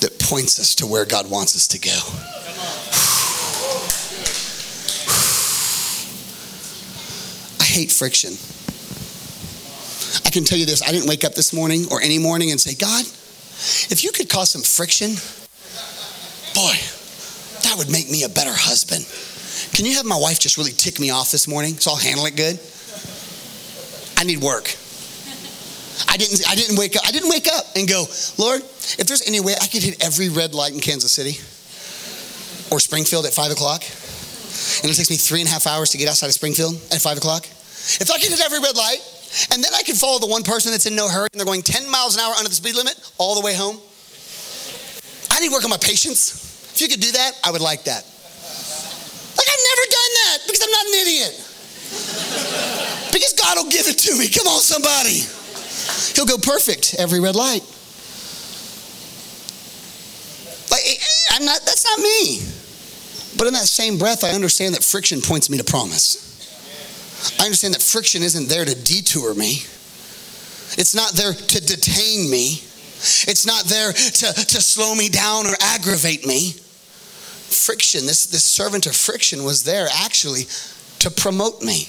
that 0.00 0.18
points 0.18 0.58
us 0.58 0.74
to 0.76 0.86
where 0.86 1.04
God 1.04 1.30
wants 1.30 1.54
us 1.54 1.68
to 1.68 1.78
go. 1.78 1.98
I 7.60 7.64
hate 7.64 7.90
friction. 7.90 8.32
I 10.26 10.30
can 10.30 10.44
tell 10.44 10.58
you 10.58 10.66
this 10.66 10.82
I 10.82 10.92
didn't 10.92 11.08
wake 11.08 11.24
up 11.24 11.34
this 11.34 11.52
morning 11.52 11.86
or 11.90 12.00
any 12.02 12.18
morning 12.18 12.50
and 12.50 12.60
say, 12.60 12.74
God, 12.74 13.04
if 13.90 14.02
you 14.02 14.12
could 14.12 14.28
cause 14.28 14.50
some 14.50 14.62
friction, 14.62 15.10
boy, 16.54 16.74
that 17.62 17.74
would 17.78 17.90
make 17.90 18.10
me 18.10 18.24
a 18.24 18.28
better 18.28 18.52
husband. 18.52 19.06
Can 19.74 19.86
you 19.86 19.94
have 19.96 20.06
my 20.06 20.18
wife 20.18 20.40
just 20.40 20.56
really 20.56 20.72
tick 20.72 20.98
me 20.98 21.10
off 21.10 21.30
this 21.30 21.46
morning 21.46 21.74
so 21.74 21.92
I'll 21.92 21.96
handle 21.96 22.26
it 22.26 22.36
good? 22.36 22.58
I 24.18 24.24
need 24.24 24.42
work. 24.42 24.74
I 26.08 26.16
didn't, 26.16 26.48
I 26.48 26.54
didn't 26.54 26.78
wake 26.78 26.96
up. 26.96 27.02
I 27.06 27.12
didn't 27.12 27.30
wake 27.30 27.48
up 27.48 27.64
and 27.76 27.88
go, 27.88 28.04
Lord, 28.38 28.62
if 28.62 29.06
there's 29.06 29.26
any 29.26 29.40
way 29.40 29.54
I 29.60 29.66
could 29.66 29.82
hit 29.82 30.04
every 30.04 30.28
red 30.28 30.54
light 30.54 30.72
in 30.72 30.80
Kansas 30.80 31.12
City 31.12 31.38
or 32.70 32.80
Springfield 32.80 33.26
at 33.26 33.32
five 33.32 33.50
o'clock, 33.50 33.82
and 34.82 34.90
it 34.90 34.94
takes 34.94 35.10
me 35.10 35.16
three 35.16 35.40
and 35.40 35.48
a 35.48 35.52
half 35.52 35.66
hours 35.66 35.90
to 35.90 35.98
get 35.98 36.08
outside 36.08 36.28
of 36.28 36.34
Springfield 36.34 36.74
at 36.92 37.00
five 37.00 37.18
o'clock, 37.18 37.44
if 37.44 38.10
I 38.10 38.18
can 38.18 38.30
hit 38.30 38.40
every 38.40 38.60
red 38.60 38.76
light, 38.76 39.00
and 39.52 39.62
then 39.62 39.72
I 39.74 39.82
can 39.82 39.94
follow 39.94 40.18
the 40.18 40.26
one 40.26 40.42
person 40.42 40.72
that's 40.72 40.86
in 40.86 40.94
no 40.94 41.08
hurry 41.08 41.28
and 41.32 41.38
they're 41.38 41.46
going 41.46 41.62
10 41.62 41.88
miles 41.90 42.14
an 42.14 42.20
hour 42.20 42.34
under 42.34 42.48
the 42.48 42.54
speed 42.54 42.74
limit 42.74 42.98
all 43.18 43.34
the 43.34 43.44
way 43.44 43.54
home, 43.54 43.78
I 45.30 45.40
need 45.40 45.48
to 45.48 45.54
work 45.54 45.64
on 45.64 45.70
my 45.70 45.78
patience. 45.78 46.74
If 46.74 46.80
you 46.80 46.88
could 46.88 47.00
do 47.00 47.12
that, 47.12 47.32
I 47.44 47.50
would 47.50 47.62
like 47.62 47.84
that. 47.84 48.02
Like, 48.04 49.48
I've 49.48 49.64
never 49.70 49.84
done 49.88 50.12
that 50.26 50.38
because 50.46 50.62
I'm 50.62 50.74
not 50.74 50.86
an 50.86 50.96
idiot. 51.00 51.34
Because 53.12 53.32
God 53.38 53.56
will 53.56 53.70
give 53.70 53.86
it 53.86 53.98
to 54.10 54.18
me. 54.18 54.28
Come 54.28 54.46
on, 54.46 54.60
somebody. 54.60 55.22
He'll 56.14 56.26
go 56.26 56.38
perfect 56.38 56.96
every 56.98 57.20
red 57.20 57.36
light. 57.36 57.62
Like, 60.70 60.82
eh, 60.86 60.94
eh, 60.94 61.34
I'm 61.34 61.44
not, 61.44 61.60
that's 61.64 61.84
not 61.84 61.98
me. 61.98 62.40
But 63.36 63.46
in 63.46 63.54
that 63.54 63.66
same 63.66 63.98
breath, 63.98 64.24
I 64.24 64.30
understand 64.30 64.74
that 64.74 64.84
friction 64.84 65.20
points 65.20 65.50
me 65.50 65.58
to 65.58 65.64
promise. 65.64 66.28
I 67.38 67.44
understand 67.44 67.74
that 67.74 67.82
friction 67.82 68.22
isn't 68.22 68.48
there 68.48 68.64
to 68.64 68.74
detour 68.74 69.34
me. 69.34 69.62
It's 70.78 70.94
not 70.94 71.12
there 71.12 71.32
to 71.32 71.60
detain 71.60 72.30
me. 72.30 72.62
It's 73.26 73.46
not 73.46 73.64
there 73.64 73.92
to, 73.92 74.26
to 74.32 74.60
slow 74.60 74.94
me 74.94 75.08
down 75.08 75.46
or 75.46 75.54
aggravate 75.60 76.26
me. 76.26 76.52
Friction, 76.52 78.06
this, 78.06 78.26
this 78.26 78.44
servant 78.44 78.86
of 78.86 78.94
friction 78.94 79.42
was 79.42 79.64
there 79.64 79.88
actually 79.92 80.42
to 81.00 81.10
promote 81.10 81.62
me, 81.62 81.88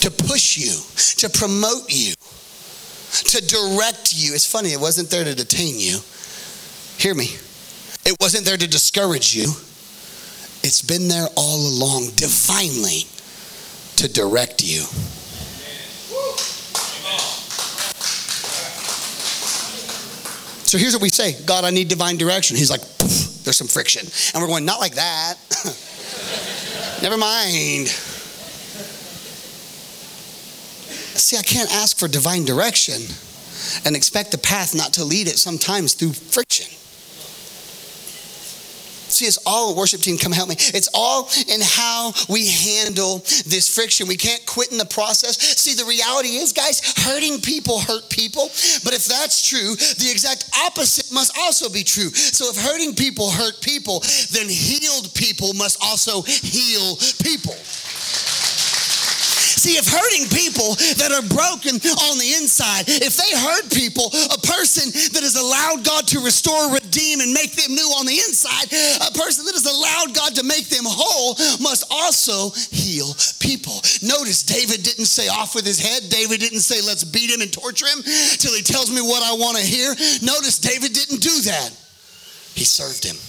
to 0.00 0.10
push 0.10 0.56
you, 0.56 0.72
to 1.18 1.28
promote 1.28 1.90
you, 1.90 2.14
to 3.12 3.46
direct 3.46 4.12
you. 4.14 4.34
It's 4.34 4.50
funny, 4.50 4.70
it 4.70 4.80
wasn't 4.80 5.10
there 5.10 5.24
to 5.24 5.34
detain 5.34 5.78
you. 5.78 6.00
Hear 6.98 7.14
me. 7.14 7.36
It 8.04 8.16
wasn't 8.20 8.44
there 8.44 8.56
to 8.56 8.66
discourage 8.66 9.34
you. 9.34 9.50
It's 10.62 10.82
been 10.82 11.08
there 11.08 11.26
all 11.36 11.56
along, 11.56 12.10
divinely, 12.16 13.04
to 13.96 14.12
direct 14.12 14.62
you. 14.62 14.84
So 20.70 20.78
here's 20.78 20.92
what 20.92 21.02
we 21.02 21.08
say 21.08 21.34
God, 21.46 21.64
I 21.64 21.70
need 21.70 21.88
divine 21.88 22.16
direction. 22.16 22.56
He's 22.56 22.70
like, 22.70 22.82
there's 23.42 23.56
some 23.56 23.66
friction. 23.66 24.06
And 24.34 24.42
we're 24.42 24.48
going, 24.48 24.64
not 24.64 24.78
like 24.78 24.94
that. 24.94 25.34
Never 27.02 27.16
mind. 27.16 27.88
See, 31.20 31.36
I 31.36 31.42
can't 31.42 31.70
ask 31.70 31.98
for 31.98 32.08
divine 32.08 32.46
direction 32.46 33.02
and 33.84 33.94
expect 33.94 34.32
the 34.32 34.38
path 34.38 34.74
not 34.74 34.94
to 34.94 35.04
lead 35.04 35.28
it 35.28 35.36
sometimes 35.38 35.92
through 35.92 36.14
friction. 36.14 36.66
See, 39.10 39.26
it's 39.26 39.38
all, 39.44 39.76
worship 39.76 40.00
team, 40.00 40.16
come 40.16 40.32
help 40.32 40.48
me. 40.48 40.54
It's 40.58 40.88
all 40.94 41.28
in 41.46 41.60
how 41.60 42.12
we 42.28 42.48
handle 42.48 43.18
this 43.44 43.68
friction. 43.68 44.08
We 44.08 44.16
can't 44.16 44.44
quit 44.46 44.72
in 44.72 44.78
the 44.78 44.86
process. 44.86 45.36
See, 45.60 45.74
the 45.74 45.84
reality 45.84 46.38
is, 46.38 46.54
guys, 46.54 46.80
hurting 46.96 47.40
people 47.42 47.80
hurt 47.80 48.08
people. 48.08 48.48
But 48.82 48.94
if 48.94 49.04
that's 49.06 49.46
true, 49.46 49.74
the 49.76 50.08
exact 50.10 50.48
opposite 50.64 51.12
must 51.12 51.36
also 51.36 51.68
be 51.68 51.84
true. 51.84 52.08
So 52.14 52.48
if 52.48 52.56
hurting 52.56 52.94
people 52.94 53.30
hurt 53.30 53.60
people, 53.60 54.00
then 54.30 54.48
healed 54.48 55.12
people 55.14 55.52
must 55.52 55.76
also 55.84 56.22
heal 56.22 56.96
people. 57.20 57.58
See, 59.60 59.76
if 59.76 59.84
hurting 59.84 60.24
people 60.32 60.72
that 60.96 61.12
are 61.12 61.20
broken 61.28 61.76
on 61.76 62.16
the 62.16 62.32
inside, 62.40 62.88
if 62.88 63.20
they 63.20 63.28
hurt 63.36 63.68
people, 63.68 64.08
a 64.32 64.40
person 64.40 64.88
that 65.12 65.20
has 65.20 65.36
allowed 65.36 65.84
God 65.84 66.08
to 66.16 66.24
restore, 66.24 66.72
redeem, 66.72 67.20
and 67.20 67.36
make 67.36 67.52
them 67.52 67.76
new 67.76 67.84
on 68.00 68.08
the 68.08 68.16
inside, 68.24 68.72
a 69.04 69.12
person 69.12 69.44
that 69.44 69.52
has 69.52 69.68
allowed 69.68 70.16
God 70.16 70.32
to 70.40 70.48
make 70.48 70.72
them 70.72 70.88
whole 70.88 71.36
must 71.60 71.84
also 71.92 72.56
heal 72.72 73.12
people. 73.36 73.76
Notice 74.00 74.48
David 74.48 74.80
didn't 74.80 75.12
say 75.12 75.28
off 75.28 75.52
with 75.52 75.68
his 75.68 75.76
head. 75.76 76.08
David 76.08 76.40
didn't 76.40 76.64
say 76.64 76.80
let's 76.80 77.04
beat 77.04 77.28
him 77.28 77.44
and 77.44 77.52
torture 77.52 77.84
him 77.84 78.00
till 78.40 78.56
he 78.56 78.64
tells 78.64 78.88
me 78.88 79.04
what 79.04 79.20
I 79.20 79.36
want 79.36 79.60
to 79.60 79.64
hear. 79.64 79.92
Notice 80.24 80.56
David 80.56 80.96
didn't 80.96 81.20
do 81.20 81.36
that. 81.52 81.68
He 82.56 82.64
served 82.64 83.04
him. 83.04 83.20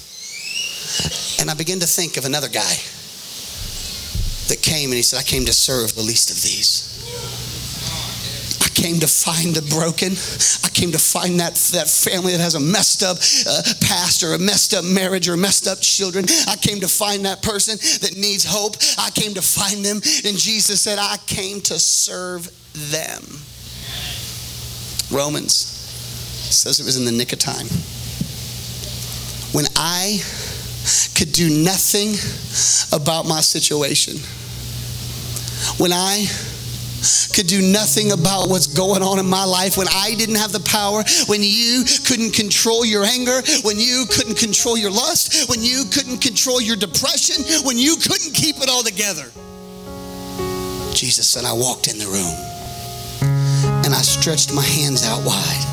And 1.44 1.52
I 1.52 1.60
begin 1.60 1.84
to 1.84 1.90
think 1.92 2.16
of 2.16 2.24
another 2.24 2.48
guy 2.48 2.80
that 4.52 4.62
came 4.62 4.90
and 4.90 4.96
he 4.96 5.02
said, 5.02 5.18
I 5.18 5.24
came 5.24 5.46
to 5.46 5.54
serve 5.54 5.96
the 5.96 6.02
least 6.02 6.30
of 6.30 6.36
these. 6.44 6.92
I 8.60 8.68
came 8.76 9.00
to 9.00 9.08
find 9.08 9.56
the 9.56 9.64
broken. 9.72 10.12
I 10.12 10.70
came 10.76 10.92
to 10.92 11.00
find 11.00 11.40
that, 11.40 11.56
that 11.72 11.88
family 11.88 12.34
that 12.34 12.44
has 12.44 12.56
a 12.56 12.60
messed 12.60 13.02
up 13.02 13.16
uh, 13.48 13.64
past 13.80 14.24
or 14.24 14.34
a 14.34 14.40
messed 14.40 14.74
up 14.74 14.84
marriage 14.84 15.30
or 15.30 15.38
messed 15.38 15.68
up 15.68 15.80
children. 15.80 16.26
I 16.50 16.58
came 16.58 16.82
to 16.82 16.90
find 16.90 17.24
that 17.24 17.42
person 17.42 17.78
that 18.02 18.18
needs 18.18 18.44
hope. 18.44 18.76
I 19.00 19.10
came 19.12 19.34
to 19.36 19.42
find 19.42 19.86
them. 19.86 20.04
And 20.28 20.36
Jesus 20.36 20.82
said, 20.82 21.00
I 21.00 21.16
came 21.28 21.62
to 21.72 21.80
serve 21.80 22.52
them. 22.92 23.24
Romans 25.16 25.56
says 26.52 26.82
it 26.82 26.86
was 26.86 26.98
in 26.98 27.06
the 27.06 27.12
nick 27.14 27.32
of 27.32 27.40
time. 27.40 27.68
When 29.56 29.66
I 29.78 30.20
could 31.16 31.32
do 31.32 31.64
nothing 31.64 32.20
about 32.92 33.26
my 33.26 33.40
situation 33.40 34.20
when 35.78 35.92
I 35.94 36.26
could 37.34 37.48
do 37.48 37.62
nothing 37.62 38.12
about 38.12 38.50
what's 38.50 38.68
going 38.68 39.02
on 39.02 39.20
in 39.20 39.26
my 39.26 39.44
life, 39.44 39.78
when 39.78 39.88
I 39.90 40.14
didn't 40.16 40.36
have 40.36 40.52
the 40.52 40.60
power, 40.62 41.04
when 41.28 41.42
you 41.42 41.84
couldn't 42.06 42.34
control 42.34 42.86
your 42.86 43.04
anger, 43.04 43.42
when 43.64 43.80
you 43.80 44.06
couldn't 44.10 44.38
control 44.38 44.78
your 44.78 44.92
lust, 44.92 45.50
when 45.50 45.64
you 45.64 45.86
couldn't 45.92 46.20
control 46.20 46.62
your 46.62 46.76
depression, 46.76 47.44
when 47.66 47.78
you 47.78 47.96
couldn't 47.96 48.34
keep 48.34 48.58
it 48.58 48.70
all 48.70 48.84
together. 48.84 49.26
Jesus 50.94 51.28
said, 51.28 51.46
I 51.46 51.54
walked 51.54 51.88
in 51.88 51.98
the 51.98 52.06
room 52.06 52.38
and 53.84 53.94
I 53.94 54.02
stretched 54.02 54.54
my 54.54 54.64
hands 54.64 55.06
out 55.06 55.26
wide. 55.26 55.66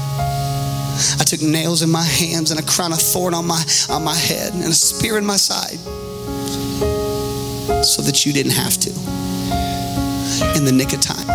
I 1.20 1.24
took 1.24 1.42
nails 1.42 1.82
in 1.82 1.90
my 1.90 2.02
hands 2.02 2.50
and 2.50 2.58
a 2.58 2.62
crown 2.62 2.92
of 2.92 2.98
thorn 2.98 3.34
on 3.34 3.46
my, 3.46 3.62
on 3.90 4.02
my 4.02 4.16
head 4.16 4.54
and 4.54 4.64
a 4.64 4.72
spear 4.72 5.18
in 5.18 5.26
my 5.26 5.36
side 5.36 5.78
so 7.84 8.02
that 8.02 8.24
you 8.24 8.32
didn't 8.32 8.52
have 8.52 8.76
to 8.78 9.27
in 10.56 10.64
the 10.64 10.72
nick 10.72 10.92
of 10.92 11.00
time. 11.00 11.26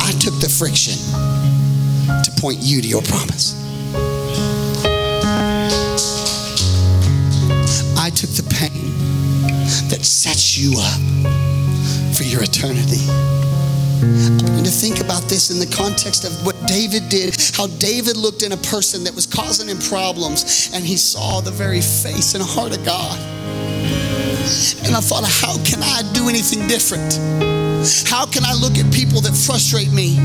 I 0.00 0.12
took 0.20 0.38
the 0.40 0.48
friction 0.48 0.94
to 2.22 2.30
point 2.40 2.58
you 2.60 2.80
to 2.82 2.88
your 2.88 3.02
promise. 3.02 3.54
I 7.98 8.10
took 8.10 8.30
the 8.30 8.46
pain 8.50 8.92
that 9.88 10.04
sets 10.04 10.58
you 10.58 10.72
up 10.78 11.00
for 12.14 12.24
your 12.24 12.42
eternity. 12.42 13.04
And 14.00 14.64
to 14.64 14.70
think 14.70 15.00
about 15.00 15.22
this 15.22 15.50
in 15.50 15.58
the 15.58 15.74
context 15.74 16.24
of 16.24 16.32
what 16.46 16.56
David 16.66 17.08
did, 17.08 17.36
how 17.54 17.66
David 17.78 18.16
looked 18.16 18.42
in 18.42 18.52
a 18.52 18.56
person 18.56 19.04
that 19.04 19.14
was 19.14 19.26
causing 19.26 19.68
him 19.68 19.78
problems, 19.78 20.70
and 20.72 20.84
he 20.84 20.96
saw 20.96 21.40
the 21.40 21.50
very 21.50 21.80
face 21.80 22.34
and 22.34 22.42
heart 22.42 22.76
of 22.76 22.84
God. 22.84 23.37
And 24.84 24.96
I 24.96 25.00
thought, 25.00 25.24
how 25.28 25.56
can 25.64 25.82
I 25.82 26.00
do 26.14 26.28
anything 26.28 26.66
different? 26.68 27.12
How 28.08 28.26
can 28.26 28.44
I 28.44 28.54
look 28.54 28.76
at 28.78 28.92
people 28.92 29.20
that 29.20 29.36
frustrate 29.36 29.92
me, 29.92 30.16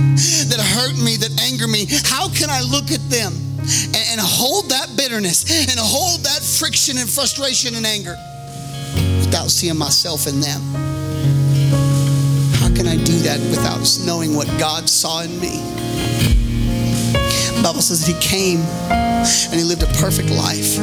that 0.50 0.60
hurt 0.60 0.96
me, 0.98 1.18
that 1.18 1.36
anger 1.42 1.68
me? 1.68 1.86
How 2.06 2.30
can 2.30 2.50
I 2.50 2.62
look 2.62 2.92
at 2.92 3.04
them 3.10 3.34
and, 3.60 4.04
and 4.16 4.20
hold 4.24 4.70
that 4.70 4.96
bitterness 4.96 5.44
and 5.70 5.80
hold 5.80 6.22
that 6.24 6.42
friction 6.42 6.98
and 6.98 7.10
frustration 7.10 7.76
and 7.76 7.86
anger 7.86 8.16
without 9.20 9.52
seeing 9.52 9.78
myself 9.78 10.26
in 10.28 10.40
them? 10.40 10.62
How 12.64 12.72
can 12.74 12.88
I 12.88 12.96
do 12.96 13.18
that 13.28 13.40
without 13.52 13.84
knowing 14.06 14.36
what 14.36 14.48
God 14.58 14.90
saw 14.90 15.22
in 15.22 15.40
me? 15.40 15.60
The 17.54 17.62
Bible 17.62 17.82
says 17.82 18.06
that 18.06 18.12
he 18.12 18.20
came 18.20 18.60
and 18.60 19.56
he 19.56 19.64
lived 19.64 19.84
a 19.84 19.94
perfect 20.00 20.32
life 20.32 20.80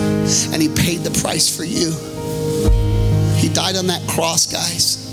and 0.52 0.62
he 0.62 0.68
paid 0.68 1.00
the 1.00 1.10
price 1.20 1.48
for 1.54 1.64
you. 1.64 2.09
Died 3.52 3.76
on 3.76 3.86
that 3.88 4.06
cross, 4.08 4.46
guys 4.46 5.10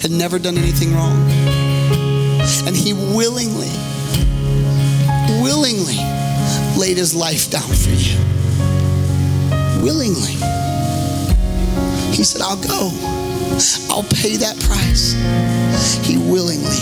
had 0.00 0.10
never 0.10 0.38
done 0.38 0.56
anything 0.56 0.94
wrong. 0.94 1.18
And 2.66 2.76
he 2.76 2.92
willingly, 2.92 3.70
willingly 5.42 5.98
laid 6.78 6.96
his 6.96 7.14
life 7.14 7.50
down 7.50 7.62
for 7.62 7.90
you. 7.90 8.18
Willingly. 9.82 10.32
He 12.14 12.24
said, 12.24 12.40
I'll 12.42 12.62
go. 12.62 12.90
I'll 13.90 14.08
pay 14.14 14.36
that 14.36 14.56
price. 14.60 15.12
He 16.06 16.16
willingly 16.18 16.78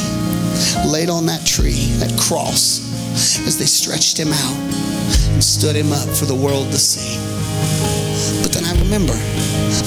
laid 0.86 1.08
on 1.08 1.26
that 1.26 1.44
tree, 1.46 1.86
that 1.98 2.16
cross, 2.18 2.80
as 3.46 3.58
they 3.58 3.64
stretched 3.64 4.18
him 4.18 4.32
out 4.32 4.56
and 5.32 5.42
stood 5.42 5.74
him 5.74 5.92
up 5.92 6.08
for 6.08 6.26
the 6.26 6.34
world 6.34 6.70
to 6.70 6.78
see. 6.78 7.33
Remember 8.94 9.18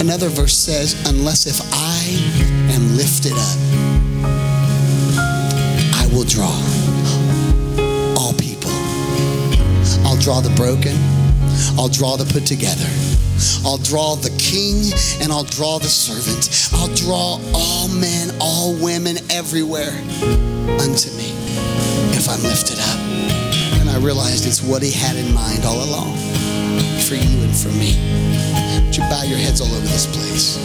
another 0.01 0.27
verse 0.27 0.57
says, 0.57 1.01
Unless 1.07 1.45
if 1.47 1.61
I 1.71 2.03
am 2.75 2.97
lifted 2.97 3.31
up, 3.31 3.57
I 5.95 6.05
will 6.11 6.25
draw 6.25 6.51
all 8.19 8.33
people. 8.33 8.69
I'll 10.03 10.19
draw 10.19 10.41
the 10.41 10.53
broken, 10.57 10.97
I'll 11.79 11.87
draw 11.87 12.17
the 12.17 12.25
put 12.33 12.45
together, 12.45 12.83
I'll 13.63 13.77
draw 13.77 14.15
the 14.15 14.35
king 14.37 14.91
and 15.23 15.31
I'll 15.31 15.47
draw 15.47 15.79
the 15.79 15.87
servant. 15.87 16.67
I'll 16.73 16.93
draw 16.93 17.39
all 17.55 17.87
men, 17.87 18.35
all 18.41 18.73
women, 18.75 19.15
everywhere 19.31 19.95
unto 20.83 21.15
me 21.15 21.31
if 22.11 22.27
I'm 22.27 22.43
lifted 22.43 22.79
up. 22.79 22.99
And 23.79 23.89
I 23.89 23.99
realized 23.99 24.45
it's 24.45 24.61
what 24.61 24.83
he 24.83 24.91
had 24.91 25.15
in 25.15 25.33
mind 25.33 25.63
all 25.63 25.81
along 25.81 26.17
for 27.07 27.15
you 27.15 27.43
and 27.47 27.55
for 27.55 27.69
me. 27.69 28.66
You 28.97 29.03
bow 29.11 29.21
your 29.21 29.37
heads 29.37 29.61
all 29.61 29.67
over 29.67 29.85
this 29.85 30.07
place? 30.07 30.57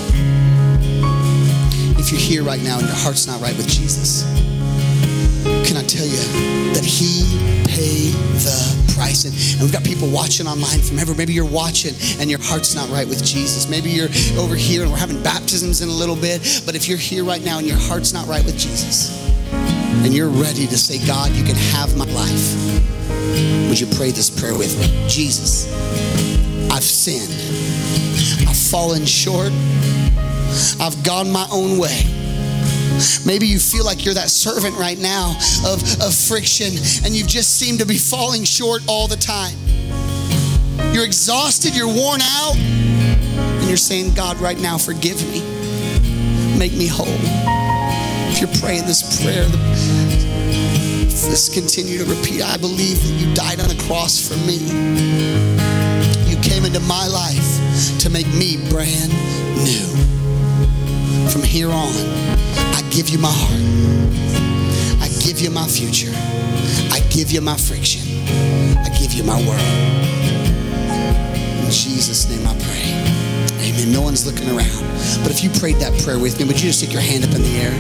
If 2.01 2.11
you're 2.11 2.19
here 2.19 2.43
right 2.43 2.63
now 2.63 2.79
and 2.79 2.87
your 2.87 2.97
heart's 2.97 3.27
not 3.27 3.43
right 3.43 3.55
with 3.59 3.69
Jesus, 3.69 4.25
can 5.69 5.77
I 5.77 5.85
tell 5.85 6.07
you 6.07 6.17
that 6.73 6.83
he 6.83 7.29
paid 7.69 8.15
the 8.41 8.95
price? 8.97 9.27
And, 9.27 9.35
and 9.37 9.61
we've 9.61 9.73
got 9.73 9.85
people 9.85 10.09
watching 10.09 10.47
online 10.47 10.81
from 10.81 10.99
everywhere. 10.99 11.19
Maybe 11.19 11.35
you're 11.35 11.45
watching 11.45 11.93
and 12.21 12.31
your 12.31 12.41
heart's 12.41 12.75
not 12.75 12.89
right 12.89 13.07
with 13.07 13.23
Jesus. 13.23 13.69
Maybe 13.69 13.91
you're 13.91 14.09
over 14.41 14.57
here 14.57 14.81
and 14.81 14.91
we're 14.91 14.97
having 14.97 15.23
baptisms 15.23 15.83
in 15.83 15.91
a 15.91 15.93
little 15.93 16.17
bit. 16.17 16.63
But 16.65 16.75
if 16.75 16.89
you're 16.89 16.97
here 16.97 17.25
right 17.25 17.45
now 17.45 17.59
and 17.59 17.67
your 17.67 17.77
heart's 17.77 18.15
not 18.15 18.27
right 18.29 18.45
with 18.47 18.57
Jesus, 18.57 19.13
and 19.53 20.15
you're 20.15 20.31
ready 20.31 20.67
to 20.67 20.79
say, 20.79 21.07
God, 21.07 21.33
you 21.33 21.45
can 21.45 21.57
have 21.77 21.99
my 21.99 22.07
life, 22.07 23.69
would 23.69 23.79
you 23.79 23.89
pray 23.95 24.11
this 24.11 24.31
prayer 24.31 24.57
with 24.57 24.73
me? 24.81 25.07
Jesus, 25.07 25.69
I've 26.73 26.83
sinned. 26.83 27.52
I've 28.47 28.57
fallen 28.57 29.05
short. 29.05 29.53
I've 30.81 31.03
gone 31.05 31.31
my 31.31 31.47
own 31.53 31.79
way. 31.79 32.03
Maybe 33.27 33.47
you 33.47 33.59
feel 33.59 33.85
like 33.85 34.05
you're 34.05 34.15
that 34.15 34.31
servant 34.31 34.77
right 34.77 34.99
now 34.99 35.37
of, 35.67 35.83
of 36.01 36.15
friction 36.15 36.69
and 37.05 37.15
you 37.15 37.25
just 37.25 37.59
seem 37.59 37.79
to 37.79 37.87
be 37.87 37.97
falling 37.97 38.45
short 38.45 38.83
all 38.87 39.09
the 39.09 39.17
time. 39.17 39.57
You're 40.93 41.05
exhausted, 41.05 41.75
you're 41.75 41.89
worn 41.89 42.21
out, 42.21 42.57
and 42.57 43.69
you're 43.69 43.77
saying, 43.77 44.15
God, 44.15 44.39
right 44.41 44.59
now, 44.59 44.77
forgive 44.77 45.23
me. 45.31 45.41
Make 46.59 46.75
me 46.75 46.87
whole. 46.87 47.07
If 48.31 48.41
you're 48.41 48.61
praying 48.61 48.87
this 48.87 49.03
prayer, 49.23 49.49
let's 51.29 51.49
continue 51.49 51.99
to 51.99 52.05
repeat. 52.05 52.43
I 52.43 52.57
believe 52.59 53.03
that 53.03 53.15
you 53.19 53.35
died 53.35 53.61
on 53.61 53.71
a 53.71 53.81
cross 53.83 54.21
for 54.21 54.37
me. 54.47 54.59
You 56.29 56.37
came 56.43 56.65
into 56.65 56.81
my 56.81 57.07
life 57.07 57.52
to 57.99 58.11
make 58.11 58.27
me 58.29 58.59
brand 58.71 59.11
new. 59.59 59.87
From 61.31 61.43
here 61.43 61.71
on, 61.71 61.93
I 62.75 62.83
give 62.91 63.09
you 63.09 63.19
my 63.19 63.33
heart. 63.33 63.61
I 65.03 65.09
give 65.21 65.41
you 65.41 65.51
my 65.51 65.67
future. 65.67 66.13
I 66.93 67.01
give 67.11 67.33
you 67.33 67.41
my 67.41 67.57
friction. 67.57 68.03
I 68.79 68.89
give 68.99 69.13
you 69.13 69.25
my 69.25 69.37
world. 69.47 69.61
In 71.65 71.71
Jesus' 71.71 72.31
name 72.31 72.47
I 72.47 72.55
pray. 72.63 72.93
Amen. 73.67 73.93
No 73.93 74.03
one's 74.03 74.27
looking 74.27 74.49
around. 74.49 74.83
But 75.23 75.33
if 75.33 75.43
you 75.43 75.51
prayed 75.51 75.77
that 75.77 75.93
prayer 76.03 76.19
with 76.19 76.39
me, 76.39 76.45
would 76.47 76.61
you 76.61 76.69
just 76.69 76.79
stick 76.81 76.93
your 76.93 77.03
hand 77.03 77.25
up 77.25 77.35
in 77.35 77.43
the 77.43 77.57
air? 77.59 77.75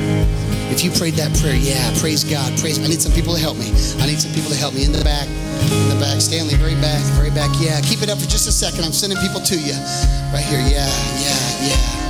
If 0.72 0.82
you 0.82 0.90
prayed 0.90 1.14
that 1.14 1.36
prayer, 1.38 1.54
yeah, 1.54 1.92
praise 2.00 2.24
God. 2.24 2.58
Praise. 2.58 2.78
I 2.78 2.88
need 2.88 3.02
some 3.02 3.12
people 3.12 3.34
to 3.34 3.40
help 3.40 3.56
me. 3.56 3.68
I 4.02 4.06
need 4.06 4.20
some 4.20 4.32
people 4.32 4.50
to 4.50 4.56
help 4.56 4.74
me 4.74 4.84
in 4.84 4.92
the 4.92 5.04
back. 5.04 5.28
In 5.70 5.88
the 5.88 5.98
back, 6.00 6.20
Stanley, 6.20 6.54
very 6.54 6.74
back, 6.80 7.02
very 7.14 7.30
back. 7.30 7.50
Yeah, 7.58 7.80
keep 7.80 8.02
it 8.02 8.10
up 8.10 8.18
for 8.18 8.28
just 8.28 8.48
a 8.48 8.52
second. 8.52 8.84
I'm 8.84 8.92
sending 8.92 9.18
people 9.18 9.40
to 9.40 9.56
you. 9.56 9.76
Right 10.34 10.44
here. 10.44 10.60
Yeah, 10.60 10.88
yeah, 11.22 11.70
yeah. 11.70 12.02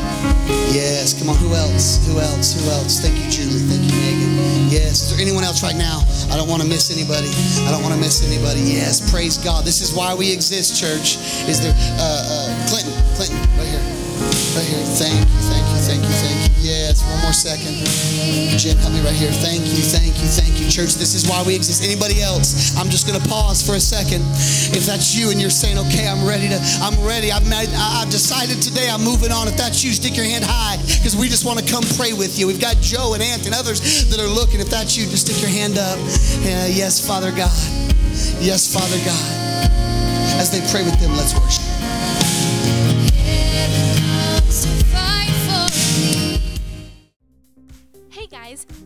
Yes, 0.72 1.12
come 1.18 1.28
on. 1.28 1.36
Who 1.36 1.54
else? 1.54 2.00
Who 2.06 2.18
else? 2.18 2.54
Who 2.56 2.70
else? 2.70 3.00
Thank 3.00 3.18
you, 3.18 3.28
Julie. 3.30 3.60
Thank 3.68 3.84
you, 3.84 3.96
Megan. 3.98 4.70
Yes. 4.70 5.02
Is 5.02 5.10
there 5.10 5.20
anyone 5.20 5.44
else 5.44 5.62
right 5.62 5.76
now? 5.76 6.00
I 6.30 6.36
don't 6.36 6.48
want 6.48 6.62
to 6.62 6.68
miss 6.68 6.90
anybody. 6.90 7.28
I 7.66 7.70
don't 7.70 7.82
want 7.82 7.94
to 7.94 8.00
miss 8.00 8.24
anybody. 8.24 8.60
Yes. 8.60 9.04
Praise 9.10 9.36
God. 9.36 9.64
This 9.64 9.80
is 9.80 9.92
why 9.92 10.14
we 10.14 10.32
exist, 10.32 10.80
church. 10.80 11.16
Is 11.48 11.60
there 11.60 11.74
uh, 12.00 12.00
uh, 12.00 12.68
Clinton? 12.68 12.94
Clinton, 13.16 13.38
right 13.58 13.68
here. 13.68 13.84
Right 14.56 14.64
here. 14.64 14.84
Thank 14.96 15.18
you. 15.18 15.38
Thank 15.50 15.66
you. 15.68 15.78
Thank 15.84 16.02
you. 16.02 16.08
Thank 16.08 16.36
you. 16.36 16.41
Yes. 16.72 17.04
One 17.04 17.20
more 17.20 17.36
second. 17.36 17.76
Jen, 18.56 18.80
help 18.80 18.96
me 18.96 19.04
right 19.04 19.12
here. 19.12 19.28
Thank 19.44 19.60
you. 19.68 19.84
Thank 19.84 20.16
you. 20.16 20.24
Thank 20.24 20.56
you, 20.56 20.64
church. 20.72 20.96
This 20.96 21.12
is 21.12 21.28
why 21.28 21.44
we 21.44 21.54
exist. 21.54 21.84
Anybody 21.84 22.24
else? 22.24 22.72
I'm 22.80 22.88
just 22.88 23.04
going 23.06 23.20
to 23.20 23.28
pause 23.28 23.60
for 23.60 23.76
a 23.76 23.80
second. 23.80 24.24
If 24.72 24.88
that's 24.88 25.12
you 25.12 25.28
and 25.28 25.36
you're 25.36 25.52
saying, 25.52 25.76
okay, 25.76 26.08
I'm 26.08 26.24
ready 26.24 26.48
to, 26.48 26.56
I'm 26.80 26.96
ready. 27.04 27.28
I've, 27.28 27.44
made, 27.44 27.68
I've 27.76 28.08
decided 28.08 28.64
today 28.64 28.88
I'm 28.88 29.04
moving 29.04 29.32
on. 29.32 29.52
If 29.52 29.56
that's 29.60 29.84
you, 29.84 29.92
stick 29.92 30.16
your 30.16 30.24
hand 30.24 30.48
high 30.48 30.80
because 30.80 31.12
we 31.12 31.28
just 31.28 31.44
want 31.44 31.60
to 31.60 31.66
come 31.68 31.84
pray 32.00 32.16
with 32.16 32.40
you. 32.40 32.46
We've 32.48 32.60
got 32.60 32.80
Joe 32.80 33.12
and 33.12 33.22
Ant 33.22 33.44
and 33.44 33.54
others 33.54 34.08
that 34.08 34.16
are 34.16 34.32
looking. 34.32 34.60
If 34.60 34.72
that's 34.72 34.96
you, 34.96 35.04
just 35.04 35.28
stick 35.28 35.44
your 35.44 35.52
hand 35.52 35.76
up. 35.76 36.00
Uh, 36.00 36.72
yes, 36.72 37.04
Father 37.04 37.36
God. 37.36 37.52
Yes, 38.40 38.64
Father 38.64 38.96
God. 39.04 39.28
As 40.40 40.48
they 40.48 40.64
pray 40.72 40.88
with 40.88 40.98
them, 41.04 41.12
let's 41.20 41.36
worship. 41.36 41.71